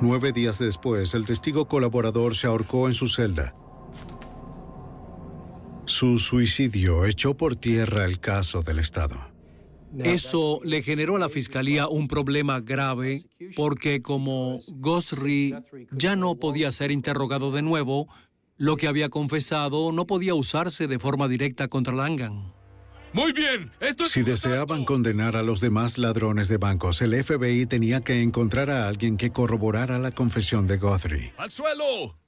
Nueve 0.00 0.32
días 0.32 0.58
después, 0.58 1.12
el 1.14 1.26
testigo 1.26 1.68
colaborador 1.68 2.34
se 2.34 2.46
ahorcó 2.46 2.88
en 2.88 2.94
su 2.94 3.08
celda. 3.08 3.54
Su 5.84 6.18
suicidio 6.18 7.04
echó 7.04 7.36
por 7.36 7.56
tierra 7.56 8.06
el 8.06 8.18
caso 8.18 8.62
del 8.62 8.78
Estado. 8.78 9.16
Eso 9.98 10.60
le 10.64 10.82
generó 10.82 11.16
a 11.16 11.18
la 11.18 11.28
fiscalía 11.28 11.88
un 11.88 12.08
problema 12.08 12.60
grave 12.60 13.24
porque 13.56 14.02
como 14.02 14.60
Gosri 14.74 15.54
ya 15.90 16.16
no 16.16 16.36
podía 16.36 16.70
ser 16.72 16.90
interrogado 16.90 17.50
de 17.50 17.62
nuevo, 17.62 18.08
lo 18.56 18.76
que 18.76 18.88
había 18.88 19.08
confesado 19.08 19.90
no 19.90 20.06
podía 20.06 20.34
usarse 20.34 20.86
de 20.86 20.98
forma 20.98 21.28
directa 21.28 21.68
contra 21.68 21.94
Langan. 21.94 22.52
Muy 23.12 23.32
bien, 23.32 23.72
esto 23.80 24.04
es... 24.04 24.10
Si 24.10 24.22
deseaban 24.22 24.84
condenar 24.84 25.34
a 25.34 25.42
los 25.42 25.60
demás 25.60 25.98
ladrones 25.98 26.48
de 26.48 26.58
bancos, 26.58 27.02
el 27.02 27.24
FBI 27.24 27.66
tenía 27.66 28.02
que 28.02 28.22
encontrar 28.22 28.70
a 28.70 28.86
alguien 28.86 29.16
que 29.16 29.32
corroborara 29.32 29.98
la 29.98 30.12
confesión 30.12 30.68
de 30.68 30.76
Guthrie. 30.76 31.32
¡Al 31.36 31.50
suelo! 31.50 32.19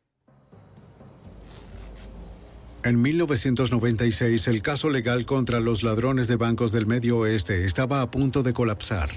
En 2.84 3.00
1996, 3.00 4.48
el 4.48 4.60
caso 4.60 4.90
legal 4.90 5.24
contra 5.24 5.60
los 5.60 5.84
ladrones 5.84 6.26
de 6.26 6.34
bancos 6.34 6.72
del 6.72 6.86
Medio 6.86 7.18
Oeste 7.18 7.64
estaba 7.64 8.02
a 8.02 8.10
punto 8.10 8.42
de 8.42 8.52
colapsar. 8.52 9.08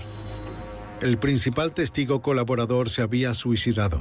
El 1.01 1.17
principal 1.17 1.73
testigo 1.73 2.21
colaborador 2.21 2.91
se 2.91 3.01
había 3.01 3.33
suicidado. 3.33 3.99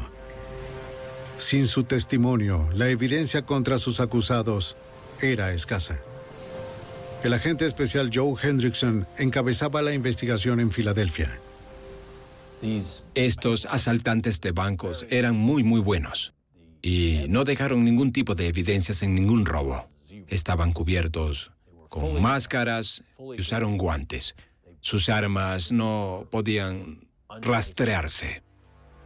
Sin 1.39 1.67
su 1.67 1.85
testimonio, 1.85 2.69
la 2.75 2.91
evidencia 2.91 3.47
contra 3.47 3.79
sus 3.79 4.01
acusados 4.01 4.77
era 5.23 5.51
escasa. 5.53 5.99
El 7.23 7.33
agente 7.33 7.65
especial 7.65 8.11
Joe 8.13 8.35
Hendrickson 8.43 9.07
encabezaba 9.17 9.81
la 9.81 9.95
investigación 9.95 10.61
en 10.61 10.73
Filadelfia. 10.73 11.41
Estos 13.15 13.65
asaltantes 13.65 14.43
de 14.43 14.53
bancos 14.53 15.07
eran 15.09 15.35
muy, 15.35 15.63
muy 15.63 15.81
buenos 15.81 16.34
y 16.85 17.25
no 17.29 17.45
dejaron 17.45 17.83
ningún 17.83 18.13
tipo 18.13 18.35
de 18.35 18.47
evidencias 18.47 19.03
en 19.03 19.15
ningún 19.15 19.47
robo. 19.47 19.89
Estaban 20.29 20.75
cubiertos 20.75 21.51
con 21.89 22.21
máscaras 22.21 23.03
y 23.19 23.41
usaron 23.41 23.79
guantes. 23.79 24.35
Sus 24.81 25.09
armas 25.09 25.73
no 25.73 26.29
podían 26.31 27.09
rastrearse. 27.41 28.43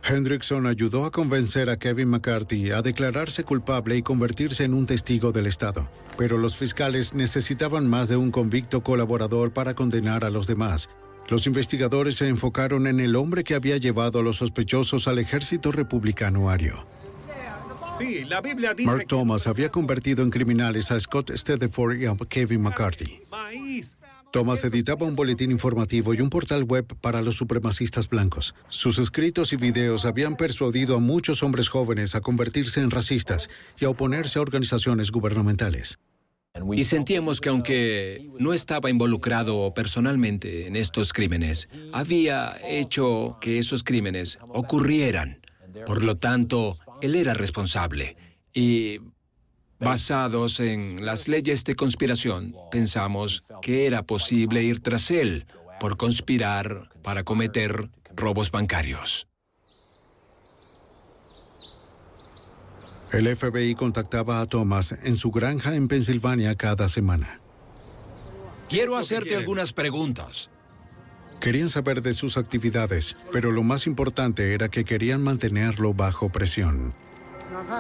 Hendrickson 0.03 0.67
ayudó 0.67 1.05
a 1.05 1.13
convencer 1.13 1.71
a 1.71 1.79
Kevin 1.79 2.09
McCarthy 2.09 2.73
a 2.73 2.83
declararse 2.83 3.45
culpable 3.45 3.97
y 3.97 4.03
convertirse 4.03 4.65
en 4.65 4.75
un 4.75 4.87
testigo 4.87 5.31
del 5.31 5.47
Estado. 5.47 5.89
Pero 6.17 6.37
los 6.37 6.57
fiscales 6.57 7.15
necesitaban 7.15 7.89
más 7.89 8.09
de 8.09 8.17
un 8.17 8.33
convicto 8.33 8.83
colaborador 8.83 9.53
para 9.53 9.75
condenar 9.75 10.25
a 10.25 10.31
los 10.31 10.49
demás. 10.49 10.89
Los 11.29 11.47
investigadores 11.47 12.17
se 12.17 12.27
enfocaron 12.27 12.89
en 12.89 12.99
el 12.99 13.15
hombre 13.15 13.45
que 13.45 13.55
había 13.55 13.77
llevado 13.77 14.19
a 14.19 14.23
los 14.23 14.37
sospechosos 14.37 15.07
al 15.07 15.21
ejército 15.21 15.71
republicano 15.71 16.51
ario. 16.51 16.98
Sí, 17.99 18.25
la 18.25 18.41
Biblia 18.41 18.75
dice 18.75 18.91
Mark 18.91 19.07
Thomas 19.09 19.47
había 19.47 19.71
convertido 19.71 20.23
en 20.23 20.31
criminales 20.31 20.91
a 20.91 21.01
Scott 21.01 21.31
Stedford 21.35 21.97
y 21.99 22.07
a 22.07 22.17
Kevin 22.29 22.63
McCarthy. 22.63 23.21
maíz. 23.31 23.97
Thomas 24.31 24.63
editaba 24.65 25.07
un 25.07 25.17
boletín 25.17 25.51
informativo 25.51 26.13
y 26.13 26.21
un 26.21 26.29
portal 26.29 26.65
web 26.65 26.87
para 27.01 27.23
los 27.23 27.37
supremacistas 27.37 28.09
blancos. 28.09 28.55
Sus 28.69 28.99
escritos 28.99 29.53
y 29.55 29.57
videos 29.57 30.05
habían 30.05 30.37
persuadido 30.37 30.97
a 30.97 31.01
muchos 31.01 31.43
hombres 31.43 31.69
jóvenes 31.69 32.15
a 32.15 32.21
convertirse 32.21 32.81
en 32.81 32.91
racistas 32.91 33.49
y 33.81 33.87
a 33.87 33.89
oponerse 33.89 34.39
a 34.39 34.43
organizaciones 34.43 35.11
gubernamentales. 35.11 35.99
Y 36.75 36.85
sentíamos 36.85 37.41
que 37.41 37.49
aunque 37.49 38.31
no 38.39 38.53
estaba 38.53 38.91
involucrado 38.91 39.73
personalmente 39.75 40.67
en 40.67 40.77
estos 40.77 41.13
crímenes, 41.13 41.69
había 41.93 42.57
hecho 42.67 43.39
que 43.41 43.59
esos 43.59 43.83
crímenes 43.83 44.39
ocurrieran. 44.49 45.41
Por 45.87 46.03
lo 46.03 46.17
tanto, 46.17 46.77
él 47.01 47.15
era 47.15 47.35
responsable. 47.35 48.17
Y 48.53 49.01
basados 49.79 50.61
en 50.61 51.05
las 51.05 51.29
leyes 51.29 51.65
de 51.65 51.77
conspiración, 51.77 52.55
pensamos 52.71 53.45
que 53.63 53.87
era 53.87 54.03
posible 54.03 54.63
ir 54.63 54.81
tras 54.81 55.11
él 55.11 55.47
por 55.81 55.97
conspirar 55.97 56.91
para 57.03 57.25
cometer 57.25 57.91
robos 58.15 58.51
bancarios. 58.51 59.29
El 63.13 63.35
FBI 63.35 63.75
contactaba 63.75 64.41
a 64.41 64.47
Thomas 64.47 64.93
en 64.93 65.17
su 65.17 65.31
granja 65.31 65.75
en 65.75 65.89
Pensilvania 65.89 66.55
cada 66.57 66.89
semana. 66.89 67.41
Quiero 68.69 68.99
hacerte 68.99 69.35
algunas 69.35 69.73
preguntas. 69.73 70.51
Querían 71.41 71.69
saber 71.69 72.03
de 72.03 72.15
sus 72.15 72.37
actividades, 72.37 73.17
pero 73.33 73.53
lo 73.53 73.63
más 73.63 73.87
importante 73.87 74.55
era 74.55 74.69
que 74.69 74.85
querían 74.85 75.23
mantenerlo 75.23 75.95
bajo 75.95 76.31
presión. 76.31 76.95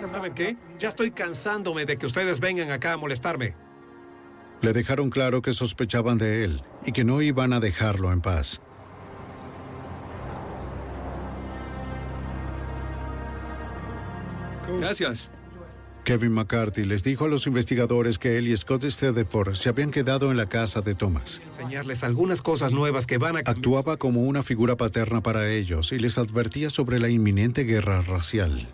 ¿Saben 0.08 0.34
qué? 0.34 0.56
Ya 0.78 0.88
estoy 0.88 1.10
cansándome 1.10 1.84
de 1.84 1.96
que 1.96 2.06
ustedes 2.06 2.40
vengan 2.40 2.70
acá 2.70 2.92
a 2.92 2.96
molestarme. 2.96 3.54
Le 4.60 4.72
dejaron 4.72 5.10
claro 5.10 5.42
que 5.42 5.52
sospechaban 5.52 6.18
de 6.18 6.44
él 6.44 6.62
y 6.84 6.92
que 6.92 7.04
no 7.04 7.20
iban 7.20 7.52
a 7.52 7.60
dejarlo 7.60 8.12
en 8.12 8.20
paz. 8.20 8.60
Gracias. 14.80 15.30
Kevin 16.08 16.32
McCarthy 16.32 16.86
les 16.86 17.04
dijo 17.04 17.26
a 17.26 17.28
los 17.28 17.46
investigadores 17.46 18.18
que 18.18 18.38
él 18.38 18.48
y 18.48 18.56
Scott 18.56 18.82
Stedford 18.82 19.56
se 19.56 19.68
habían 19.68 19.90
quedado 19.90 20.30
en 20.30 20.38
la 20.38 20.48
casa 20.48 20.80
de 20.80 20.94
Thomas. 20.94 21.42
Enseñarles 21.44 22.02
algunas 22.02 22.40
cosas 22.40 22.72
nuevas 22.72 23.06
que 23.06 23.18
van 23.18 23.36
a... 23.36 23.40
Actuaba 23.40 23.98
como 23.98 24.22
una 24.22 24.42
figura 24.42 24.74
paterna 24.74 25.22
para 25.22 25.50
ellos 25.50 25.92
y 25.92 25.98
les 25.98 26.16
advertía 26.16 26.70
sobre 26.70 26.98
la 26.98 27.10
inminente 27.10 27.64
guerra 27.64 28.00
racial. 28.00 28.66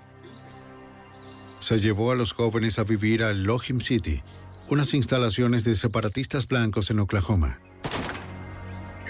Se 1.59 1.81
llevó 1.81 2.13
a 2.13 2.15
los 2.15 2.31
jóvenes 2.31 2.79
a 2.79 2.85
vivir 2.85 3.25
a 3.25 3.33
Lohim 3.33 3.81
City, 3.81 4.23
unas 4.71 4.95
instalaciones 4.95 5.65
de 5.65 5.75
separatistas 5.75 6.47
blancos 6.47 6.93
en 6.93 7.01
Oklahoma. 7.01 7.59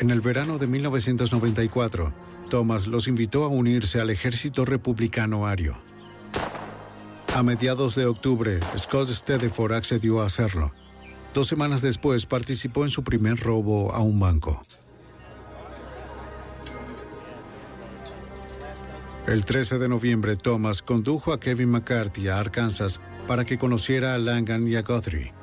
En 0.01 0.09
el 0.09 0.23
verano 0.23 0.57
de 0.57 0.67
1994, 0.67 2.15
Thomas 2.49 2.87
los 2.87 3.07
invitó 3.07 3.45
a 3.45 3.49
unirse 3.49 4.01
al 4.01 4.09
ejército 4.09 4.65
republicano 4.65 5.47
ario. 5.47 5.75
A 7.35 7.43
mediados 7.43 7.97
de 7.97 8.07
octubre, 8.07 8.61
Scott 8.79 9.09
Stedford 9.09 9.73
accedió 9.73 10.23
a 10.23 10.27
hacerlo. 10.27 10.73
Dos 11.35 11.49
semanas 11.49 11.83
después 11.83 12.27
participó 12.27 12.85
en 12.85 12.91
su 12.91 13.03
primer 13.03 13.41
robo 13.41 13.93
a 13.93 14.01
un 14.03 14.21
banco. 14.21 14.63
El 19.27 19.45
13 19.45 19.81
de 19.81 19.89
noviembre, 19.89 20.37
Thomas 20.37 20.81
condujo 20.81 21.33
a 21.33 21.41
Kevin 21.41 21.71
McCarthy 21.71 22.29
a 22.29 22.39
Arkansas 22.39 23.01
para 23.27 23.45
que 23.45 23.59
conociera 23.59 24.15
a 24.15 24.19
Langan 24.19 24.69
y 24.69 24.77
a 24.77 24.83
Guthrie. 24.83 25.35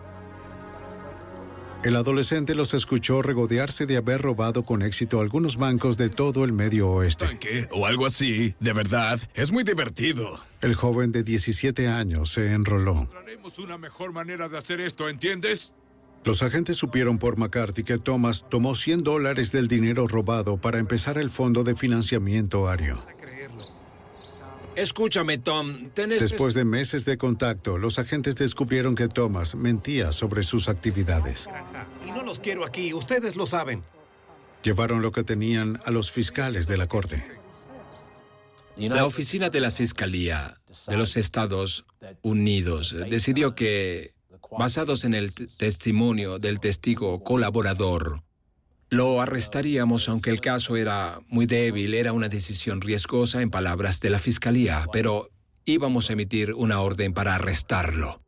El 1.83 1.95
adolescente 1.95 2.53
los 2.53 2.75
escuchó 2.75 3.23
regodearse 3.23 3.87
de 3.87 3.97
haber 3.97 4.21
robado 4.21 4.63
con 4.63 4.83
éxito 4.83 5.19
algunos 5.19 5.57
bancos 5.57 5.97
de 5.97 6.09
todo 6.09 6.43
el 6.43 6.53
medio 6.53 6.89
oeste. 6.89 7.25
O 7.71 7.87
algo 7.87 8.05
así. 8.05 8.53
De 8.59 8.71
verdad. 8.71 9.19
Es 9.33 9.51
muy 9.51 9.63
divertido. 9.63 10.39
El 10.61 10.75
joven 10.75 11.11
de 11.11 11.23
17 11.23 11.87
años 11.87 12.31
se 12.31 12.53
enroló. 12.53 13.09
Una 13.63 13.77
mejor 13.79 14.13
manera 14.13 14.47
de 14.47 14.57
hacer 14.57 14.79
esto, 14.79 15.09
¿entiendes? 15.09 15.73
Los 16.23 16.43
agentes 16.43 16.77
supieron 16.77 17.17
por 17.17 17.37
McCarthy 17.37 17.83
que 17.83 17.97
Thomas 17.97 18.45
tomó 18.47 18.75
100 18.75 19.03
dólares 19.03 19.51
del 19.51 19.67
dinero 19.67 20.05
robado 20.05 20.57
para 20.57 20.77
empezar 20.77 21.17
el 21.17 21.31
fondo 21.31 21.63
de 21.63 21.75
financiamiento 21.75 22.67
ario. 22.67 23.03
Escúchame, 24.75 25.37
Tom. 25.37 25.89
Tenés... 25.93 26.21
Después 26.21 26.53
de 26.53 26.65
meses 26.65 27.05
de 27.05 27.17
contacto, 27.17 27.77
los 27.77 27.99
agentes 27.99 28.35
descubrieron 28.35 28.95
que 28.95 29.07
Thomas 29.07 29.55
mentía 29.55 30.11
sobre 30.11 30.43
sus 30.43 30.69
actividades. 30.69 31.49
Y 32.07 32.11
no 32.11 32.23
los 32.23 32.39
quiero 32.39 32.65
aquí, 32.65 32.93
ustedes 32.93 33.35
lo 33.35 33.45
saben. 33.45 33.83
Llevaron 34.63 35.01
lo 35.01 35.11
que 35.11 35.23
tenían 35.23 35.79
a 35.85 35.91
los 35.91 36.11
fiscales 36.11 36.67
de 36.67 36.77
la 36.77 36.87
corte. 36.87 37.23
La 38.77 39.05
oficina 39.05 39.49
de 39.49 39.59
la 39.59 39.71
Fiscalía 39.71 40.59
de 40.87 40.97
los 40.97 41.17
Estados 41.17 41.85
Unidos 42.21 42.95
decidió 43.09 43.53
que, 43.53 44.13
basados 44.57 45.03
en 45.03 45.13
el 45.13 45.33
testimonio 45.33 46.39
del 46.39 46.59
testigo 46.59 47.23
colaborador, 47.23 48.23
lo 48.91 49.21
arrestaríamos 49.21 50.09
aunque 50.09 50.29
el 50.29 50.41
caso 50.41 50.75
era 50.75 51.21
muy 51.29 51.45
débil, 51.45 51.93
era 51.93 52.11
una 52.11 52.27
decisión 52.27 52.81
riesgosa 52.81 53.41
en 53.41 53.49
palabras 53.49 54.01
de 54.01 54.09
la 54.09 54.19
Fiscalía, 54.19 54.85
pero 54.91 55.29
íbamos 55.63 56.09
a 56.09 56.13
emitir 56.13 56.53
una 56.53 56.81
orden 56.81 57.13
para 57.13 57.35
arrestarlo. 57.35 58.21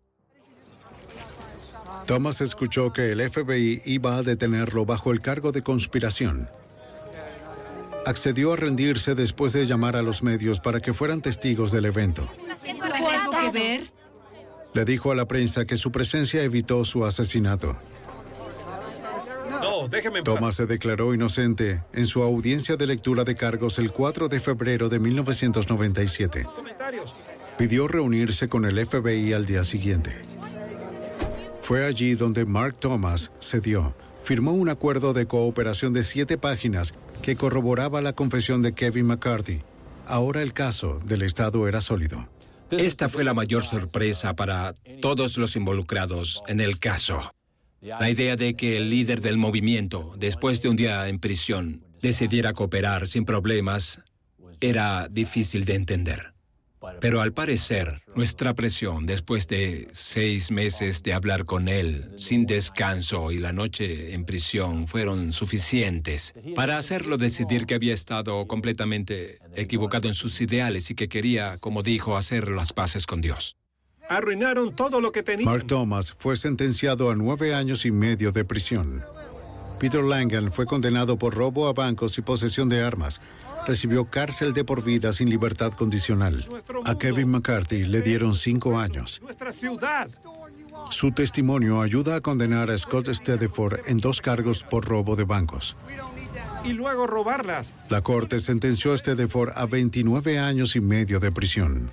Thomas 2.07 2.39
escuchó 2.41 2.93
que 2.93 3.11
el 3.11 3.29
FBI 3.29 3.81
iba 3.85 4.15
a 4.15 4.23
detenerlo 4.23 4.85
bajo 4.85 5.11
el 5.11 5.21
cargo 5.21 5.51
de 5.51 5.61
conspiración. 5.61 6.49
Accedió 8.05 8.53
a 8.53 8.55
rendirse 8.55 9.15
después 9.15 9.51
de 9.53 9.65
llamar 9.65 9.95
a 9.97 10.01
los 10.01 10.23
medios 10.23 10.59
para 10.61 10.79
que 10.79 10.93
fueran 10.93 11.21
testigos 11.21 11.71
del 11.71 11.85
evento. 11.85 12.27
¿Tuvo 12.65 13.09
algo 13.09 13.31
que 13.31 13.51
ver? 13.51 13.91
Le 14.73 14.85
dijo 14.85 15.11
a 15.11 15.15
la 15.15 15.25
prensa 15.25 15.65
que 15.65 15.77
su 15.77 15.91
presencia 15.91 16.41
evitó 16.41 16.83
su 16.85 17.05
asesinato. 17.05 17.77
No, 19.83 19.89
déjeme 19.89 20.19
en 20.19 20.23
paz. 20.23 20.35
Thomas 20.35 20.55
se 20.55 20.65
declaró 20.65 21.13
inocente 21.13 21.83
en 21.93 22.05
su 22.05 22.23
audiencia 22.23 22.77
de 22.77 22.87
lectura 22.87 23.25
de 23.25 23.35
cargos 23.35 23.79
el 23.79 23.91
4 23.91 24.29
de 24.29 24.39
febrero 24.39 24.87
de 24.87 24.99
1997. 24.99 26.45
Comentarios. 26.55 27.15
Pidió 27.57 27.87
reunirse 27.87 28.47
con 28.47 28.65
el 28.65 28.85
FBI 28.85 29.33
al 29.33 29.45
día 29.45 29.65
siguiente. 29.65 30.15
Fue 31.61 31.85
allí 31.85 32.15
donde 32.15 32.45
Mark 32.45 32.77
Thomas 32.79 33.31
cedió. 33.41 33.93
Firmó 34.23 34.53
un 34.53 34.69
acuerdo 34.69 35.11
de 35.11 35.27
cooperación 35.27 35.91
de 35.91 36.03
siete 36.03 36.37
páginas 36.37 36.93
que 37.21 37.35
corroboraba 37.35 38.01
la 38.01 38.13
confesión 38.13 38.61
de 38.61 38.73
Kevin 38.73 39.07
McCarthy. 39.07 39.63
Ahora 40.05 40.41
el 40.41 40.53
caso 40.53 40.99
del 41.05 41.23
Estado 41.23 41.67
era 41.67 41.81
sólido. 41.81 42.29
Esta 42.71 43.09
fue 43.09 43.23
la 43.23 43.33
mayor 43.33 43.63
sorpresa 43.63 44.33
para 44.33 44.75
todos 45.01 45.37
los 45.37 45.55
involucrados 45.57 46.41
en 46.47 46.61
el 46.61 46.79
caso. 46.79 47.33
La 47.83 48.09
idea 48.09 48.37
de 48.37 48.55
que 48.55 48.77
el 48.77 48.89
líder 48.89 49.19
del 49.19 49.37
movimiento, 49.37 50.13
después 50.17 50.61
de 50.61 50.69
un 50.69 50.77
día 50.77 51.07
en 51.09 51.19
prisión, 51.19 51.83
decidiera 52.01 52.53
cooperar 52.53 53.07
sin 53.07 53.25
problemas 53.25 53.99
era 54.61 55.09
difícil 55.09 55.65
de 55.65 55.75
entender. 55.75 56.33
Pero 56.99 57.21
al 57.21 57.33
parecer, 57.33 58.01
nuestra 58.15 58.53
presión 58.53 59.05
después 59.05 59.47
de 59.47 59.89
seis 59.93 60.51
meses 60.51 61.03
de 61.03 61.13
hablar 61.13 61.45
con 61.45 61.67
él, 61.67 62.11
sin 62.17 62.45
descanso 62.45 63.31
y 63.31 63.37
la 63.37 63.53
noche 63.53 64.13
en 64.13 64.25
prisión, 64.25 64.87
fueron 64.87 65.33
suficientes 65.33 66.33
para 66.55 66.77
hacerlo 66.77 67.17
decidir 67.17 67.65
que 67.65 67.75
había 67.75 67.93
estado 67.93 68.45
completamente 68.47 69.39
equivocado 69.55 70.07
en 70.07 70.13
sus 70.13 70.39
ideales 70.41 70.89
y 70.91 70.95
que 70.95 71.09
quería, 71.09 71.57
como 71.59 71.83
dijo, 71.83 72.17
hacer 72.17 72.49
las 72.49 72.73
paces 72.73 73.05
con 73.05 73.21
Dios. 73.21 73.55
Arruinaron 74.13 74.75
todo 74.75 75.01
lo 75.01 75.11
que 75.11 75.23
tenían. 75.23 75.49
Mark 75.49 75.65
Thomas 75.65 76.13
fue 76.17 76.37
sentenciado 76.37 77.09
a 77.09 77.15
nueve 77.15 77.55
años 77.55 77.85
y 77.85 77.91
medio 77.91 78.31
de 78.31 78.45
prisión. 78.45 79.03
Peter 79.79 80.03
Langan 80.03 80.51
fue 80.51 80.65
condenado 80.65 81.17
por 81.17 81.33
robo 81.33 81.67
a 81.67 81.73
bancos 81.73 82.17
y 82.17 82.21
posesión 82.21 82.69
de 82.69 82.83
armas. 82.83 83.21
Recibió 83.65 84.05
cárcel 84.05 84.53
de 84.53 84.63
por 84.63 84.83
vida 84.83 85.13
sin 85.13 85.29
libertad 85.29 85.73
condicional. 85.73 86.47
A 86.85 86.97
Kevin 86.97 87.31
McCarthy 87.31 87.83
le 87.83 88.01
dieron 88.01 88.35
cinco 88.35 88.77
años. 88.77 89.19
Nuestra 89.21 89.51
ciudad. 89.51 90.09
Su 90.91 91.11
testimonio 91.11 91.81
ayuda 91.81 92.17
a 92.17 92.21
condenar 92.21 92.69
a 92.69 92.77
Scott 92.77 93.09
Stedford 93.09 93.79
en 93.87 93.97
dos 93.97 94.21
cargos 94.21 94.63
por 94.63 94.85
robo 94.85 95.15
de 95.15 95.23
bancos. 95.23 95.75
Y 96.63 96.73
luego 96.73 97.07
robarlas. 97.07 97.73
La 97.89 98.01
corte 98.01 98.39
sentenció 98.39 98.93
a 98.93 98.97
Stedford 98.97 99.51
a 99.55 99.65
29 99.65 100.39
años 100.39 100.75
y 100.75 100.81
medio 100.81 101.19
de 101.19 101.31
prisión. 101.31 101.91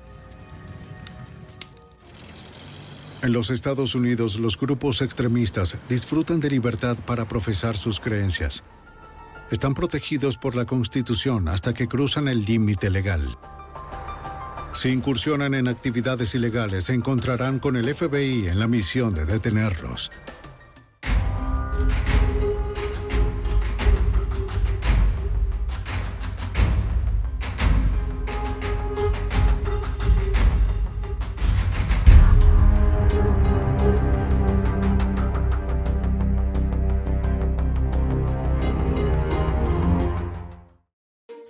En 3.23 3.35
los 3.35 3.51
Estados 3.51 3.95
Unidos, 3.95 4.41
los 4.41 4.59
grupos 4.59 5.03
extremistas 5.03 5.77
disfrutan 5.91 6.41
de 6.41 6.49
libertad 6.49 6.97
para 7.05 7.29
profesar 7.29 7.77
sus 7.77 8.01
creencias. 8.01 8.65
Están 9.51 9.75
protegidos 9.75 10.39
por 10.39 10.55
la 10.55 10.65
Constitución 10.65 11.49
hasta 11.49 11.75
que 11.75 11.87
cruzan 11.87 12.29
el 12.29 12.47
límite 12.47 12.89
legal. 12.89 13.37
Si 14.73 14.89
incursionan 14.89 15.53
en 15.53 15.69
actividades 15.69 16.35
ilegales, 16.35 16.85
se 16.85 16.95
encontrarán 16.95 17.59
con 17.59 17.77
el 17.77 17.95
FBI 17.95 18.49
en 18.49 18.59
la 18.59 18.67
misión 18.67 19.13
de 19.13 19.27
detenerlos. 19.27 20.11